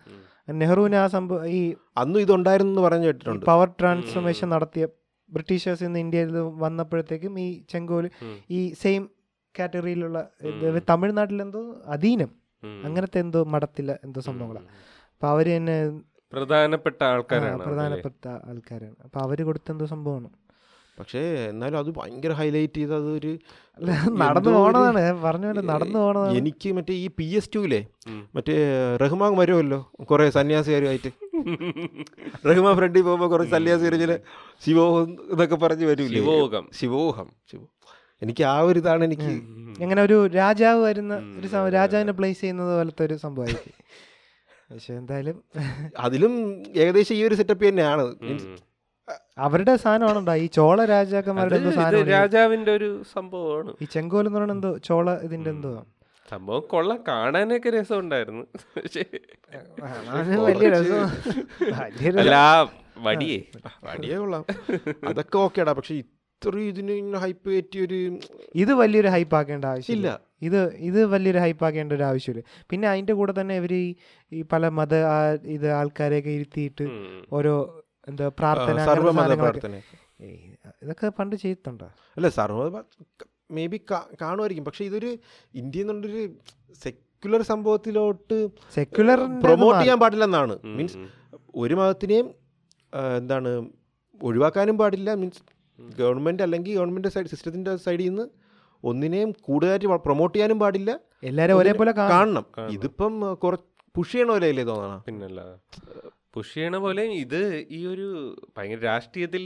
[0.62, 1.60] നെഹ്റുവിന് ആ സംഭവം ഈ
[2.02, 3.44] അന്നും ഇതുണ്ടായിരുന്നു എന്ന് പറഞ്ഞു കേട്ടിട്ടുണ്ട്.
[3.50, 4.86] പവർ ട്രാൻസ്ഫോർമേഷൻ നടത്തിയ
[5.30, 6.30] ബ്രിട്ടീഷേഴ്സ് ഇന്ന് ഇന്ത്യയിൽ
[6.64, 8.06] വന്നപ്പോഴത്തേക്കും ഈ ചെങ്കോൽ
[8.58, 9.02] ഈ സെയിം
[9.58, 10.18] കാറ്റഗറിയിലുള്ള
[10.90, 12.30] തമിഴ്നാട്ടിലെന്തോ അധീനം.
[12.84, 14.68] അങ്ങനത്തെ എന്തോ മഠത്തില്ല എന്തോ സംഭവങ്ങളാണ്
[15.14, 15.76] അപ്പൊ അവർ തന്നെ
[16.32, 17.58] പ്രധാനപ്പെട്ട ആൾക്കാരാണ്?
[17.66, 18.96] പ്രധാനപ്പെട്ട ആൾക്കാരാണ്.
[19.04, 20.30] അപ്പൊ അവർ കൊടുത്ത എന്തോ സംഭവമാണ്.
[20.98, 23.30] പക്ഷേ എന്നാലും അത് ഭയങ്കര ഹൈലൈറ്റ് ചെയ്ത് അതൊരു
[23.78, 23.90] അല്ല
[24.22, 25.02] നടന്നു പോണതാണ്.
[25.22, 26.36] പറഞ്ഞു നടന്നു പോണതാണ്.
[26.40, 27.80] എനിക്ക് മറ്റേ ഈ പി എസ് ടുവിലെ.
[28.36, 28.54] മറ്റേ
[29.02, 29.78] റഹ്മാൻ വരുമല്ലോ
[30.10, 31.10] കുറെ സന്യാസികാരുമായിട്ട്.
[32.50, 34.14] റഹ്മാൻ ഫ്രണ്ടിൽ പോകുമ്പോൾ കുറേ സന്യാസികാർ ചില
[34.66, 36.20] ശിവോഹം ഇതൊക്കെ പറഞ്ഞ് വരൂലേ?
[36.20, 36.66] ശിവോഹം.
[36.80, 37.66] ശിവോഹം ശിവോ
[38.24, 39.30] എനിക്ക് ആ ഒരു ഇതാണ് എനിക്ക്
[39.80, 43.72] എങ്ങനെ ഒരു രാജാവ് വരുന്ന ഒരു രാജാവിനെ പ്ലേസ് ചെയ്യുന്നത് പോലത്തെ ഒരു സംഭവമായിരിക്കും
[44.72, 45.36] പക്ഷെ എന്തായാലും
[45.98, 46.32] അതിലും
[46.76, 48.04] ഏകദേശം ഈ ഒരു സെറ്റപ്പ് തന്നെയാണ്.
[49.38, 53.74] അവരുടെ സാധനമാണുണ്ടോ ഈ ചോള രാജാക്കന്മാരുടെ രാജാവിന്റെ ഒരു സംഭവമാണ്.
[53.82, 55.72] ഈ ചെങ്കോൽ എന്ന് പറയുന്നത് എന്തോ ചോള ഇതിന്റെ എന്തോ.
[56.30, 56.96] സംഭവം കൊള്ള.
[57.08, 58.44] കാണാനൊക്കെ രസമുണ്ടായിരുന്നു.
[60.44, 61.02] വലിയ രസം.
[61.86, 62.66] വലിയ
[62.98, 63.38] വടിയേ.
[63.84, 64.16] വടിയേ.
[64.16, 64.44] കൊള്ളാം.
[65.08, 65.94] അതൊക്കെ ഓക്കേടാ പക്ഷെ
[66.34, 68.18] ഇത്രയും ഇതിന് ഹൈപ്പ് കയറ്റിയൊരു
[68.54, 70.08] ഇത് വലിയൊരു ഹൈപ്പ് ആക്കേണ്ട ആവശ്യമില്ല.
[70.42, 72.44] ഇത് ഇത് വലിയൊരു ഹൈപ്പ് ആക്കേണ്ട ഒരു ആവശ്യമില്ല.
[72.70, 74.94] പിന്നെ അതിന്റെ കൂടെ തന്നെ ഇവർ ഈ- പല മത
[75.46, 76.86] ഇത് ആൾക്കാരെയൊക്കെ ഇരുത്തിയിട്ട്
[77.32, 77.54] ഓരോ
[78.08, 78.78] എന്താ പ്രാർത്ഥന
[80.82, 81.86] ഇതൊക്കെ പണ്ട് ചെയ്തിട്ടുണ്ടോ?
[82.16, 82.82] അല്ല സർവ
[83.50, 83.80] മേ ബി
[84.22, 84.64] കാണുമായിരിക്കും.
[84.64, 85.16] പക്ഷെ ഇതൊരു
[85.54, 86.22] ഇന്ത്യ എന്നുള്ളൊരു
[86.82, 90.98] സെക്യുലർ സംഭവത്തിലോട്ട് സെക്യുലർ പ്രൊമോട്ട് ചെയ്യാൻ പാടില്ല എന്നാണ് മീൻസ്
[91.54, 92.26] ഒരു മതത്തിനെയും
[93.16, 93.50] എന്താണ്
[94.22, 95.14] ഒഴിവാക്കാനും പാടില്ല.
[95.14, 95.42] മീൻസ്
[96.00, 98.26] ഗവൺമെന്റ് അല്ലെങ്കിൽ ഗവൺമെന്റ് സൈഡ് സിസ്റ്റത്തിന്റെ സൈഡിൽ നിന്ന്
[98.90, 100.90] ഒന്നിനെയും കൂടുതലായിട്ട് പ്രൊമോട്ട് ചെയ്യാനും പാടില്ല.
[101.30, 102.44] എല്ലാരും ഒരേപോലെ കാണും കാണണം.
[102.76, 103.14] ഇതിപ്പം
[103.44, 105.00] കുറച്ച് പുഷ് ചെയ്യണ പോലെ അല്ലേ തോന്നണം?
[105.08, 105.40] പിന്നല്ല
[106.34, 107.40] പുഷ് ചെയ്യണ പോലെ ഇത്
[107.76, 108.06] ഈ ഒരു
[108.56, 109.44] ഭയങ്കര രാഷ്ട്രീയത്തിൽ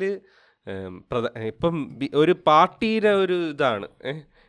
[1.51, 1.77] ഇപ്പം
[2.23, 3.87] ഒരു പാർട്ടിയുടെ ഒരു ഇതാണ്.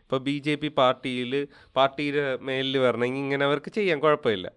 [0.03, 1.33] ഇപ്പോൾ ഇപ്പം ബി ജെ പി പാർട്ടിയിൽ
[1.77, 4.47] പാർട്ടിയുടെ മേലിൽ വരണമെങ്കിൽ ഇങ്ങനെ അവർക്ക് ചെയ്യാൻ കുഴപ്പമില്ല.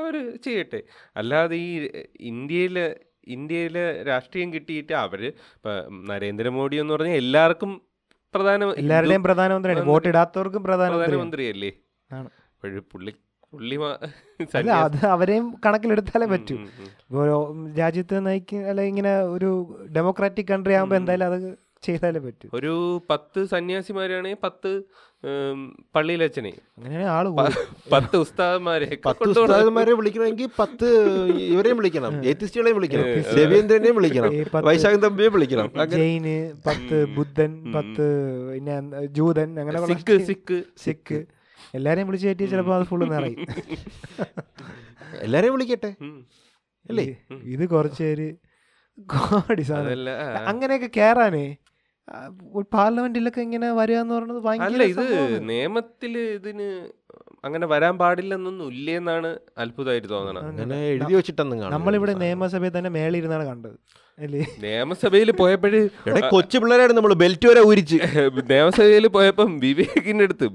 [0.00, 0.14] അവർ
[0.46, 0.80] ചെയ്യട്ടെ.
[1.20, 1.70] അല്ലാതെ ഈ
[2.30, 2.76] ഇന്ത്യയിൽ
[3.26, 7.72] ഇന്ത്യയിലെ രാഷ്ട്രീയം കിട്ടിയിട്ട് അവർ ഇപ്പം നരേന്ദ്രമോദി എന്ന് പറഞ്ഞാൽ എല്ലാവർക്കും
[8.34, 9.84] പ്രധാന എല്ലാവരുടെയും പ്രധാനമന്ത്രിയാണ്.
[9.90, 11.70] വോട്ട് ഇടാത്തവർക്കും പ്രധാനമന്ത്രി പ്രധാനമന്ത്രിയല്ലേ?
[12.92, 13.12] പുള്ളി
[13.52, 13.76] പുള്ളി
[14.82, 16.56] അത് അവരെയും കണക്കിലെടുത്താലേ പറ്റൂ.
[17.80, 19.48] രാജ്യത്ത് നയിക്കുന്ന അല്ലെ ഇങ്ങനെ ഒരു
[19.96, 21.38] ഡെമോക്രാറ്റിക് കൺട്രി ആകുമ്പോൾ എന്തായാലും അത്
[21.82, 22.46] ചെയ്താലേ പറ്റൂ.
[22.54, 22.72] ഒരു
[23.10, 24.70] പത്ത് സന്യാസിമാരെയാണ് പത്ത്
[25.94, 26.52] പള്ളിയിലച്ഛനെ.
[26.76, 27.26] അങ്ങനെയാണെങ്കിൽ ആൾ.
[27.92, 30.88] പത്ത് ഉസ്താദന്മാരെ പത്ത് ഉസ്താദന്മാരെ വിളിക്കണമെങ്കിൽ പത്ത്
[31.48, 33.06] ഇവരെയും വിളിക്കണം ഏത്തിസ്റ്റുകളെയും വിളിക്കണം
[33.38, 34.32] രവീന്ദ്രനെയും വിളിക്കണം
[34.68, 38.06] വൈശാഖൻ തമ്പിയെ വിളിക്കണം ജെയിന് പത്ത് ബുദ്ധൻ പത്ത്
[38.50, 38.76] പിന്നെ
[39.18, 41.20] ജൂതൻ അങ്ങനെ സിക്ക് സിക്ക് സിക്ക്
[41.74, 43.40] എല്ലാരെയും വിളിച്ചു കയറ്റി ചിലപ്പോൾ അത് ഫുള്ള് നിറയും.
[45.24, 45.90] എല്ലാരെയും വിളിക്കട്ടെ?
[46.86, 47.04] അല്ലേ?
[47.54, 48.28] ഇത് കുറച്ച് പേര്.
[50.46, 51.44] അങ്ങനെയൊക്കെ കേറാനേ
[52.72, 56.68] പാർലമെന്റിലൊക്കെ ഇങ്ങനെ വരിക എന്ന് പറയുന്നത് അല്ല ഇത് നിയമത്തിൽ നിയമത്തിൽ ഇതിന്
[57.44, 63.76] അങ്ങനെ വരാൻ പാടില്ലെന്നൊന്നും ഇല്ലേന്നാണ് അത്ഭുതമായിട്ട് തോന്നണം അങ്ങനെ എഴുതി വെച്ചിട്ടൊന്നും കാണും നമ്മളിവിടെ നിയമസഭയിൽ തന്നെ മേളിരുന്നാണ് കണ്ടത്
[64.18, 64.40] അല്ലേ?
[64.62, 67.98] നിയമസഭയിൽ പോയപ്പോഴ് എടാ കൊച്ചു പിള്ളേരായിരുന്നു നമ്മൾ ബെൽറ്റ് വരെ ഊരിച്ച്.
[68.50, 70.46] നിയമസഭയിൽ പോയപ്പം വിവേകിന്റെ അടുത്ത്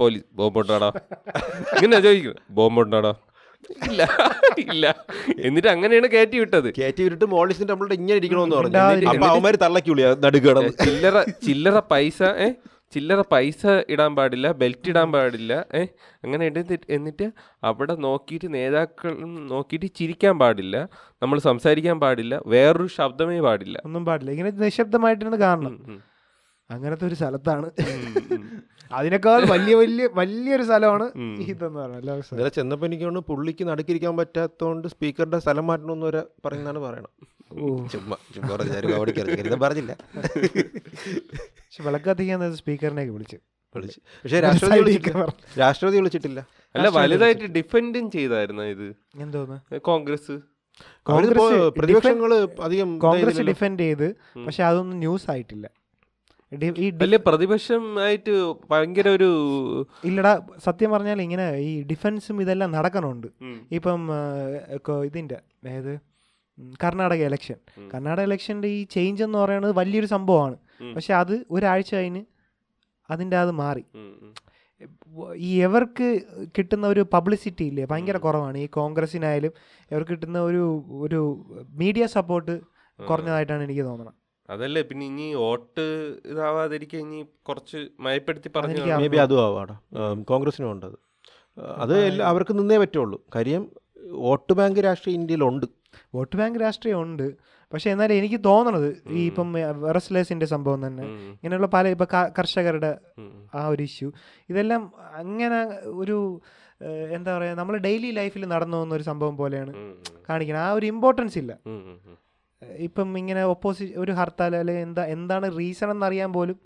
[0.00, 0.90] പോലീസ് ബോംബുണ്ടാടാ
[1.76, 3.12] ഇങ്ങനെ ചോദിക്കും ബോംബുണ്ടാടാ
[3.86, 4.02] ഇല്ല
[4.64, 4.84] ഇല്ല.
[5.46, 6.68] എന്നിട്ട് അങ്ങനെയാണ് കയറ്റി വിട്ടത്.
[6.78, 8.78] കയറ്റി വിട്ടിട്ട് മോളിസിന്റെ നമ്മളുടെ ഇങ്ങനെ ഇരിക്കണമെന്ന് പറഞ്ഞു.
[9.12, 9.58] അപ്പൊ അവന്മാര്
[10.26, 12.48] നടുക്കണം ചില്ലറ ചില്ലറ പൈസ ഏ
[12.92, 15.82] ചില്ലറ പൈസ ഇടാൻ പാടില്ല ബെൽറ്റ് ഇടാൻ പാടില്ല ഏ
[16.24, 16.44] അങ്ങനെ
[16.96, 17.26] എന്നിട്ട്
[17.62, 19.12] അവിടെ നോക്കിയിട്ട് നേതാക്കൾ
[19.52, 20.76] നോക്കിയിട്ട് ചിരിക്കാൻ പാടില്ല
[21.22, 23.76] നമ്മൾ സംസാരിക്കാൻ പാടില്ല വേറൊരു ശബ്ദമേ പാടില്ല.
[23.84, 24.30] ഒന്നും പാടില്ല.
[24.30, 25.38] ഇങ്ങനെ നിശബ്ദമായിട്ടാണ്
[25.86, 26.00] ഉം.
[26.70, 27.66] അങ്ങനത്തെ ഒരു സ്ഥലത്താണ്.
[28.92, 31.04] അതിനേക്കാൾ വലിയ വലിയ വലിയൊരു സ്ഥലമാണ്.
[31.42, 31.80] ഇതെന്ന്
[32.22, 32.24] സ്ഥലവും.
[32.32, 37.08] ഇന്നലെ ചെന്നപ്പോ എനിക്ക് തോന്നുന്നു പുള്ളിക്ക് നടുക്കിരിക്കാൻ പറ്റാത്തോണ്ട് സ്പീക്കറുടെ സ്ഥലം മാറ്റണമെന്ന് വരെ പറയുന്നതാണ് പറയണം.
[37.60, 37.86] ഓ.
[37.86, 38.16] ചുമ്മാ
[38.52, 39.56] പറഞ്ഞ.
[39.56, 39.96] പറഞ്ഞില്ല.
[41.58, 41.82] പക്ഷെ
[42.56, 43.36] സ്പീക്കറിനെയൊക്കെ വിളിച്ച്.
[43.74, 44.00] വിളിച്ച്.
[44.00, 45.02] പക്ഷേ രാഷ്ട്രപതി
[45.58, 46.46] രാഷ്ട്രപതി വിളിച്ചിട്ടില്ല.
[46.76, 48.96] അല്ല വലുതായിട്ട് ഡിഫെൻഡും ചെയ്തായിരുന്നു ഇത്?
[49.16, 49.78] എന്തോന്ന്?
[49.78, 50.40] കോൺഗ്രസ്.
[51.02, 54.14] കോൺഗ്രസ് പ്രതിപക്ഷങ്ങൾ അധികം കോൺഗ്രസ് ഡിഫെൻഡ് ചെയ്ത്
[54.46, 55.70] പക്ഷെ അതൊന്നും ന്യൂസ് ആയിട്ടില്ല
[56.52, 58.32] വലിയ പ്രതിപക്ഷം ആയിട്ട്
[58.70, 59.28] ഭയങ്കര ഒരു
[60.04, 60.32] ഇല്ലടാ
[60.64, 63.26] സത്യം പറഞ്ഞാൽ ഇങ്ങനെ ഈ ഡിഫൻസും ഇതെല്ലാം നടക്കണുണ്ട്.
[63.72, 64.00] ഇപ്പം
[65.04, 65.92] ഇതിന്റെ അതായത്
[66.84, 67.58] കർണാടക ഇലക്ഷൻ
[67.94, 70.56] കർണാടക ഇലക്ഷന്റെ ഈ ചേഞ്ച് എന്ന് പറയുന്നത് വലിയൊരു സംഭവമാണ്.
[70.96, 72.24] പക്ഷെ അത് ഒരാഴ്ച കഴിഞ്ഞ്
[73.10, 73.84] അതിന്റെ അത് മാറി.
[75.36, 76.20] ഈ എവർക്ക്
[76.58, 77.84] കിട്ടുന്ന ഒരു പബ്ലിസിറ്റി ഇല്ലേ?
[77.84, 78.58] ഭയങ്കര കുറവാണ്.
[78.58, 79.52] ഈ കോൺഗ്രസിനായാലും
[79.90, 80.64] എവർക്ക് കിട്ടുന്ന ഒരു
[81.00, 81.20] ഒരു
[81.68, 82.60] മീഡിയ സപ്പോർട്ട്
[82.98, 84.21] കുറഞ്ഞതായിട്ടാണ് എനിക്ക് തോന്നുന്നത്
[84.52, 85.84] അതല്ലേ പിന്നെ ഇനി വോട്ട്
[86.26, 89.76] ഇതാവാതിരിക്കാൻ ഇനി കുറച്ച് മയപ്പെടുത്തി പറഞ്ഞു മേ ബി അതും ആവാടാ
[90.22, 90.96] കോൺഗ്രസിനും ഉണ്ട് അത്.
[91.76, 93.22] അത് എല്ലാ- അവർക്ക് നിന്നേ പറ്റുള്ളൂ.
[93.34, 93.62] കാര്യം
[94.10, 95.66] വോട്ട് ബാങ്ക് രാഷ്ട്രീയം ഇന്ത്യയിലുണ്ട്.
[96.14, 97.26] വോട്ട് ബാങ്ക് രാഷ്ട്രീയം ഉണ്ട്.
[97.72, 99.54] പക്ഷെ എന്നാലും എനിക്ക് തോന്നണത് ഈ ഇപ്പം
[99.92, 101.02] റെസ്ലേഴ്സിന്റെ സംഭവം തന്നെ.
[101.30, 102.06] ഇങ്ങനെയുള്ള പല ഇപ്പം
[102.38, 102.98] കർഷകരുടെ
[103.54, 104.12] ആ ഒരു ഇഷ്യൂ
[104.50, 106.40] ഇതെല്ലാം അങ്ങനെ ഒരു
[107.10, 109.72] എന്താ പറയുക നമ്മൾ ഡെയിലി ലൈഫിൽ നടന്നു പോകുന്ന ഒരു സംഭവം പോലെയാണ്
[110.28, 111.52] കാണിക്കുന്നത് ആ ഒരു ഇമ്പോർട്ടൻസ് ഇല്ല.
[112.78, 116.58] ഇപ്പം ഇങ്ങനെ ഒപ്പോസി ഒരു ഹർത്താൽ അല്ലെങ്കിൽ എന്താ എന്താണ് റീസൺ എന്നറിയാൻ പോലും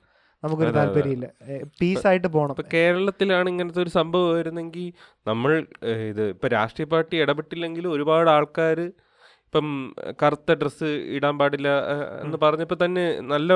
[0.42, 1.26] നമുക്കൊരു താല്പര്യമില്ല.
[1.26, 4.86] പീസ് ആയിട്ട് പീസായിട്ട് പോകണം ഇപ്പൊ കേരളത്തിലാണ് ഇങ്ങനത്തെ ഒരു സംഭവം വരുന്നെങ്കിൽ
[5.26, 5.53] നമ്മൾ
[6.11, 8.80] ഇത് ഇപ്പൊ രാഷ്ട്രീയ പാർട്ടി ഇടപെട്ടില്ലെങ്കിലും ഒരുപാട് ആൾക്കാർ
[9.47, 9.66] ഇപ്പം
[10.22, 11.68] കറുത്ത ഡ്രസ്സ് ഇടാൻ പാടില്ല
[12.24, 13.53] എന്ന് പറഞ്ഞപ്പോൾ തന്നെ നല്ല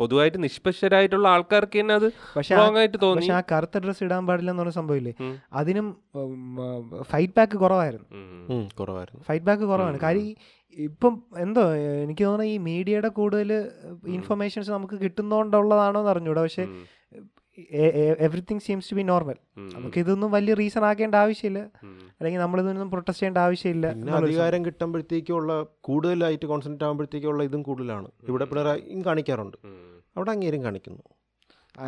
[0.00, 3.20] പൊതുവായിട്ട് നിഷ്പക്ഷരായിട്ടുള്ള ആൾക്കാർക്ക് തന്നെ അത് പക്ഷെ ആയിട്ട് തോന്നി.
[3.20, 5.12] പക്ഷെ ആ കറുത്ത ഡ്രസ്സ് ഇടാൻ പാടില്ല എന്ന് പറഞ്ഞ സംഭവമില്ലേ.
[5.52, 5.86] അതിനും
[7.10, 8.06] ഫൈറ്റ് ബാക്ക് കുറവായിരുന്നു.
[8.80, 9.22] കുറവായിരുന്നു.
[9.28, 9.98] ഫൈറ്റ് ബാക്ക് കുറവാണ്.
[10.06, 10.30] കാര്യം
[10.76, 13.70] ഇപ്പം എന്തോ എനിക്ക് തോന്നുന്നു ഈ മീഡിയയുടെ കൂടുതൽ
[14.06, 16.42] ഇൻഫർമേഷൻസ് നമുക്ക് കിട്ടുന്നോണ്ടുള്ളതാണോ എന്ന് അറിഞ്ഞൂടാ.
[16.42, 16.68] പക്ഷെ.
[18.18, 21.58] Everything seems to be normal നമുക്ക് ഇതൊന്നും വലിയ റീസൺ ആക്കേണ്ട ആവശ്യമില്ല.
[21.86, 28.08] അല്ലെങ്കിൽ നമ്മൾ ഇതൊന്നും പ്രൊട്ടസ്റ്റ് ചെയ്യേണ്ട ആവശ്യമില്ല അധികാരം കിട്ടുമ്പോഴത്തേക്കുള്ള കൂടുതലായിട്ട് കോൺസെൻട്രേറ്റ് ആകുമ്പോഴത്തേക്കുള്ള ഇതും കൂടുതലാണ്.
[28.28, 29.56] ഇവിടെ പിണറായി കാണിക്കാറുണ്ട്.
[30.16, 31.02] അവിടെ അങ്ങേരും കാണിക്കുന്നു.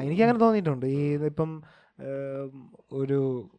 [0.01, 0.87] എനിക്ക് അങ്ങനെ തോന്നിയിട്ടുണ്ട്.
[0.87, 1.63] ഈ ഇപ്പം
[2.93, 3.51] ഒരു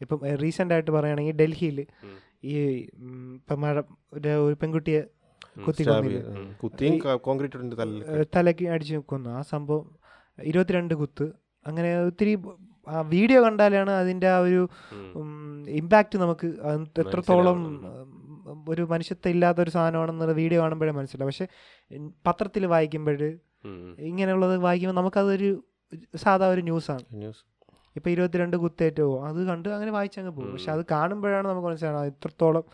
[0.00, 1.86] ഇപ്പം റീസെന്റ് ആയിട്ട് പറയുകയാണെങ്കിൽ ഡൽഹിയിൽ.
[2.44, 2.54] ഈ
[3.36, 3.76] ഇപ്പം മഴ
[4.16, 5.02] ഒരു ഒരു പെൺകുട്ടിയെ
[5.66, 5.84] കുത്തി.
[6.62, 6.94] കുത്തിയും
[7.26, 9.30] കോൺക്രീറ്റ് തലയ്ക്ക് അടിച്ച് കൊന്നു.
[9.38, 9.84] ആ സംഭവം
[10.38, 11.26] ഇരുപത്തിരണ്ട് കുത്ത്.
[11.66, 12.32] അങ്ങനെ ഒത്തിരി
[12.86, 14.60] ആ വീഡിയോ കണ്ടാലാണ് അതിന്റെ ആ ഒരു.
[15.80, 16.48] ഇമ്പാക്റ്റ് നമുക്ക്
[17.04, 17.60] എത്രത്തോളം
[18.72, 21.30] ഒരു മനുഷ്യത്വം ഇല്ലാത്ത ഒരു സാധനമാണെന്നുള്ള വീഡിയോ കാണുമ്പോഴേ മനസ്സിലാവും.
[21.32, 21.46] പക്ഷെ
[22.26, 23.22] പത്രത്തിൽ വായിക്കുമ്പോൾ.
[24.10, 25.50] ഇങ്ങനെയുള്ളത് വായിക്കുമ്പോൾ നമുക്കതൊരു
[26.24, 27.42] സാധാ ഒരു ന്യൂസാണ് ന്യൂസ്.
[27.96, 30.50] ഇപ്പോൾ ഇരുപത്തിരണ്ട് കുത്തേറ്റോ അത് കണ്ട് അങ്ങനെ വായിച്ചങ്ങ് പോകും.
[30.54, 32.64] പക്ഷെ അത് കാണുമ്പോഴാണ് നമുക്ക് മനസ്സിലാവുന്നത് ഇത്രത്തോളം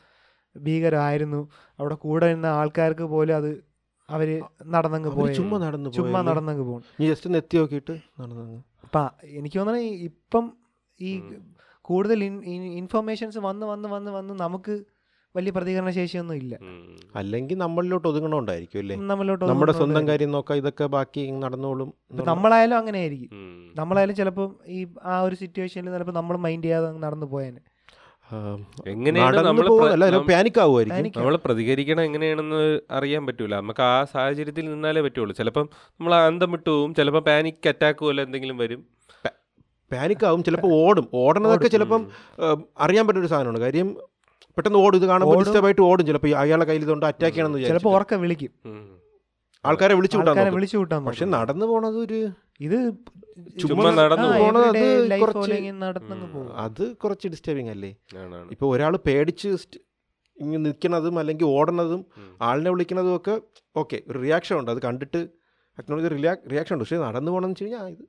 [0.57, 1.41] ഭീകരമായിരുന്നു
[1.79, 3.51] അവിടെ കൂടെ നിന്ന ആൾക്കാർക്ക് പോലും അത്
[4.09, 4.29] അവർ
[4.73, 6.21] നടന്നങ്ങ് പോയി ചുമ്മാ നടന്നു ചുമ്മാ?
[6.23, 10.45] നടന്നങ്ങ് പോകും നീ ജസ്റ്റ് എത്തി നോക്കിയിട്ട് നടന്നു അപ്പം എനിക്ക് തോന്നണേ ഇപ്പം
[11.01, 11.13] ഈ.
[11.85, 12.19] കൂടുതൽ
[12.81, 14.75] ഇൻഫർമേഷൻസ് വന്ന് വന്ന് വന്ന് വന്ന് നമുക്ക്
[15.37, 16.55] വലിയ പ്രതികരണ ശേഷിയൊന്നും ഇല്ല
[17.17, 18.97] അല്ലെങ്കിൽ നമ്മളിലോട്ട് ഒതുങ്ങണോണ്ടായിരിക്കും അല്ലേ?
[19.11, 21.89] നമ്മളിലോട്ട് നമ്മുടെ സ്വന്തം കാര്യം നോക്കാം ഇതൊക്കെ ബാക്കി നടന്നോളും.
[22.31, 23.31] നമ്മളായാലും അങ്ങനെ ആയിരിക്കും.
[23.81, 27.63] നമ്മളായാലും ചിലപ്പോൾ ഈ ആ ഒരു സിറ്റുവേഷനിൽ ചിലപ്പോൾ നമ്മൾ മൈൻഡ് ചെയ്യാതെ നടന്നു പോയേനെ.
[31.17, 32.63] നമ്മൾ പ്രതികരിക്കണം എങ്ങനെയാണെന്ന്
[32.99, 33.55] അറിയാൻ പറ്റൂല.
[33.63, 35.33] നമുക്ക് ആ സാഹചര്യത്തിൽ നിന്നാലേ പറ്റുള്ളൂ.
[35.41, 38.81] ചിലപ്പം നമ്മൾ അന്തം വിട്ടു പോവും ചിലപ്പോൾ പാനിക് അറ്റാക്ക് പോലെ എന്തെങ്കിലും വരും.
[39.91, 41.07] പാനിക് ആവും ചിലപ്പോൾ ഓടും.
[41.23, 42.03] ഓടണതൊക്കെ ചിലപ്പം
[42.81, 43.61] അറിയാൻ പറ്റുന്ന ഒരു സാധനമാണ്.
[43.67, 43.89] കാര്യം
[44.57, 44.97] പെട്ടെന്ന് ഓടും.
[45.01, 45.45] ഇത് കാണുമ്പോൾ ഓടും.
[45.45, 48.53] ഡിസ്റ്റർബ് ആയിട്ട് ഓടും ചിലപ്പോൾ അയാളെ കയ്യിൽ ഇതുകൊണ്ട് അറ്റാക്ക് ചെയ്യണമെന്ന് ചിലപ്പോൾ ഉറക്കെ വിളിക്കും.
[49.65, 51.27] ആൾക്കാരെ വിളിച്ചു വിട്ടാൻ വിളിച്ചു കൂട്ടാൻ പക്ഷെ.
[51.35, 52.19] നടന്നു പോണത് ഒരു
[52.67, 52.79] ഇത്
[53.61, 55.53] ചുമ്മാ നടന്നു പോണത് അത് കുറച്ച്
[56.65, 57.91] അത് കുറച്ച് ഡിസ്റ്റർബിങ് അല്ലേ?
[58.55, 59.49] ഇപ്പൊ ഒരാൾ പേടിച്ച്
[60.37, 62.03] ഇങ്ങനെ നിൽക്കണതും അല്ലെങ്കിൽ ഓടണതും.
[62.49, 63.35] ആളിനെ വിളിക്കണതും ഒക്കെ
[63.77, 64.71] ഓക്കെ ഒരു റിയാക്ഷൻ ഉണ്ട്.
[64.75, 65.21] അത് കണ്ടിട്ട്
[65.79, 66.11] അക്നോളജ്
[66.53, 66.85] റിയാക്ഷൻ ഉണ്ട്.
[66.85, 68.05] പക്ഷെ നടന്നു പോകണമെന്ന് വെച്ച് കഴിഞ്ഞാൽ ഇത്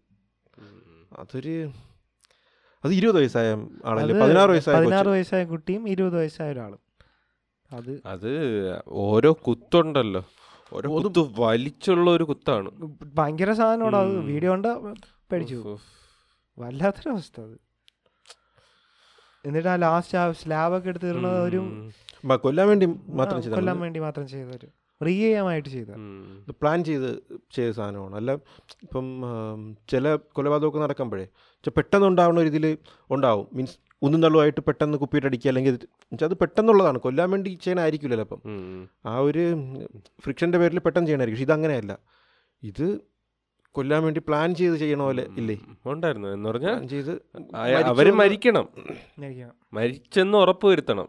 [1.22, 1.56] അതൊരു
[2.86, 3.52] അത് ഇരുപത് വയസ്സായ
[3.86, 4.20] ആളല്ലേ?
[4.22, 5.08] പതിനാറ് വയസ്സായ പതിനാറ്.
[5.08, 6.80] വയസ്സായ കുട്ടിയും ഇരുപത് വയസ്സായ ഒരാളും.
[7.72, 8.32] അത് അത്
[8.88, 10.26] ഓരോ കുത്തുണ്ടല്ലോ.
[10.74, 12.72] ഓരോ കുത്ത് വലിച്ചുള്ള ഒരു കുത്താണ്.
[13.16, 13.96] ഭയങ്കര സാധനമാണ്?
[13.96, 14.68] അത് വീഡിയോ കൊണ്ട്
[15.32, 15.78] പേടിച്ചു.
[16.60, 17.56] വല്ലാത്തൊരവസ്ഥ അത്.
[19.46, 21.90] എന്നിട്ട് ആ ലാസ്റ്റ് ആ സ്ലാബൊക്കെ എടുത്ത് തീർന്നത് ഒരു.
[22.36, 24.68] കൊല്ലാൻ വേണ്ടി മാത്രം കൊല്ലാൻ വേണ്ടി മാത്രം ചെയ്തൊരു
[25.06, 25.92] റിയമായിട്ട് ചെയ്ത.
[25.92, 26.44] ഉം.
[26.48, 28.16] ഇത് പ്ലാൻ ചെയ്ത് ചെയ്ത സാധനമാണ്.
[28.16, 28.32] അല്ല
[28.84, 29.22] ഇപ്പം
[29.90, 31.28] ചില കൊലപാതകമൊക്കെ നടക്കുമ്പോഴേ
[31.78, 32.78] പെട്ടെന്ന് ഉണ്ടാവുന്ന ഒരു ഇതിൽ
[33.12, 33.48] ഉണ്ടാവും.
[33.54, 35.80] മീൻസ് ഒന്നും തള്ളുമായിട്ട് പെട്ടെന്ന് കുപ്പിയിട്ട് അടിക്കുക അല്ലെങ്കിൽ
[36.24, 36.98] അത് പെട്ടെന്നുള്ളതാണ്.
[36.98, 38.42] കൊല്ലാൻ വേണ്ടി ചെയ്യണമായിരിക്കില്ലല്ലോ അപ്പം.
[38.46, 38.90] ഉം.
[39.06, 39.56] ആ ഒരു
[40.22, 41.98] ഫ്രിക്ഷന്റെ പേരിൽ പെട്ടെന്ന് ചെയ്യണമായിരിക്കും പക്ഷെ ഇതങ്ങനെയല്ല.
[42.64, 43.00] ഇത്
[43.72, 45.60] കൊല്ലാൻ വേണ്ടി പ്ലാൻ ചെയ്ത് ചെയ്യണ പോലെ ഇല്ലേ?
[45.86, 47.12] ഉണ്ടായിരുന്നു എന്ന് പറഞ്ഞാൽ ചെയ്ത്
[47.84, 48.70] അവർ മരിക്കണം.
[49.74, 51.08] മരിച്ചെന്ന് ഉറപ്പ് വരുത്തണം.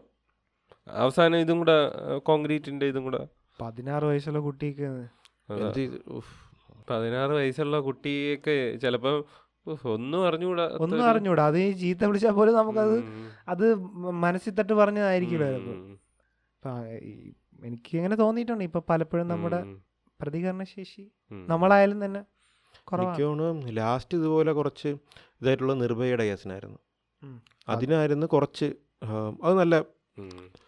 [0.87, 3.27] അവസാനം ഇതും കൂടെ കോൺക്രീറ്റിന്റെ ഇതും കൂടെ
[3.61, 4.89] പതിനാറ് വയസ്സുള്ള കുട്ടിക്ക്.
[6.89, 9.15] പതിനാറ് വയസ്സുള്ള കുട്ടിയൊക്കെ ചിലപ്പോൾ
[9.85, 11.45] ഒന്നും അറിഞ്ഞുകൂടാ ഒന്നും അറിഞ്ഞൂടാ.
[11.45, 12.97] അത് ഈ ചീത്ത വിളിച്ചാൽ പോലും നമുക്കത്
[13.47, 13.75] അത്
[14.23, 15.99] മനസ്സിൽ തട്ട് പറഞ്ഞതായിരിക്കില്ല ചിലപ്പോൾ ഉം.
[16.55, 17.33] അപ്പൊ ആ ഈ-
[17.63, 18.63] എനിക്ക് ഇങ്ങനെ തോന്നിയിട്ടുണ്ട്.
[18.63, 19.81] ഇപ്പൊ പലപ്പോഴും നമ്മുടെ പ്രതികരണശേഷി
[20.21, 22.21] പ്രതികരണ ശേഷി നമ്മളായാലും തന്നെ
[22.83, 23.77] കുറവാണ്.
[23.77, 24.87] ലാസ്റ്റ് ഇതുപോലെ കുറച്ച്
[25.41, 26.79] ഇതായിട്ടുള്ള നിർഭയയുടെ കേസിനായിരുന്നു.
[27.69, 28.67] അതിനായിരുന്നു കുറച്ച്
[29.43, 29.75] അത് നല്ല.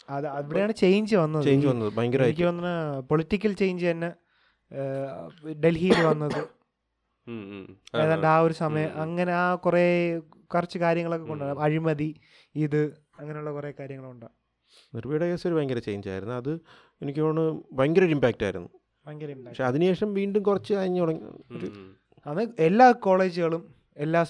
[0.10, 1.46] അത് അവിടെയാണ് ചേഞ്ച് വന്നത്.
[1.46, 1.92] ചേഞ്ച് വന്നത്.
[2.00, 4.10] വന്നത് എനിക്ക് തോന്നുന്ന പൊളിറ്റിക്കൽ ചേഞ്ച് തന്നെ
[5.64, 6.42] ഡൽഹിയിൽ വന്നത്.
[8.02, 9.86] ഏതാണ്ട് ആ ഒരു സമയം അങ്ങനെ ആ കുറേ
[10.54, 12.16] കുറച്ച് കാര്യങ്ങളൊക്കെ കൊണ്ടുവരാം അഴിമതി
[12.56, 12.82] ഇത്
[13.20, 14.26] അങ്ങനെയുള്ള കുറേ കാര്യങ്ങളുണ്ട്.
[14.96, 16.36] നിർഭയുടെ കേസ് ഒരു ഭയങ്കര ചേഞ്ച് ആയിരുന്നു.
[16.36, 16.52] അത്
[17.02, 18.70] എനിക്ക് തോന്നുന്നു ഭയങ്കര ഒരു ഇമ്പാക്റ്റ് ആയിരുന്നു.
[19.08, 19.34] ഭയങ്കര.
[19.48, 21.22] പക്ഷെ അതിനുശേഷം വീണ്ടും കുറച്ച് കഴിഞ്ഞു തുടങ്ങി.
[22.26, 24.26] അത് എല്ലാ കോളേജുകളും എല്ലാ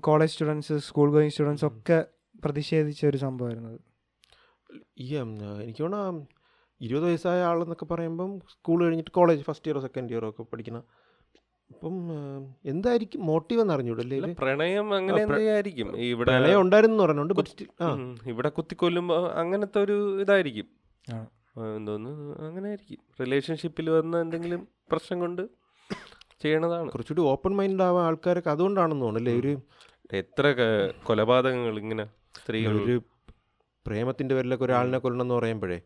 [0.00, 2.04] college students school going students ഒക്കെ
[2.44, 3.80] പ്രതിഷേധിച്ച ഒരു സംഭവമായിരുന്നു അത്.
[4.98, 6.26] ഈ എനിക്ക് തോന്നുന്നു
[6.80, 10.80] ഇരുപത് വയസ്സായ ആളെന്നൊക്കെ പറയുമ്പം സ്കൂൾ കഴിഞ്ഞിട്ട് കോളേജ് ഫസ്റ്റ് ഇയറോ സെക്കൻഡ് ഇയറോ ഒക്കെ പഠിക്കുന്ന
[11.70, 11.96] അപ്പം
[12.64, 15.96] എന്തായിരിക്കും മോട്ടീവ് എന്ന് അറിഞ്ഞൂടല്ലേ പ്രണയം അങ്ങനെ എന്തായിരിക്കും?
[15.98, 17.88] ഇവിടെ പ്രണയം ഉണ്ടായിരുന്നു എന്ന് പറഞ്ഞുകൊണ്ട് ആ.
[18.26, 20.68] ഇവിടെ കുത്തിക്കൊല്ലുമ്പോൾ അങ്ങനത്തെ ഒരു ഇതായിരിക്കും.
[21.76, 25.42] എന്തോന്ന് അങ്ങനെ ആയിരിക്കും റിലേഷൻഷിപ്പിൽ വന്ന എന്തെങ്കിലും പ്രശ്നം കൊണ്ട്
[26.42, 26.90] ചെയ്യണതാണ്.
[26.90, 29.52] കുറച്ചുകൂടി ഓപ്പൺ മൈൻഡ് ആവാൻ ആൾക്കാരൊക്കെ അതുകൊണ്ടാണെന്ന് തോന്നുന്നു ഒരു
[30.14, 30.44] എത്ര
[31.02, 32.04] കൊലപാതകങ്ങൾ ഇങ്ങനെ
[32.40, 32.96] സ്ത്രീകൾ ഒരു
[33.86, 35.80] പ്രേമത്തിന്റെ പേരിലൊക്കെ ഒരാളിനെ കൊല്ലണം എന്ന് പറയുമ്പോഴേ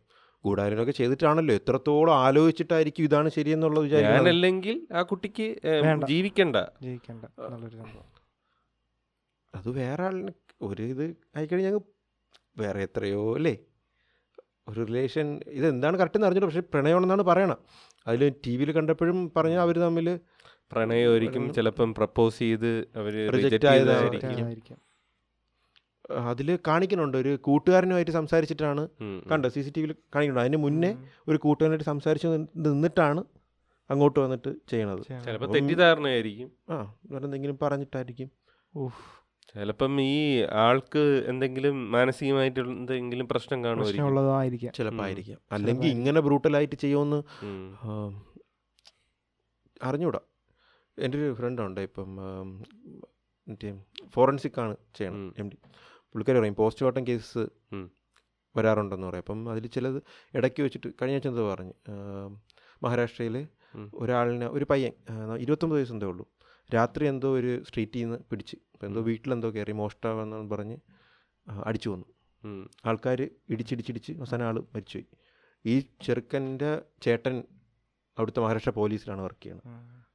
[0.45, 1.55] ഗൂഢാലോചനയൊക്കെ ചെയ്തിട്ടാണല്ലോ.
[1.55, 4.25] എത്രത്തോളം ആലോചിച്ചിട്ടായിരിക്കും ഇതാണ് ശരിയെന്നുള്ളത് വിചാരിക്കുന്നത്.
[4.25, 5.47] ഞാനല്ലെങ്കിൽ ആ കുട്ടിക്ക്
[6.07, 6.55] ജീവിക്കണ്ട.
[6.81, 8.09] ജീവിക്കണ്ട നല്ലൊരു സംഭവം.
[9.55, 10.31] അത് വേറെ ആളിന്
[10.61, 11.81] ഒരു ഇത് ആയിക്കഴിഞ്ഞാൽ ഞങ്ങൾ
[12.57, 13.57] വേറെ എത്രയോ അല്ലേ?
[14.67, 17.57] ഒരു റിലേഷൻ ഇത് എന്താണ് കറക്റ്റ് എന്ന് അറിഞ്ഞിട്ട് പക്ഷേ പ്രണയമാണെന്നാണ് പറയണം.
[18.07, 20.19] അതിൽ ടി വിയിൽ കണ്ടപ്പോഴും പറഞ്ഞാൽ അവർ തമ്മിൽ
[20.71, 24.84] പ്രണയമായിരിക്കും ചിലപ്പം പ്രപ്പോസ് ചെയ്ത് അവർ reject ആയതായിരിക്കും.
[26.11, 27.17] അതിൽ കാണിക്കുന്നുണ്ട്.
[27.17, 28.87] ഒരു കൂട്ടുകാരനുമായിട്ട് സംസാരിച്ചിട്ടാണ്.
[29.31, 30.39] കണ്ടത് സി സി ടി വിയിൽ കാണിക്കുന്നുണ്ട്.
[30.39, 30.97] അതിന് മുന്നേ
[31.27, 33.23] ഒരു കൂട്ടുകാരനായിട്ട് സംസാരിച്ച് നിന്നിട്ടാണ്
[33.89, 35.01] അങ്ങോട്ട് വന്നിട്ട് ചെയ്യണത്.
[35.03, 36.51] ചിലപ്പോൾ തെറ്റിദ്ധാരണയായിരിക്കും.
[36.69, 38.31] ആ വേറെ എന്തെങ്കിലും പറഞ്ഞിട്ടായിരിക്കും.
[38.75, 39.25] ഉഫ്.
[39.53, 44.05] ചിലപ്പം ഈ ആൾക്ക് എന്തെങ്കിലും മാനസികമായിട്ട് എന്തെങ്കിലും പ്രശ്നം കാണുമായിരിക്കും.
[44.05, 44.73] പ്രശ്നമുള്ളതായിരിക്കാം.
[44.73, 47.23] ചിലപ്പോൾ ആയിരിക്കും അല്ലെങ്കിൽ ഇങ്ങനെ ബ്രൂട്ടലായിട്ട് ചെയ്യുമെന്ന്
[49.83, 50.19] അറിഞ്ഞൂടാ.
[50.99, 53.79] എന്റെ ഒരു ഫ്രണ്ടുണ്ട് ഇപ്പം മറ്റേ
[54.09, 55.33] ഫോറൻസിക് ആണ് ചെയ്യണം.
[55.37, 55.57] എം ഡി
[56.15, 57.41] പുള്ളിക്കാരി പറയും പോസ്റ്റ്മോർട്ടം കേസ്
[57.71, 57.85] ഉം.
[58.55, 59.97] വരാറുണ്ടെന്ന് പറയും അപ്പം അതിൽ ചിലത്
[60.33, 61.73] ഇടയ്ക്ക് വെച്ചിട്ട് കഴിഞ്ഞ ആഴ്ച എന്തോ പറഞ്ഞു
[62.81, 63.35] മഹാരാഷ്ട്രയിൽ.
[63.93, 64.93] ഒരാളിനെ ഒരു പയ്യൻ
[65.37, 66.25] ഇരുപത്തൊമ്പത് വയസ്സ് എന്തേ ഉള്ളൂ
[66.69, 69.01] രാത്രി എന്തോ ഒരു സ്ട്രീറ്റിൽ നിന്ന് പിടിച്ച് അപ്പോൾ എന്തോ.
[69.01, 70.77] വീട്ടിലെന്തോ കയറി മോഷ്ടാവെന്ന് പറഞ്ഞ്
[71.65, 72.07] അടിച്ചു വന്നു.
[72.85, 75.07] ആൾക്കാർ ഇടിച്ചിടിച്ചിടിച്ച് അവസാനം ആൾ മരിച്ചുപോയി
[75.65, 77.35] ഈ ചെറുക്കന്റെ ചേട്ടൻ
[78.17, 79.67] അവിടുത്തെ മഹാരാഷ്ട്ര പോലീസിലാണ് വർക്ക് ചെയ്യുന്നത്.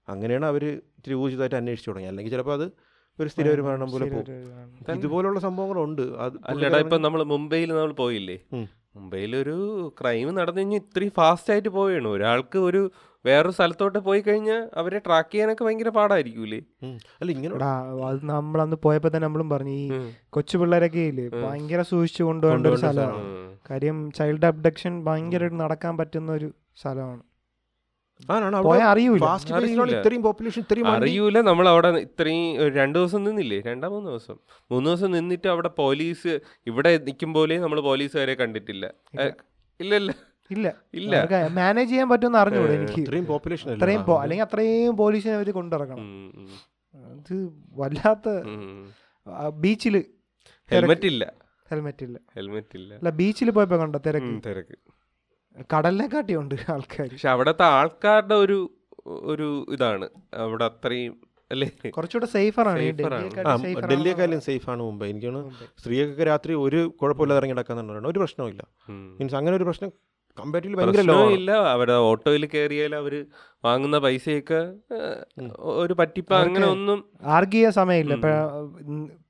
[0.08, 0.64] അങ്ങനെയാണ് അവർ
[0.98, 2.66] ഇത്തിരി ഊർജിതമായിട്ട് അന്വേഷിച്ചു തുടങ്ങി അല്ലെങ്കിൽ ചിലപ്പോൾ അത്
[3.18, 4.96] ഒരു സ്ഥിര വരുമാനം മരണം പോലെ പോകും.
[4.98, 6.04] ഇതുപോലുള്ള സംഭവങ്ങളുണ്ട്.
[6.50, 8.36] അല്ലടാ ഇപ്പൊ നമ്മൾ മുംബൈയിൽ നമ്മൾ പോയില്ലേ?
[8.96, 9.56] മുംബൈയിൽ ഒരു
[9.98, 12.80] ക്രൈം നടന്നു കഴിഞ്ഞാൽ ഇത്രയും ഫാസ്റ്റ് ആയിട്ട് പോവുകയാണ് ഒരാൾക്ക് ഒരു
[13.24, 16.60] വേറൊരു സ്ഥലത്തോട്ട് പോയി കഴിഞ്ഞാൽ അവരെ ട്രാക്ക് ചെയ്യാനൊക്കെ ഭയങ്കര പാടായിരിക്കൂലേ.
[17.20, 17.54] അല്ല ഇങ്ങനെ
[18.10, 19.86] അത് നമ്മൾ അന്ന് പോയപ്പോ തന്നെ നമ്മളും പറഞ്ഞു ഈ
[20.36, 21.26] കൊച്ചു പിള്ളേരൊക്കെ ഇല്ലേ.
[21.44, 23.24] ഭയങ്കര സൂക്ഷിച്ചു കൊണ്ടുപോകേണ്ട ഒരു സ്ഥലമാണ്.
[23.70, 26.48] കാര്യം ചൈൽഡ് അബ്ഡക്ഷൻ ഭയങ്കരമായിട്ട് നടക്കാൻ പറ്റുന്ന ഒരു
[26.80, 27.22] സ്ഥലമാണ്.
[30.98, 31.38] അറിയൂല.
[31.50, 32.44] നമ്മൾ അവിടെ ഇത്രയും
[32.78, 33.58] രണ്ടു ദിവസം നിന്നില്ലേ?
[33.70, 34.36] രണ്ടാ മൂന്ന് ദിവസം.
[34.72, 36.32] മൂന്ന് ദിവസം നിന്നിട്ട് അവിടെ പോലീസ്
[36.70, 38.84] ഇവിടെ നിൽക്കും പോലെ നമ്മൾ പോലീസുകാരെ കണ്ടിട്ടില്ല.
[39.80, 40.10] ഇല്ലല്ല.
[40.10, 40.12] ഇല്ല.
[40.50, 40.68] ഇല്ല.
[40.98, 43.00] ഇല്ല ഇല്ല മാനേജ് ചെയ്യാൻ പറ്റുമെന്ന് അറിഞ്ഞൂടെ എനിക്ക്.
[43.04, 43.68] ഇത്രയും പോപ്പുലേഷൻ
[44.22, 46.06] അല്ലെങ്കിൽ അത്രയും പോലീസിനെ അവർ കൊണ്ടിറക്കണം
[47.16, 47.34] അത്
[47.80, 48.28] വല്ലാത്ത.
[49.64, 49.96] ബീച്ചിൽ
[50.70, 51.24] ഹെൽമെറ്റ് ഇല്ല.
[51.70, 52.16] ഹെൽമെറ്റ് ഇല്ല.
[52.36, 52.92] ഹെൽമെറ്റ് ഇല്ല.
[53.00, 54.32] അല്ല ബീച്ചിൽ പോയപ്പോ കണ്ടോ തിരക്ക്?
[54.48, 54.76] തിരക്ക്.
[55.74, 58.58] കടലിനെ കാട്ടിയുണ്ട് ആൾക്കാർ പക്ഷെ അവിടത്തെ ആൾക്കാരുടെ ഒരു
[59.24, 60.06] ഒരു ഇതാണ്.
[60.34, 61.12] അവിടെ അത്രയും
[61.50, 61.68] അല്ലേ?
[61.90, 62.78] കുറച്ചുകൂടെ സേഫറാണ്.
[63.92, 65.08] ഡൽഹിയെക്കാളും സേഫ് ആണ് മുംബൈ.
[65.10, 65.40] എനിക്കാണ്
[65.78, 69.00] സ്ത്രീയൊക്കെ രാത്രി ഒരു കുഴപ്പമില്ലാതെ ഇറങ്ങി നടക്കാന്നുണ്ട് ഒരു പ്രശ്നവും ഉം.
[69.20, 69.92] മീൻസ് അങ്ങനെ ഒരു പ്രശ്നം
[71.36, 73.14] ഇല്ല അവരുടെ ഓട്ടോയിൽ കയറിയാൽ അവർ
[73.64, 74.60] വാങ്ങുന്ന പൈസയൊക്കെ
[75.60, 76.98] ഒരു പറ്റിപ്പ അങ്ങനെ അവർക്ക് ഒന്നും
[77.36, 78.14] ആർഗ്യ ചെയ്യാൻ സമയമില്ല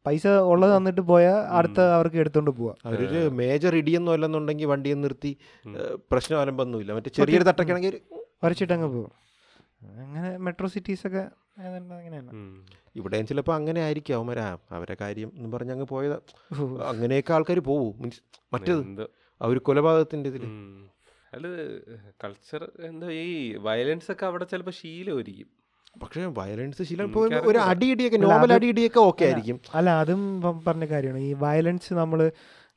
[0.07, 2.75] പൈസ ഉള്ളത് തന്നിട്ട് പോയാൽ അടുത്ത അവർക്ക് എടുത്തോണ്ട് പോവാ.
[2.87, 5.33] അവരൊരു മേജർ ഇടിയൊന്നും അല്ലെന്നുണ്ടെങ്കിൽ വണ്ടിയെ നിർത്തി
[6.13, 8.01] പ്രശ്നം അലമ്പൊന്നുമില്ല മറ്റേ ചെറിയൊരു തട്ടൊക്കെ ആണെങ്കിൽ
[8.45, 9.11] വരച്ചിട്ടങ്ങ് പോവും.
[10.03, 11.25] അങ്ങനെ മെട്രോ സിറ്റീസ് ഒക്കെ
[11.61, 12.31] അങ്ങനെയാണ്.
[12.97, 14.15] ഇവിടെയും ചിലപ്പോൾ അങ്ങനെ ആയിരിക്കും.
[14.17, 16.17] അവന്മാരാ അവരെ കാര്യം എന്ന് പറഞ്ഞ് അങ്ങ് പോയത്.
[16.91, 17.95] അങ്ങനെയൊക്കെ ആൾക്കാർ പോവും.
[18.03, 18.23] മീൻസ്
[18.55, 19.07] മറ്റേത്
[19.41, 20.45] ആ ഒരു കൊലപാതകത്തിന്റെ ഇതിൽ.
[21.35, 21.47] അല്ല
[22.23, 23.27] കൾച്ചർ എന്താ ഈ
[23.67, 25.49] വയലൻസ് ഒക്കെ അവിടെ ചിലപ്പോ ശീലമായിരിക്കും
[25.95, 27.59] പക്ഷേ വയലൻസ് ശീലം ഇപ്പോൾ ഒരു.
[27.71, 30.23] അടിയിടിയൊക്കെ നോർമൽ അത് അടിയിടിയൊക്കെ ഓക്കെ ആയിരിക്കും അല്ല അതും
[30.67, 32.21] പറഞ്ഞ കാര്യമാണ് ഈ വയലൻസ് നമ്മൾ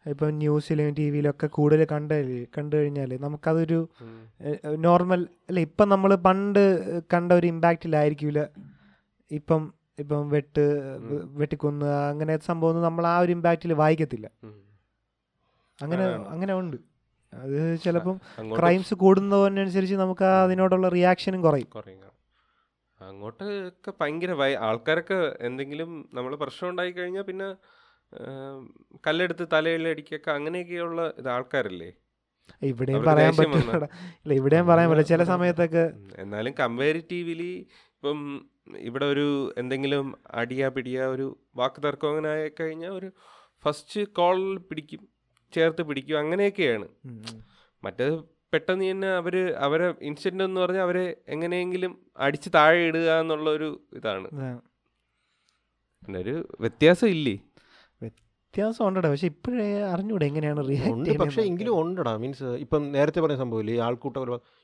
[0.06, 2.12] ഇപ്പം ന്യൂസിലും ടി വിയിലൊക്കെ കൂടുതൽ കണ്ട
[2.56, 3.80] കണ്ടു കഴിഞ്ഞാൽ നമുക്കതൊരു.
[4.86, 6.64] നോർമൽ അല്ല ഇപ്പം നമ്മൾ പണ്ട്
[7.14, 8.42] കണ്ട ഒരു ഇമ്പാക്റ്റിലായിരിക്കില്ല
[9.32, 9.62] ഇപ്പം
[10.02, 10.66] ഇപ്പം വെട്ട്.
[11.42, 14.28] വെട്ടിക്കൊന്ന് അങ്ങനെ സംഭവം നമ്മൾ ആ ഒരു ഇമ്പാക്റ്റിൽ വായിക്കത്തില്ല.
[15.80, 16.04] അങ്ങനെ
[16.34, 16.78] അങ്ങനെ ഉണ്ട്.
[17.34, 18.16] അത് ചിലപ്പം
[18.60, 21.70] ക്രൈംസ് കൂടുന്നതിനനുസരിച്ച് നമുക്ക് അതിനോടുള്ള റിയാക്ഷനും കുറയും.
[23.00, 24.32] അങ്ങോട്ട് ഒക്കെ ഭയങ്കര
[24.68, 25.18] ആൾക്കാരൊക്കെ
[25.48, 27.48] എന്തെങ്കിലും നമ്മൾ പ്രശ്നം ഉണ്ടായി കഴിഞ്ഞാൽ പിന്നെ
[29.06, 31.90] കല്ലെടുത്ത് തലയിൽ അടിക്കൊക്കെ അങ്ങനെയൊക്കെയുള്ള ഇത് ആൾക്കാരല്ലേ?
[32.70, 33.88] ഇവിടെയും പറയാൻ പറ്റില്ല.
[34.40, 35.84] ഇവിടെയും പറയാൻ പറ്റില്ല ചില സമയത്തൊക്കെ
[36.24, 37.52] എന്നാലും കമ്പാരിറ്റീവ്ലി
[37.96, 38.20] ഇപ്പം
[38.88, 39.28] ഇവിടെ ഒരു
[39.62, 40.06] എന്തെങ്കിലും
[40.42, 41.28] അടിയാ പിടിയ ഒരു
[41.62, 43.10] വാക്ക് തർക്കം അങ്ങനെ ആയി കഴിഞ്ഞാൽ ഒരു
[43.64, 45.02] ഫസ്റ്റ് കോൾ പിടിക്കും.
[45.58, 46.18] ചേർത്ത് പിടിക്കും.
[46.24, 46.88] അങ്ങനെയൊക്കെയാണ്.
[47.84, 48.16] മറ്റേത്
[48.54, 49.36] പെട്ടെന്ന് തന്നെ അവർ
[49.66, 51.92] അവരെ ഇൻസിഡന്റ് എന്ന് പറഞ്ഞാൽ അവരെ എങ്ങനെയെങ്കിലും
[52.26, 54.28] അടിച്ച് താഴെ ഇടുക എന്നുള്ള ഒരു ഇതാണ്.
[56.22, 57.36] ഒരു വ്യത്യാസം ഇല്ലേ?
[58.02, 59.08] വ്യത്യാസം ഉണ്ടടാ.
[59.14, 62.12] പക്ഷെ ഇപ്പോഴേ അറിഞ്ഞൂടെ എങ്ങനെയാണ് പക്ഷെ പക്ഷേ എങ്കിലും ഉണ്ടടാ.
[62.24, 64.18] മീൻസ് ഇപ്പം നേരത്തെ പറഞ്ഞ സംഭവമില്ലേ ഈ ആൾക്കൂട്ട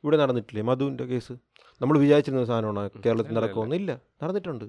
[0.03, 1.35] ഇവിടെ നടന്നിട്ടില്ലേ മധുവിന്റെ കേസ്?
[1.81, 3.01] നമ്മൾ വിചാരിച്ചിരുന്ന സാധനമാണ്?
[3.05, 4.65] കേരളത്തിൽ നടക്കുമെന്നില്ല ഇല്ല നടന്നിട്ടുണ്ട്.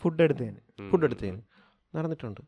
[0.00, 1.40] ഫുഡ് എടുത്തേന് ഫുഡ് എടുത്തേന്
[1.98, 2.40] നടന്നിട്ടുണ്ട്.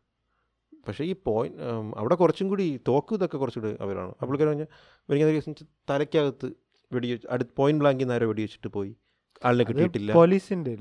[0.86, 1.58] പക്ഷേ ഈ പോയിന്റ്
[1.96, 4.12] അവിടെ കുറച്ചും കൂടി തോക്ക് ഇതൊക്കെ കുറച്ചുകൂടി അവരാണ്.
[4.20, 4.68] അപ്പോൾ പറഞ്ഞാൽ
[5.08, 5.38] വരിക
[5.90, 6.48] തലയ്ക്കകത്ത്
[6.92, 8.92] വെടി അടുത്ത് പോയിന്റ് ബ്ലാങ്കിൽ നേരെ വെടി വെച്ചിട്ട് പോയി.
[9.42, 10.10] ആളിനെ കിട്ടിയിട്ടില്ല.
[10.12, 10.72] പോലീസിന്റെ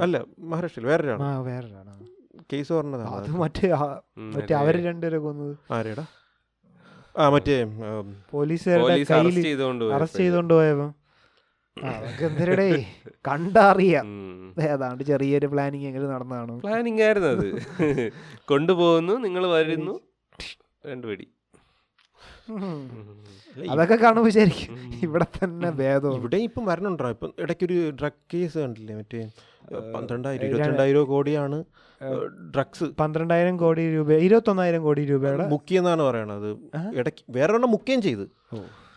[0.00, 0.20] അല്ലേ?
[0.44, 1.92] മഹാരാഷ്ട്രയിൽ വേറൊരാണ് ആ വേറൊരാണ്
[2.52, 3.98] കേസ് അത് പറഞ്ഞതാണ് മറ്റേ ആ-
[4.34, 5.54] മറ്റേ അവർ രണ്ടുപേരെ കൊന്നത്.
[5.70, 6.04] ആരെടാ?
[7.16, 7.54] ആ മറ്റേ
[8.30, 8.94] പോലീസുകാരുടെ
[9.94, 10.88] അറസ്റ്റ് ചെയ്തുകൊണ്ട് പോയപ്പോ
[13.28, 14.06] കണ്ടറിയാം.
[14.72, 16.54] ഏതാണ്ട് ചെറിയൊരു പ്ലാനിങ് എങ്ങനെ നടന്നതാണ്?
[16.66, 17.48] പ്ലാനിങ് ആയിരുന്നു അത്.
[18.52, 19.96] കൊണ്ടുപോകുന്നു നിങ്ങൾ വരുന്നു.
[20.90, 21.26] രണ്ടു വെടി
[22.50, 24.74] അല്ല, അതൊക്കെ കാണുമ്പോ ശരിക്കും
[25.06, 26.12] ഇവിടെ തന്നെ ഭേദം.
[26.18, 29.20] ഇവിടെ ഇപ്പം മരണമുണ്ടോ ഇപ്പം ഇടയ്ക്കൊരു ഡ്രഗ് കേസ് കണ്ടില്ലേ മറ്റേ
[29.94, 31.58] പന്ത്രണ്ടായിരം ഇരുപത്തിരണ്ടായിരം കോടിയാണ്
[32.54, 36.50] ഡ്രഗ്സ് പന്ത്രണ്ടായിരം കോടി രൂപ ഇരുപത്തൊന്നായിരം കോടി രൂപയുടെ മുക്കിയെന്നാണ് പറയണത്.
[37.00, 38.24] ഇടയ്ക്ക് വേറെ ഒരെണ്ണം മുക്കുകയും ചെയ്ത്.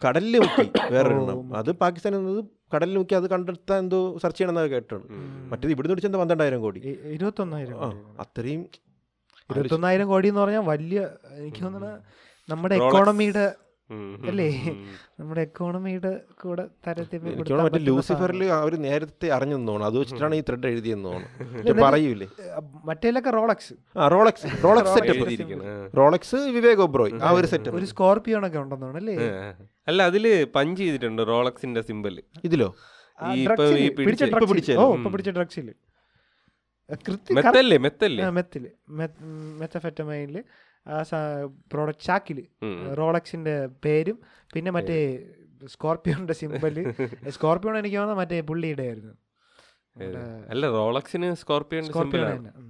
[0.02, 2.42] കടലിൽ മുക്കി വേറൊരെണ്ണം അത് പാകിസ്ഥാനിൽ എന്നത്
[2.74, 5.04] കടലിൽ മുക്കി അത് കണ്ടെത്താൻ എന്തോ സെർച്ച് ചെയ്യണമെന്നൊക്കെ കേട്ടാണ്
[5.50, 6.80] മറ്റേത് ഇവിടുന്ന് പിടിച്ചെന്താ പന്ത്രണ്ടായിരം കോടി
[7.12, 7.90] ഇരുപത്തൊന്നായിരം ആ.
[8.20, 8.62] അത്രയും
[9.50, 11.00] ഇരുപത്തൊന്നായിരം കോടി എന്ന് പറഞ്ഞാൽ വലിയ
[11.38, 11.94] എനിക്ക് തോന്നുന്നത്
[12.50, 12.76] നമ്മുടെ.
[12.82, 13.46] എക്കോണമിയുടെ.
[14.30, 14.48] അല്ലേ?
[15.20, 16.12] നമ്മുടെ എക്കോണമിയുടെ
[16.42, 17.22] കൂടെ തരത്തിൽ
[17.90, 19.90] ലൂസിഫറിൽ അവർ നേരത്തെ അറിഞ്ഞെന്ന് തോന്നുന്നു.
[19.92, 21.76] അത് വെച്ചിട്ടാണ് ഈ ത്രെഡ് എഴുതിയെന്ന് തോന്നുന്നു.
[21.86, 22.28] പറയൂലേ?
[22.90, 23.76] മറ്റേലൊക്കെ റോളക്സ്.
[23.98, 24.50] ആ Rolex.
[24.66, 25.60] Rolex setup.
[26.00, 29.16] Rolex Vivek Oberoi ആ ഒരു സെറ്റപ്പ് ഒരു സ്കോർപിയോ ഒക്കെ ഉണ്ടെന്നാണ് അല്ലേ?
[29.92, 30.26] അല്ല അതിൽ
[30.58, 32.18] പഞ്ച് ചെയ്തിട്ടുണ്ട് റോളക്സിന്റെ സിമ്പൽ
[32.50, 32.70] ഇതിലോ?
[35.12, 35.70] പിടിച്ച ഡ്രഗ്സിൽ
[37.38, 38.22] മെത്തല്ലേ മെത്തല്ലേ?
[38.38, 38.64] മെത്തൽ.
[39.62, 40.38] മെത്തഫെറ്റമൈനിൽ
[40.86, 41.02] ആ
[41.74, 42.38] പ്രോഡക്റ്റ് ചാക്കിൽ.
[42.98, 43.56] റോളക്സിന്റെ
[43.86, 44.18] പേരും
[44.54, 44.98] പിന്നെ മറ്റേ
[45.68, 46.78] സ്കോർപിയോന്റെ സിമ്പൽ.
[47.36, 49.14] സ്കോർപിയോ എനിക്ക് തോന്നുന്നത് മറ്റേ പുള്ളിയുടെ ആയിരുന്നു
[50.50, 51.30] അല്ല റോളക്സിന്
[52.36, 52.70] തന്നെ ഉം.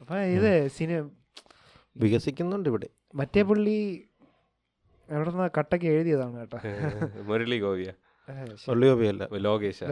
[0.00, 0.98] അപ്പൊ ഇത് സിനിമ
[1.96, 2.88] വികസിക്കുന്നുണ്ട് ഇവിടെ.
[3.14, 3.76] മറ്റേ പുള്ളി
[5.08, 6.58] എവിടെ നിന്ന് കട്ടൊക്കെ എഴുതിയതാണ് കേട്ടോ.
[7.22, 7.90] മുരളി ഗോപിയ.
[9.34, 9.84] ലോകേഷ്.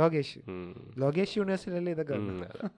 [0.98, 1.38] ലോകേഷ്.
[1.38, 2.14] യൂണിവേഴ്സിറ്റിയിലല്ലേ ഇതൊക്കെ.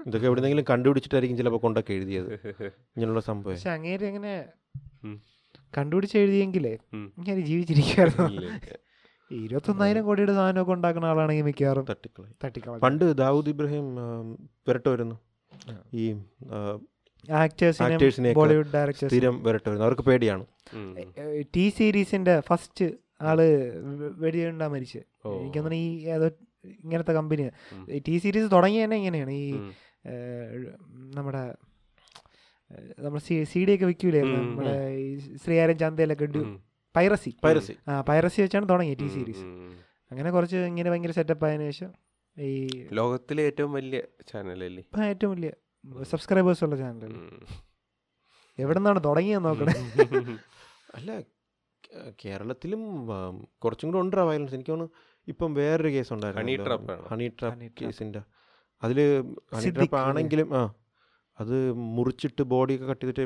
[0.07, 2.35] ഇതൊക്കെ എവിടെന്നെങ്കിലും കണ്ടുപിടിച്ചിട്ടായിരിക്കും ചിലപ്പോൾ കൊണ്ടൊക്കെ എഴുതിയത്.
[2.61, 3.55] ഇങ്ങനെയുള്ള സംഭവം.
[3.55, 4.47] പക്ഷെ അങ്ങേര് എങ്ങനെ
[5.79, 6.79] കണ്ടുപിടിച്ച് എഴുതിയെങ്കിലേ.
[6.95, 8.51] ഇങ്ങനെ ജീവിച്ചിരിക്കുമായിരുന്നു
[9.31, 12.35] ഇരുപത്തൊന്നായിരം കോടിയുടെ സാധനമൊക്കെ ഉണ്ടാക്കുന്ന ആളാണെങ്കിൽ മിക്കവാറും തട്ടിക്കളയും.
[12.45, 13.97] തട്ടിക്കളഞ്ഞു പണ്ട് ദാവൂദ് ഇബ്രാഹിം
[14.69, 15.15] വരട്ടുമായിരുന്നു
[15.55, 15.85] വരുന്നു.
[15.95, 16.15] ഈ
[17.33, 19.07] ആക്ടേഴ്സിനെ ബോളിവുഡ് ഡയറക്ടേഴ്സ്.
[19.07, 19.85] സ്ഥിരം വിരട്ട് വരുന്നു.
[19.85, 20.47] അവർക്ക് പേടിയാണ്.
[21.57, 22.85] ടി സീരീസിന്റെ ഫസ്റ്റ്
[23.21, 23.39] ആൾ
[24.17, 24.99] വെടിയുണ്ടാ മരിച്ച്.
[24.99, 26.27] എനിക്ക് തോന്നുന്നു ഈ ഏതോ
[26.65, 27.45] ഇങ്ങനത്തെ കമ്പനി.
[28.09, 29.31] ടി സീരീസ് തുടങ്ങിയ തന്നെ ഇങ്ങനെയാണ്.
[29.31, 29.53] ഈ
[31.15, 31.55] നമ്മുടെ
[33.03, 36.27] നമ്മുടെ സി സി ഡി ഒക്കെ വെക്കൂലേ നമ്മുടെ ഈ ശ്രീകാര്യം ചന്തയിലൊക്കെ
[36.97, 37.37] പൈറസി.
[37.45, 37.75] പൈറസി.
[37.89, 39.45] ആ പൈറസി വെച്ചാണ് തുടങ്ങിയത് ടി സീരീസ്.
[40.11, 41.93] അങ്ങനെ കുറച്ച് ഇങ്ങനെ ഭയങ്കര സെറ്റപ്പ് ആയതിനു ശേഷം
[42.37, 45.51] ഈ ലോകത്തിലെ ഏറ്റവും വലിയ ചാനലല്ലേ ഏറ്റവും വലിയ
[46.03, 47.21] സബ്സ്ക്രൈബേഴ്സ് ഉള്ള ചാനലല്ലേ.
[48.59, 49.75] എവിടെ നിന്നാണ് തുടങ്ങിയത് നോക്കണേ.
[50.95, 51.21] അല്ല
[52.23, 52.83] കേരളത്തിലും
[53.59, 54.95] കുറച്ചും കൂടെ ഉണ്ട് വയലൻസ് എനിക്ക് തോന്നുന്നു
[55.29, 57.07] ഇപ്പം വേറൊരു കേസ് Honey trap ഉണ്ടായിരുന്നു ആണോ?
[57.11, 58.21] ഹണി ട്രാപ്പ് കേസിന്റെ
[58.83, 58.99] അതിൽ
[59.55, 60.63] ഹണി ട്രാപ്പ് ആണെങ്കിലും ആ
[61.39, 61.55] അത്
[61.95, 63.25] മുറിച്ചിട്ട് ബോഡിയൊക്കെ കട്ട് ചെയ്തിട്ട്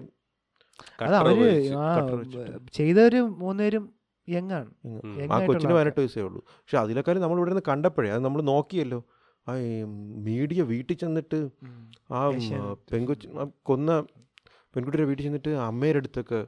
[1.00, 1.38] അത് അവർ.
[2.72, 3.84] ചെയ്തവര് മൂന്നുപേരും
[4.28, 4.70] യങ്ങാണ്.
[5.30, 6.40] ആ കൊച്ചിന് പതിനെട്ട് വയസ്സേ ഉള്ളൂ.
[6.52, 9.00] പക്ഷെ അതിലേക്കാളും നമ്മൾ ഇവിടെ നിന്ന് കണ്ടപ്പോഴേ അത് നമ്മൾ നോക്കിയല്ലോ.
[9.46, 9.52] ആ
[10.26, 11.38] മീഡിയ വീട്ടിൽ ചെന്നിട്ട്
[12.12, 12.20] ആ.
[12.90, 13.28] പെൺകൊച്ചി
[13.62, 13.90] കൊന്ന
[14.74, 16.40] പെൺകുട്ടിയുടെ വീട്ടിൽ ചെന്നിട്ട് അമ്മയുടെ അടുത്തൊക്കെ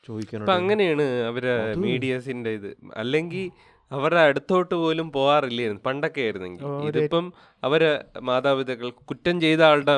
[0.00, 1.52] ഇപ്പൊ ചോദിക്കാനുണ്ട് അങ്ങനെയാണ് അവരെ
[1.84, 2.70] മീഡിയസിന്റെ ഇത്.
[2.96, 3.44] അല്ലെങ്കിൽ
[3.90, 6.64] അവരുടെ അടുത്തോട്ട് പോലും പോവാറില്ലായിരുന്നു പണ്ടൊക്കെ ആയിരുന്നെങ്കിൽ.
[6.88, 7.24] ഇതിപ്പം
[7.62, 7.90] അവരെ
[8.28, 9.96] മാതാപിതാക്കൾ കുറ്റം ചെയ്ത ആളുടെ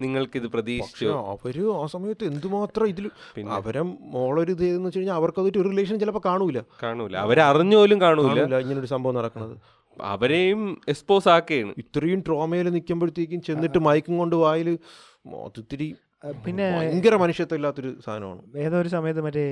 [0.00, 1.08] നിങ്ങൾക്ക് ഇത് പ്രതീക്ഷിച്ചു?
[1.32, 3.04] അവർ ആ സമയത്ത് എന്തുമാത്രം ഇതിൽ
[3.36, 3.82] പിന്നെ അവരെ
[4.14, 6.58] മോളൊരു ഇത് എന്ന് വെച്ച് കഴിഞ്ഞാൽ അവർക്ക് അതൊരു റിലേഷൻ ചിലപ്പോൾ കാണൂല.
[6.82, 7.14] കാണൂല.
[7.24, 8.32] അവരെ അറിഞ്ഞോലും കാണൂല.
[8.34, 9.54] ഇങ്ങനെ ഇങ്ങനൊരു സംഭവം നടക്കുന്നത്
[9.96, 14.68] അവരെയും എക്സ്പോസ് ആക്കുകയാണ് ഇത്രയും ട്രോമയിൽ നിൽക്കുമ്പോഴത്തേക്കും ചെന്നിട്ട് മയക്കും കൊണ്ട് വായിൽ
[15.42, 15.88] ഒത്തിരി
[16.44, 18.42] പിന്നെ ഭയങ്കര മനുഷ്യത്വം ഇല്ലാത്തൊരു സാധനമാണ്.
[18.64, 19.44] ഏതോ ഒരു സമയത്ത് മറ്റേ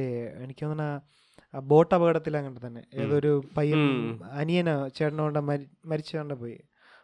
[0.45, 0.87] എനിക്ക് തോന്നുന്ന
[1.71, 2.83] ബോട്ട് അപകടത്തിൽ അങ്ങനെ തന്നെ.
[3.03, 3.81] ഏതൊരു പയ്യൻ.
[4.41, 6.59] അനിയനോ ചേട്ടനോ കൊണ്ട് മരി മരിച്ചു കൊണ്ട് പോയി.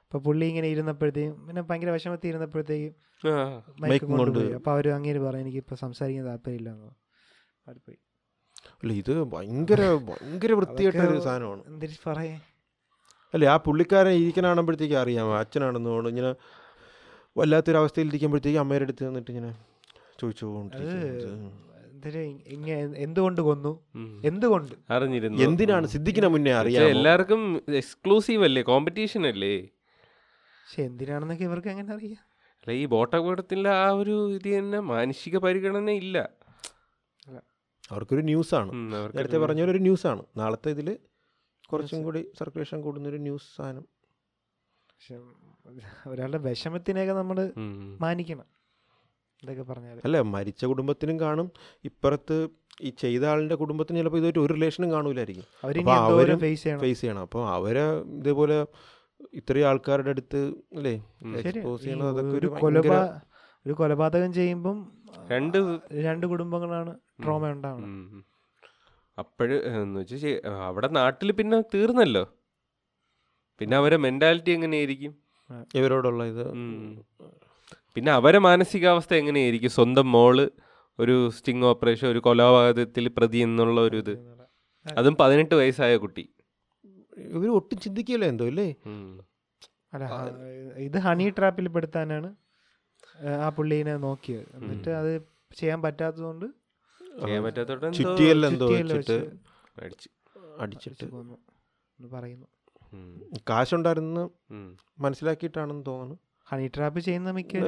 [0.05, 2.93] അപ്പൊ പുള്ളി ഇങ്ങനെ ഇരുന്നപ്പോഴത്തേക്കും പിന്നെ ഭയങ്കര വിഷമത്തിൽ ഇരുന്നപ്പോഴത്തേക്കും
[3.83, 4.53] കൊണ്ട് കൊണ്ടുപോയി.
[4.59, 6.71] അപ്പൊ അവർ അങ്ങനെ പറഞ്ഞു എനിക്ക് ഇപ്പൊ സംസാരിക്കാൻ താല്പര്യമില്ല
[7.87, 7.99] പോയി.
[8.81, 11.63] അല്ല ഇത് ഭയങ്കര ഭയങ്കര വൃത്തിയായിട്ടൊരു അതൊക്കെ സാധനമാണ്.
[11.71, 12.37] എന്തിട്ട് പറയേ?
[13.35, 16.31] അല്ലേ ആ പുള്ളിക്കാരൻ ഇരിക്കണാകുമ്പോഴത്തേക്ക് അറിയാം അച്ഛനാണെന്ന് തോന്നുന്നു ഇങ്ങനെ
[17.37, 19.65] വല്ലാത്തൊരു അവസ്ഥയിലിരിക്കുമ്പോഴത്തേക്ക് അമ്മയുടെ അടുത്ത് നിന്നിട്ട് ഇങ്ങനെ
[20.21, 20.47] ചോദിച്ചു
[22.97, 23.85] എന്തുകൊണ്ട് കൊന്നു?
[24.25, 24.75] എന്തുകൊണ്ട്?
[24.91, 25.43] അറിഞ്ഞിരുന്നു.
[25.43, 25.87] എന്തിനാണ്?
[25.87, 28.63] സിദ്ദിഖിനെ മുന്നേ അറിയാം എല്ലാവർക്കും എക്സ്ക്ലൂസീവ് അല്ലേ?
[28.63, 29.63] കോമ്പറ്റീഷൻ അല്ലേ?
[29.63, 32.25] പക്ഷെ എന്തിനാണെന്നൊക്കെ ഇവർക്ക് എങ്ങനെ അറിയാം?
[32.59, 36.31] അല്ല ഈ ബോട്ട് അപകടത്തിന്റെ ആ ഒരു ഇത് തന്നെ മാനുഷിക പരിഗണന ഇല്ല.
[37.91, 38.73] അവർക്കൊരു ന്യൂസാണ്.
[38.73, 40.23] ആണ് നേരത്തെ പറഞ്ഞ ഒരു ഒരു ന്യൂസാണ്.
[40.37, 40.99] നാളത്തെ ഇതിൽ
[41.69, 43.96] കുറച്ചും കൂടി സർക്കുലേഷൻ കൂടുന്ന ഒരു ന്യൂസ് സാധനം.
[44.97, 45.17] പക്ഷെ
[46.11, 47.39] ഒരാളുടെ വിഷമത്തിനെയൊക്കെ നമ്മൾ
[48.05, 48.47] മാനിക്കണം.
[49.43, 51.49] ഇതൊക്കെ പറഞ്ഞാൽ അല്ല മരിച്ച കുടുംബത്തിനും കാണും.
[51.89, 52.37] ഇപ്പുറത്ത്
[52.87, 55.47] ഈ ചെയ്ത ആളിന്റെ കുടുംബത്തിന് ചിലപ്പോൾ ഇതൊരു ഒരു റിലേഷനും കാണൂലായിരിക്കും.
[55.65, 56.81] അവരും ഫേസ് ചെയ്യണം.
[56.85, 57.23] ഫേസ് ചെയ്യണം.
[57.27, 57.85] അപ്പോൾ അവരെ
[58.19, 58.57] ഇതേപോലെ
[59.41, 60.41] ഇത്രയും ആൾക്കാരുടെ അടുത്ത്
[60.79, 60.95] അല്ലേ
[61.41, 62.99] എക്സ്പോസ് ചെയ്യണത് അതൊക്കെ ഒരു കൊലപാ
[63.67, 64.79] ഒരു കൊലപാതകം ചെയ്യുമ്പം
[65.33, 65.59] രണ്ട്
[66.07, 66.93] രണ്ട് കുടുംബങ്ങളാണ്
[67.23, 68.25] ട്രോമ ഉണ്ടാവുന്നത്
[69.19, 70.25] അപ്പോഴ് എന്ന് വെച്ചാൽ
[70.69, 72.25] അവിടെ നാട്ടിൽ പിന്നെ തീർന്നല്ലോ.
[73.61, 75.13] പിന്നെ അവരെ മെന്റാലിറ്റി എങ്ങനെയായിരിക്കും?
[75.75, 76.45] ഇവരോടുള്ള ഇത്.
[77.97, 79.71] പിന്നെ അവരെ മാനസികാവസ്ഥ എങ്ങനെയായിരിക്കും?
[79.71, 80.37] സ്വന്തം മോൾ
[80.99, 84.15] ഒരു സ്റ്റിങ് ഓപ്പറേഷൻ ഒരു കൊലപാതകത്തിൽ പ്രതി എന്നുള്ള ഒരു ഇത്.
[84.87, 86.25] അതും പതിനെട്ട് വയസ്സായ കുട്ടി.
[87.19, 88.69] ഇവർ ഒട്ടും ചിന്തിക്കില്ല എന്തോ അല്ലേ?
[89.95, 90.05] അല്ല
[90.79, 92.31] ഇത് ഹണി ട്രാപ്പിൽ പെടുത്താനാണ്
[93.43, 94.47] ആ, പുള്ളീനെ നോക്കിയത്.
[94.57, 95.13] എന്നിട്ട് അത്
[95.57, 96.47] ചെയ്യാൻ പറ്റാത്തതുകൊണ്ട്
[97.21, 97.43] ചെയ്യാൻ
[98.93, 100.09] അടിച്ച്.
[100.61, 101.07] അടിച്ചിട്ട്.
[101.99, 102.47] പറയുന്നു.
[103.51, 104.31] കാശുണ്ടായിരുന്നു.
[104.99, 106.19] മനസ്സിലാക്കിയിട്ടാണെന്ന് തോന്നുന്നു.
[106.49, 107.59] ഹണി ട്രാപ്പ് ചെയ്യുന്ന മിക്ക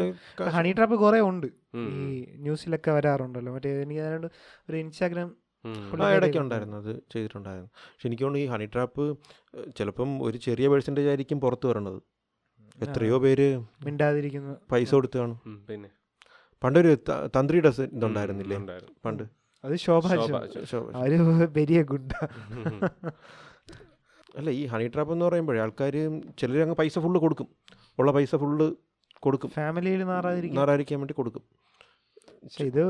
[0.49, 1.47] ഹണി ട്രാപ്പ് കുറെ ഉണ്ട്.
[1.77, 3.55] ഈ ന്യൂസിലൊക്കെ വരാറുണ്ടല്ലോ.
[3.55, 4.27] മറ്റേ എനിക്ക് അതിനോട്
[4.71, 5.37] ഒരു ഇൻസ്റ്റാഗ്രാം
[6.17, 6.77] ഇടയ്ക്ക് ഉണ്ടായിരുന്നു.
[6.77, 7.71] അത് ചെയ്തിട്ടുണ്ടായിരുന്നു.
[7.75, 9.19] പക്ഷെ എനിക്ക് തോന്നുന്നു ഈ ഹണി ട്രാപ്പ്
[9.79, 12.03] ചിലപ്പം ഒരു ചെറിയ പേഴ്സന്റേജ് ആയിരിക്കും പുറത്ത് വരണത്
[12.83, 14.57] എത്രയോ പേര് മിണ്ടാതിരിക്കുന്നു.
[14.73, 15.67] പൈസ കൊടുത്ത് കാണും.
[15.71, 15.89] പിന്നെ?
[16.63, 16.97] പണ്ടൊരു
[17.27, 18.57] തന്ത്രിയുടെ ഇതുണ്ടായിരുന്നില്ലേ?
[19.05, 19.23] പണ്ട്.
[19.65, 20.95] അത് ശോഭ അവർ
[22.51, 22.81] ഉം.
[24.39, 25.95] അല്ല ഈ ഹണി ട്രാപ്പ് എന്ന് പറയുമ്പോഴേ ആൾക്കാർ
[26.41, 27.49] ചിലർ അങ്ങ് പൈസ ഫുള്ള് കൊടുക്കും.
[27.99, 28.67] ഉള്ള പൈസ ഫുള്ള്
[29.25, 29.51] കൊടുക്കും.
[29.51, 30.99] ഫാമിലിയിൽ നാറാതിരിക്കാൻ.
[31.03, 31.45] വേണ്ടി കൊടുക്കും.
[32.45, 32.83] പക്ഷെ ഇത്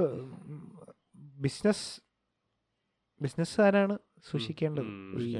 [1.45, 1.85] ബിസിനസ്
[3.21, 3.95] ബിസിനസ്സുകാരാണ്
[4.31, 4.89] സൂക്ഷിക്കേണ്ടത്.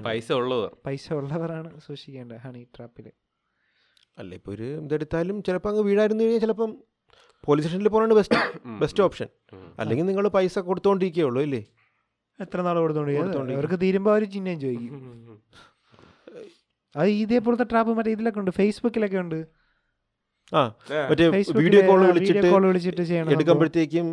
[0.09, 0.71] പൈസ ഉള്ളവർ.
[0.87, 3.07] പൈസ ഉള്ളവരാണ് സൂക്ഷിക്കേണ്ടത് ഹണി ട്രാപ്പിൽ
[4.19, 6.71] അല്ല ഇപ്പോൾ ഒരു ഇതെടുത്താലും ചിലപ്പോൾ അങ്ങ് വീഴായിരുന്നു കഴിഞ്ഞാൽ ചിലപ്പം
[7.45, 8.39] പോലീസ് സ്റ്റേഷനിൽ പോകാനാണ് ബെസ്റ്റ്
[8.81, 9.29] ബെസ്റ്റ് ഓപ്ഷൻ
[9.79, 11.61] അല്ലെങ്കിൽ നിങ്ങൾ പൈസ കൊടുത്തോണ്ടിരിക്കുകയുള്ളൂ അല്ലേ
[12.39, 13.27] എത്ര നാൾ കൊടുത്തോണ്ടിരിക്കും?
[13.27, 13.61] കൊടുത്തോണ്ടിരിക്കും.
[13.61, 14.99] അവർക്ക് തീരുമ്പോൾ അവർ ചിഹ്നം ചോദിക്കും.
[16.95, 18.53] അത് ഇതേപോലത്തെ ട്രാപ്പ് മറ്റേ ഇതിലൊക്കെ ഉണ്ട്.
[18.59, 19.39] ഫേസ്ബുക്കിലൊക്കെ ഉണ്ട്.
[20.53, 20.61] ആ.
[21.11, 21.25] മറ്റേ
[21.63, 24.07] വീഡിയോ കോൾ വിളിച്ചിട്ട് കോൾ വിളിച്ചിട്ട് ചെയ്യണം എടുക്കുമ്പോഴത്തേക്കും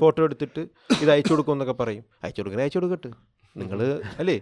[0.00, 0.62] ഫോട്ടോ എടുത്തിട്ട്
[1.02, 2.02] ഇത് അയച്ചു കൊടുക്കും എന്നൊക്കെ പറയും.
[2.24, 3.10] അയച്ചു കൊടുക്കണേ അയച്ചു കൊടുക്കട്ടെ
[3.56, 3.80] നിങ്ങൾ
[4.20, 4.34] അല്ലേ?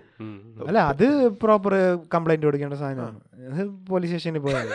[0.66, 1.04] അല്ല അത്
[1.42, 1.72] പ്രോപ്പർ
[2.14, 3.18] കംപ്ലൈന്റ് കൊടുക്കേണ്ട സാധനമാണ്.
[3.90, 4.68] പോലീസ് സ്റ്റേഷനിൽ പോയാൽ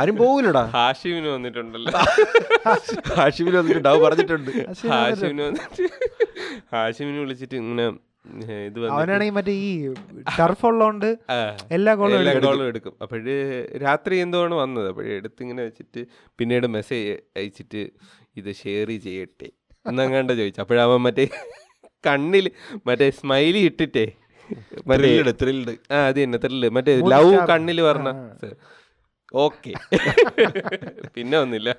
[0.00, 1.92] ആരും പോകില്ലടാ ഹാഷിമിന് വന്നിട്ടുണ്ടല്ലോ.
[3.18, 4.50] ഹാഷിമിന് വന്നിട്ടുണ്ട് പറഞ്ഞിട്ടുണ്ട്.
[4.92, 5.86] ഹാഷിമിന് വന്നിട്ട്.
[6.74, 7.86] ഹാഷിമിന് വിളിച്ചിട്ട് ഇങ്ങനെ
[8.94, 9.70] അവനാണെങ്കിൽ മറ്റേ ഈ
[10.38, 11.08] ടർഫ് ഉള്ളതുകൊണ്ട്
[11.76, 12.48] എല്ലാ കോളും എല്ലാ എടുക്കും.
[12.48, 12.94] കോളും എടുക്കും.
[13.04, 13.34] അപ്പോഴ്
[13.84, 14.86] രാത്രി എന്തുവാണ് വന്നത്?
[14.92, 16.02] അപ്പോഴേ എടുത്തിങ്ങനെ വെച്ചിട്ട്
[16.38, 17.82] പിന്നീട് മെസ്സേജ് അയച്ചിട്ട്
[18.40, 19.48] ഇത് ഷെയർ ചെയ്യട്ടെ
[19.84, 20.60] എന്നങ്ങാണ്ട് ചോദിച്ചു.
[20.64, 21.26] അപ്പോഴവൻ മറ്റേ
[22.04, 22.46] കണ്ണിൽ
[22.88, 24.06] മറ്റേ സ്മൈലി ഇട്ടിട്ടേ
[24.90, 25.10] മറ്റേ
[25.42, 28.10] ത്രില്ഡ് ആ അത് തന്നെ ത്രില്ല് മറ്റേ ലവ് കണ്ണിൽ പറഞ്ഞ
[29.34, 29.70] ഓക്കെ
[31.14, 31.70] പിന്നെ ഒന്നില്ല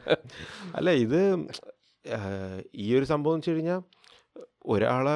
[0.77, 1.19] അല്ല ഇത്
[2.83, 3.81] ഈ ഒരു സംഭവം വെച്ച് കഴിഞ്ഞാൽ
[4.65, 5.13] ഒരാളെ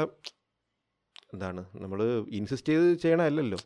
[1.34, 2.00] എന്താണ് നമ്മൾ
[2.38, 3.60] ഇൻസിസ്റ്റ് ചെയ്ത് ചെയ്യണമല്ലല്ലോ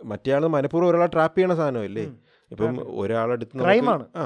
[0.00, 2.04] മറ്റേ ആൾ മനഃപൂർവം ഒരാളെ ട്രാപ്പ് ചെയ്യണ സാധനമല്ലേ.
[2.50, 4.04] ഇപ്പം ഒരാളെടുത്ത് ആണ്.
[4.16, 4.24] ആ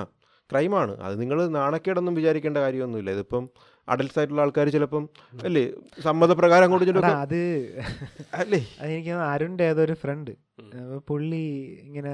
[0.50, 3.10] ക്രൈമാണ് അത് നിങ്ങൾ നാണക്കേടൊന്നും വിചാരിക്കേണ്ട കാര്യമൊന്നുമില്ല.
[3.16, 3.44] ഇതിപ്പം
[3.88, 5.04] അഡൽസ് ആയിട്ടുള്ള ആൾക്കാർ ചിലപ്പം
[5.44, 5.62] അല്ലേ
[6.02, 6.86] സമ്മതപ്രകാരം അങ്ങോട്ട്
[7.18, 7.40] അത്
[8.40, 8.60] അല്ലേ?
[8.80, 10.32] അതെനിക്ക് അരുണിന്റെ ഏതൊരു ഫ്രണ്ട്
[11.08, 11.44] പുള്ളി
[11.86, 12.12] ഇങ്ങനെ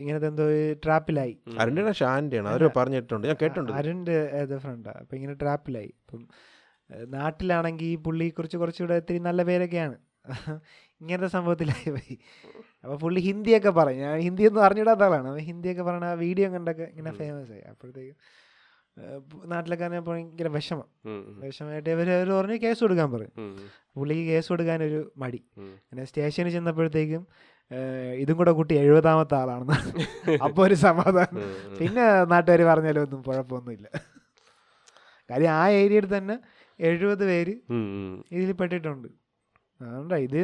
[0.00, 0.44] ഇങ്ങനത്തെ എന്തോ
[0.84, 3.24] ട്രാപ്പിലായി അരുണിന്റെ ഷാന്റെയാണ് അവരോ പറഞ്ഞിട്ടുണ്ട്.
[3.28, 3.72] ഞാൻ കേട്ടിട്ടുണ്ട്.
[3.78, 6.57] അരുണിന്റെ ഏതോ ഫ്രണ്ടാ അപ്പം ഇങ്ങനെ ട്രാപ്പിലായി ഇപ്പം ഏ,
[6.90, 9.96] നാട്ടിലാണെങ്കിൽ ഈ പുള്ളി കുറച്ച് കുറച്ചുകൂടെ ഇത്തിരി നല്ല പേരൊക്കെയാണ്.
[11.00, 12.14] ഇങ്ങനത്തെ സംഭവത്തിലായി പോയി.
[12.84, 14.00] അപ്പൊ പുള്ളി ഹിന്ദിയൊക്കെ പറയും.
[14.00, 15.28] ഞാൻ ഹിന്ദി ഒന്നും അറിഞ്ഞിടാത്ത ആളാണ്.
[15.28, 17.60] അപ്പൊ ഹിന്ദിയൊക്കെ പറയണ ആ വീഡിയോ കണ്ടൊക്കെ ഇങ്ങനെ ഫേമസ് ആയി.
[17.60, 18.16] അപ്പോഴത്തേക്കും
[19.44, 20.88] നാട്ടിലൊക്കെ ഭയങ്കര വിഷമം.
[21.44, 23.32] വിഷമമായിട്ട് ഇവർ അവർ പറഞ്ഞ് കേസ് കൊടുക്കാൻ പറയും.
[23.96, 25.40] പുള്ളിക്ക് കേസ് കൊടുക്കാനൊരു മടി.
[25.90, 27.26] പിന്നെ സ്റ്റേഷനിൽ ചെന്നപ്പോഴത്തേക്കും
[28.18, 29.74] ഇതും കൂടെ കുട്ടി എഴുപതാമത്തെ ആളാണെന്ന്
[30.44, 31.42] അപ്പോൾ ഒരു സമാധാനം.
[31.78, 33.88] പിന്നെ നാട്ടുകാർ പറഞ്ഞാലും ഒന്നും കുഴപ്പമൊന്നുമില്ല.
[35.30, 36.36] കാര്യം ആ ഏരിയയിൽ തന്നെ
[36.80, 37.54] എഴുപത് പേര്.
[38.36, 39.08] ഇതിൽ പെട്ടിട്ടുണ്ട്.
[39.80, 40.38] അതുകൊണ്ടാ ഇത്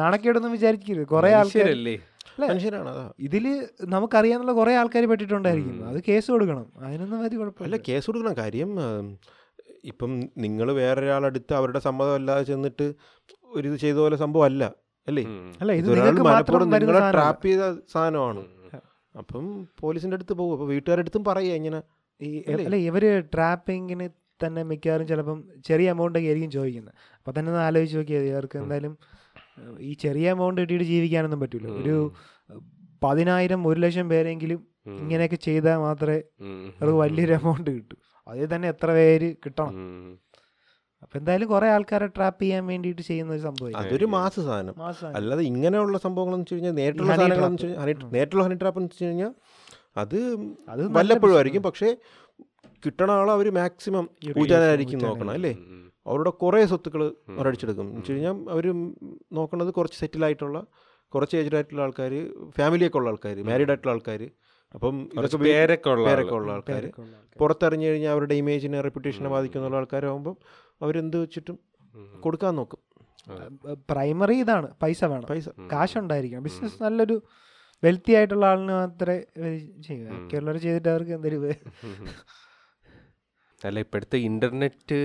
[0.00, 1.06] നാണക്കേടൊന്നും വിചാരിക്കരുത്.
[1.14, 3.04] കുറെ അതാ.
[3.26, 3.44] ഇതിൽ
[3.94, 5.76] നമുക്കറിയാന്നുള്ള കുറെ ആൾക്കാർ പെട്ടിട്ടുണ്ടായിരിക്കും.
[5.90, 6.66] അത് കേസ് കൊടുക്കണം.
[6.86, 8.34] അതിനൊന്നും വലിയ അല്ല കുഴപ്പമില്ല കേസ് കൊടുക്കണം.
[8.42, 8.70] കാര്യം
[9.90, 10.10] ഇപ്പം
[10.44, 12.86] നിങ്ങൾ വേറൊരാളടുത്ത് അവരുടെ സമ്മതം അല്ലാതെ ചെന്നിട്ട്
[13.56, 14.64] ഒരു ഇത് ചെയ്ത പോലെ സംഭവം അല്ല?
[15.08, 15.22] അല്ലേ
[15.60, 15.88] അല്ല ഇത്
[16.28, 18.42] മലപ്പുറം നിങ്ങളെ ട്രാപ്പ് ചെയ്ത സാധനമാണ്.
[19.14, 19.44] അപ്പം
[19.80, 20.54] പോലീസിന്റെ അടുത്ത് പോകും.
[20.56, 21.80] അപ്പൊ വീട്ടുകാരുടെ അടുത്തും പറയുക ഇങ്ങനെ.
[22.20, 22.30] ഈ
[22.66, 22.76] അല്ല?
[22.90, 24.08] ഇവർ ട്രാപ്പിങ്ങിന്
[24.46, 28.98] തന്നെ മിക്കവാറും ചിലപ്പം ചെറിയ എമൗണ്ട് ഒക്കെ ആയിരിക്കും ചോദിക്കുന്നത് അപ്പം തന്നെ ഒന്ന് ആലോചിച്ച് നോക്കിയാൽ ഇവർക്ക് എന്തായാലും
[29.80, 32.12] ഈ ചെറിയ എമൗണ്ട് കിട്ടിയിട്ട് ജീവിക്കാനൊന്നും പറ്റില്ല ഒരു
[33.02, 36.18] പതിനായിരം ഒരു ലക്ഷം പേരെങ്കിലും ഇങ്ങനെയൊക്കെ ചെയ്താൽ മാത്രമേ.
[36.76, 37.96] അവർക്ക് വലിയൊരു എമൗണ്ട് കിട്ടൂ.
[38.28, 39.68] അതിൽ തന്നെ എത്ര പേര് കിട്ടണം.
[41.02, 44.74] അപ്പൊ എന്തായാലും കുറെ ആൾക്കാരെ ട്രാപ്പ് ചെയ്യാൻ വേണ്ടിയിട്ട് ചെയ്യുന്ന ഒരു സംഭവം അതൊരു മാസ സാധനം.
[45.16, 47.28] അല്ലാതെ ഇങ്ങനെയുള്ള സംഭവങ്ങളെന്ന് വെച്ച് കഴിഞ്ഞാൽ നേരിട്ടുള്ള ഹണി-
[48.12, 49.34] നേരിട്ടുള്ള ഹണി ട്രാപ്പ് എന്ന് വെച്ച് കഴിഞ്ഞാൽ
[49.96, 50.16] അത്
[50.68, 51.62] അത് വല്ലപ്പോഴും ആയിരിക്കും.
[51.62, 51.96] പക്ഷേ
[52.86, 54.10] കിട്ടണ ആൾ അവർ മാക്സിമം
[54.40, 54.98] ഊറ്റാനായിരിക്കും.
[54.98, 55.52] നോക്കണം അല്ലേ?
[56.06, 58.66] അവരുടെ കുറേ സ്വത്തുക്കൾ അവരടിച്ചെടുക്കും എന്ന് വെച്ച് കഴിഞ്ഞാൽ അവർ
[59.32, 60.58] നോക്കുന്നത് കുറച്ച് സെറ്റിൽ ആയിട്ടുള്ള
[61.14, 62.12] കുറച്ച് ഏജ്ഡ് ആയിട്ടുള്ള ആൾക്കാർ
[62.58, 64.30] ഫാമിലിയൊക്കെ ഉള്ള ആൾക്കാർ മാരീഡ് ആയിട്ടുള്ള ആൾക്കാർ
[64.74, 66.40] അപ്പം കുറച്ച് ഇതൊക്കെ പേരൊക്കെ ഉള്ള പേരൊക്കെ ആൾ.
[66.40, 67.38] ഉള്ള ആൾക്കാർ ഉള്ള ആൾക്കാര്.
[67.38, 70.36] പുറത്തിറങ്ങി കഴിഞ്ഞാൽ അവരുടെ ഇമേജിനെ റെപ്യൂട്ടേഷനെ ബാധിക്കുന്ന ആൾക്കാരാകുമ്പം
[70.82, 71.58] അവരെന്ത് വെച്ചിട്ടും
[72.20, 72.80] കൊടുക്കാൻ നോക്കും.
[73.90, 74.74] പ്രൈമറി ഇതാണ്.
[74.82, 75.24] പൈസ വേണം.
[75.30, 75.48] പൈസ.
[75.72, 76.42] കാശുണ്ടായിരിക്കണം.
[76.42, 77.22] ബിസിനസ് നല്ലൊരു
[77.84, 79.18] വെൽത്തി ആയിട്ടുള്ള ആളിന് മാത്രമേ
[79.82, 80.28] ചെയ്യുക.
[80.30, 81.38] ചെയ്യൂ ചെയ്തിട്ട് അവർക്ക് എന്തൊരു.
[83.64, 84.98] അല്ല ഇപ്പോഴത്തെ ഇന്റർനെറ്റ്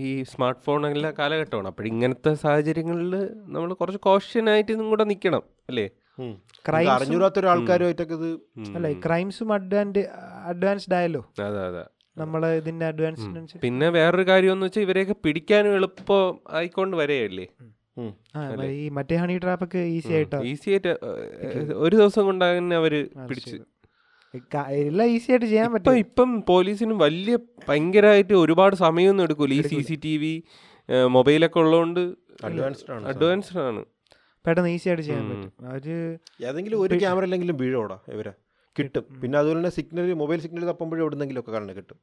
[0.00, 1.68] ഈ സ്മാർട്ട് ഫോൺ എല്ലാ കാലഘട്ടമാണ്.
[1.68, 3.14] അപ്പോൾ ഇങ്ങനത്തെ സാഹചര്യങ്ങളിൽ
[3.54, 5.86] നമ്മൾ കുറച്ച് കോഷ്യനായിട്ട് ഇതും കൂടെ നിൽക്കണം അല്ലേ?
[6.18, 6.32] ഉം.
[6.68, 6.88] Crimes
[8.14, 8.30] ഇത്.
[8.76, 10.02] അല്ല ക്രൈംസും അഡ്വാൻസ്
[10.52, 11.84] അഡ്വാൻസ്ഡ് ആയല്ലോ അതെ അതെ.
[12.18, 17.46] നമ്മളെ ഇതിന്റെ അഡ്വാൻസ് പിന്നെ വേറൊരു കാര്യം എന്ന് വെച്ചാൽ ഇവരെയൊക്കെ പിടിക്കാനും എളുപ്പം ആയിക്കൊണ്ട് വരെയല്ലേ?
[18.82, 20.36] ഈ മറ്റേ ഹണി ട്രാപ്പ് ഒക്കെ ഈസി ആയിട്ട്?
[20.50, 20.92] ഈസി ആയിട്ട്
[21.84, 22.94] ഒരു ദിവസം കൊണ്ട് തന്നെ അവർ
[23.30, 23.56] പിടിച്ച്.
[24.34, 25.98] എല്ലാം ഈസി ആയിട്ട് ചെയ്യാൻ ഇപ്പൊ പറ്റും.
[26.04, 27.36] ഇപ്പം പോലീസിന് വലിയ
[27.68, 29.52] ഭയങ്കരമായിട്ട് ഒരുപാട് സമയമൊന്നും എടുക്കൂല.
[29.58, 30.32] ഈ സി സി ടി വി
[31.16, 32.00] മൊബൈലൊക്കെ ഉള്ളതുകൊണ്ട്
[32.48, 33.82] അഡ്വാൻസ്ഡ് ആണ് അഡ്വാൻസ്ഡ് ആണ്.
[34.46, 35.52] പെട്ടെന്ന് ഈസി ആയിട്ട് ചെയ്യാൻ പറ്റും.
[35.72, 35.84] അവർ
[36.48, 38.32] ഏതെങ്കിലും ഒരു ക്യാമറ അല്ലെങ്കിലും വീഴോടാ ഇവരെ.
[38.78, 39.04] കിട്ടും.
[39.22, 41.98] പിന്നെ അതുപോലെ തന്നെ സിഗ്നൽ മൊബൈൽ സിഗ്നൽ തപ്പുമ്പോഴും എവിടെന്നെങ്കിലും ഒക്കെ കാണുന്നത് കിട്ടും.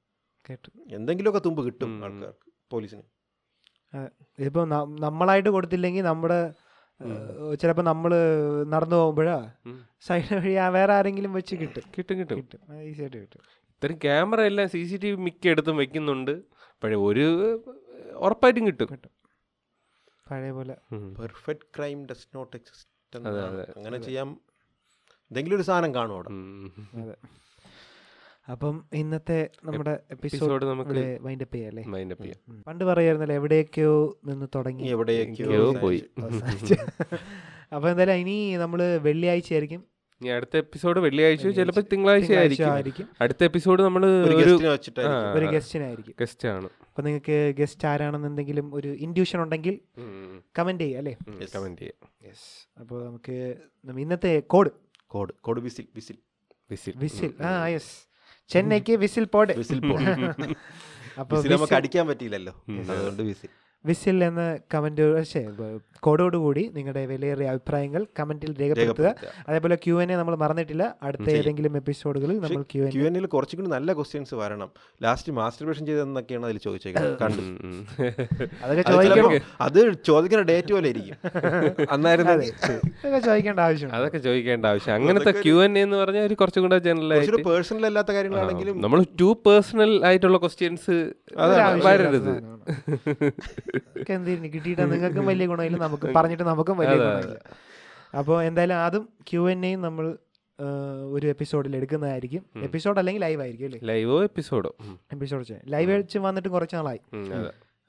[0.49, 0.69] കേട്ടു.
[0.97, 3.03] എന്തെങ്കിലുമൊക്കെ തുമ്പ് കിട്ടും ആൾക്കാർക്ക് പോലീസിന്.
[4.47, 4.63] ഇപ്പൊ
[5.07, 6.39] നമ്മളായിട്ട് കൊടുത്തില്ലെങ്കിൽ നമ്മുടെ
[7.59, 8.11] ചിലപ്പോൾ നമ്മൾ
[8.63, 9.51] നടന്നു പോകുമ്പോഴാ.
[10.01, 11.83] സൈഡ് വഴി വേറെ ആരെങ്കിലും വെച്ച് കിട്ടും.
[11.97, 12.37] കിട്ടും കിട്ടും.
[12.37, 12.81] കിട്ടും.
[12.81, 13.41] ഈസി ആയിട്ട് കിട്ടും.
[13.69, 16.41] ഇത്തരം ക്യാമറ എല്ലാം സി സി ടി വി മിക്ക എടുത്തും വെക്കുന്നുണ്ട്.
[16.83, 17.25] പക്ഷേ ഒരു
[18.15, 18.87] ഉറപ്പായിട്ടും കിട്ടും.
[18.91, 19.11] കിട്ടും.
[20.31, 20.75] പഴയ പോലെ.
[20.93, 23.17] Perfect crime does not exist.
[23.77, 24.41] അങ്ങനെ ചെയ്യാം.
[25.31, 26.29] എന്തെങ്കിലും ഒരു സാധനം കാണും അവിടെ.
[27.01, 27.15] അതെ.
[28.49, 32.63] അപ്പം ഇന്നത്തെ നമ്മുടെ എപ്പിസോഡ് നമുക്ക് ഇവിടെ വൈൻഡപ്പ് ചെയ്യാം അല്ലേ മൈൻഡ് അപ്പ് ചെയ്യാം.
[32.67, 34.83] പണ്ട് പറയായിരുന്നല്ലോ എവിടെയൊക്കെയോ നിന്ന് തുടങ്ങി.
[34.89, 36.01] എവിടെയൊക്കെയോ പോയി.
[37.75, 39.81] അപ്പൊ എന്തായാലും ഇനി നമ്മൾ വെള്ളിയാഴ്ച ആയിരിക്കും.
[40.21, 43.07] ഇനി അടുത്ത എപ്പിസോഡ് വെള്ളിയാഴ്ച ചിലപ്പോൾ തിങ്കളാഴ്ച ആയിരിക്കും.
[43.21, 45.35] അടുത്ത എപ്പിസോഡ് നമ്മൾ ഒരു ഒരു വെച്ചിട്ടായിരിക്കും.
[45.39, 46.15] ഒരു ഗസ്റ്റിനായിരിക്കും.
[46.21, 49.75] ഗസ്റ്റ് ആണ് അപ്പൊ നിങ്ങൾക്ക് ഗസ്റ്റ് ആരാണെന്ന് എന്തെങ്കിലും ഒരു ഇൻഡ്യൂഷൻ ഉണ്ടെങ്കിൽ
[50.55, 51.13] കമന്റ് ചെയ്യാം അല്ലേ?
[51.55, 51.97] കമന്റ് ചെയ്യാം
[52.27, 52.47] യെസ്
[52.79, 53.35] അപ്പോൾ നമുക്ക്
[53.85, 54.71] നമ്മ ഇന്നത്തെ code
[55.07, 56.17] code code whistle whistle.
[56.69, 56.93] Whistle.
[56.97, 57.31] Whistle.
[57.41, 57.93] ആ യെസ്
[58.49, 59.57] ചെന്നൈക്ക് വിസിൽ പോഡ്.
[59.57, 59.99] വിസിൽ പോഡ്.
[61.51, 62.63] നമുക്ക് അടിക്കാൻ പറ്റിയില്ലല്ലോ.
[62.69, 63.68] അതുകൊണ്ട് വിസിൽ.
[63.87, 64.41] വിസിൽ എന്ന
[64.73, 65.05] കമന്റ്
[66.05, 69.09] കോഡോടുകൂടി നിങ്ങളുടെ വിലയേറിയ അഭിപ്രായങ്ങൾ കമന്റിൽ രേഖപ്പെടുത്തുക.
[69.49, 70.83] അതേപോലെ ക്യു എൻ എ നമ്മൾ മറന്നിട്ടില്ല.
[71.03, 74.69] അടുത്ത ഏതെങ്കിലും എപ്പിസോഡുകളിൽ നമ്മൾ ക്യു എൻ ക്യു കുറച്ചും കൂടി നല്ല ക്വസ്റ്റ്യൻസ് വരണം.
[75.05, 77.17] ലാസ്റ്റ് മാസ്റ്റർബേഷൻ ചെയ്തെന്നൊക്കെയാണ് അതിൽ ചോദിച്ചേക്കുന്നത്.
[77.23, 77.41] കണ്ടു.
[78.63, 79.33] അതൊക്കെ അത് ചോദിക്കണം
[79.67, 81.17] അത് ചോദിക്കുന്ന ഡേറ്റ് പോലെ ഇരിക്കും.
[81.95, 84.93] അന്നായിരുന്നു അതൊക്കെ ചോദിക്കേണ്ട ആവശ്യം അതൊക്കെ ചോദിക്കേണ്ട ആവശ്യം.
[84.97, 89.29] അങ്ങനത്തെ ക്യു എൻ എന്ന് പറഞ്ഞാൽ ഒരു കുറച്ചും കൂടെ ജനറൽ ആയിട്ട് പേഴ്സണൽ അല്ലാത്ത കാര്യങ്ങളാണെങ്കിലും നമ്മൾ ടു
[89.47, 90.97] പേഴ്സണൽ ആയിട്ടുള്ള ക്വസ്റ്റ്യൻസ്
[91.87, 92.33] വരരുത്.
[94.01, 94.91] ഒക്കെ എന്തിനു കിട്ടിയിട്ട്?
[94.93, 95.77] നിങ്ങൾക്കും വലിയ ഗുണമില്ല.
[95.77, 97.37] നമുക്ക് പറഞ്ഞിട്ട് നമുക്കും വലിയ ഗുണമില്ല.
[98.17, 100.17] അപ്പോൾ എന്തായാലും ആദ്യം ക്യു എൻ എയും നമ്മൾ
[101.11, 102.45] ഒരു എപ്പിസോഡിൽ എടുക്കുന്നതായിരിക്കും.
[102.63, 103.79] എപ്പിസോഡ് അല്ലെങ്കിൽ ലൈവ് ആയിരിക്കും അല്ലേ?
[103.83, 104.71] ലൈവോ എപ്പിസോഡോ?
[105.11, 107.01] എപ്പിസോഡ് ലൈവ് വെച്ച് വന്നിട്ട് കുറച്ച് നാളായി.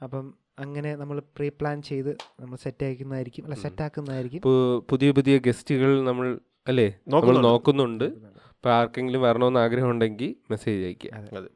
[0.02, 2.10] അപ്പം അങ്ങനെ നമ്മൾ പ്രീ പ്ലാൻ ചെയ്ത്
[2.40, 3.44] നമ്മൾ സെറ്റ് ആക്കുന്നതായിരിക്കും.
[3.44, 4.42] അല്ല സെറ്റ് ആക്കുന്നതായിരിക്കും.
[4.90, 6.88] പുതിയ പുതിയ ഗസ്റ്റുകൾ നമ്മൾ അല്ലേ?
[7.08, 8.04] നമ്മൾ നോക്കുന്നുണ്ട്.
[8.50, 11.50] അപ്പോൾ ആർക്കെങ്കിലും വരണമെന്ന് ആഗ്രഹം ഉണ്ടെങ്കിൽ മെസ്സേജ് അയക്കുക അതെ.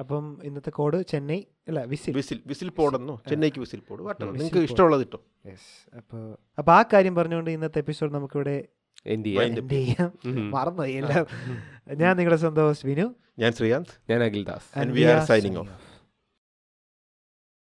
[0.00, 2.14] അപ്പം ഇന്നത്തെ കോഡ് ചെന്നൈ അല്ല വിസിൽ.
[2.14, 3.22] വിസിൽ വിസിൽ പോടെന്നോ.
[3.28, 4.06] ചെന്നൈക്ക് വിസിൽ പോടും.
[4.06, 4.58] വട്ടം നിങ്ങൾക്ക്.
[4.58, 5.22] ഇഷ്ടമുള്ളത് ഇട്ടോ.
[5.46, 8.64] യെസ് അപ്പോൾ അപ്പോൾ ആ കാര്യം പറഞ്ഞുകൊണ്ട് ഇന്നത്തെ എപ്പിസോഡ് നമുക്കിവിടെ
[9.06, 10.12] ചെയ്യാം.
[10.50, 11.26] മറന്നുപോയി എല്ലാം.
[11.94, 13.14] ഞാൻ നിങ്ങളുടെ സ്വന്തം വിനു.
[13.38, 14.12] ഞാൻ ശ്രീകാന്ത്.
[14.12, 14.78] ഞാൻ Akhildas.
[14.78, 15.68] And we are signing off.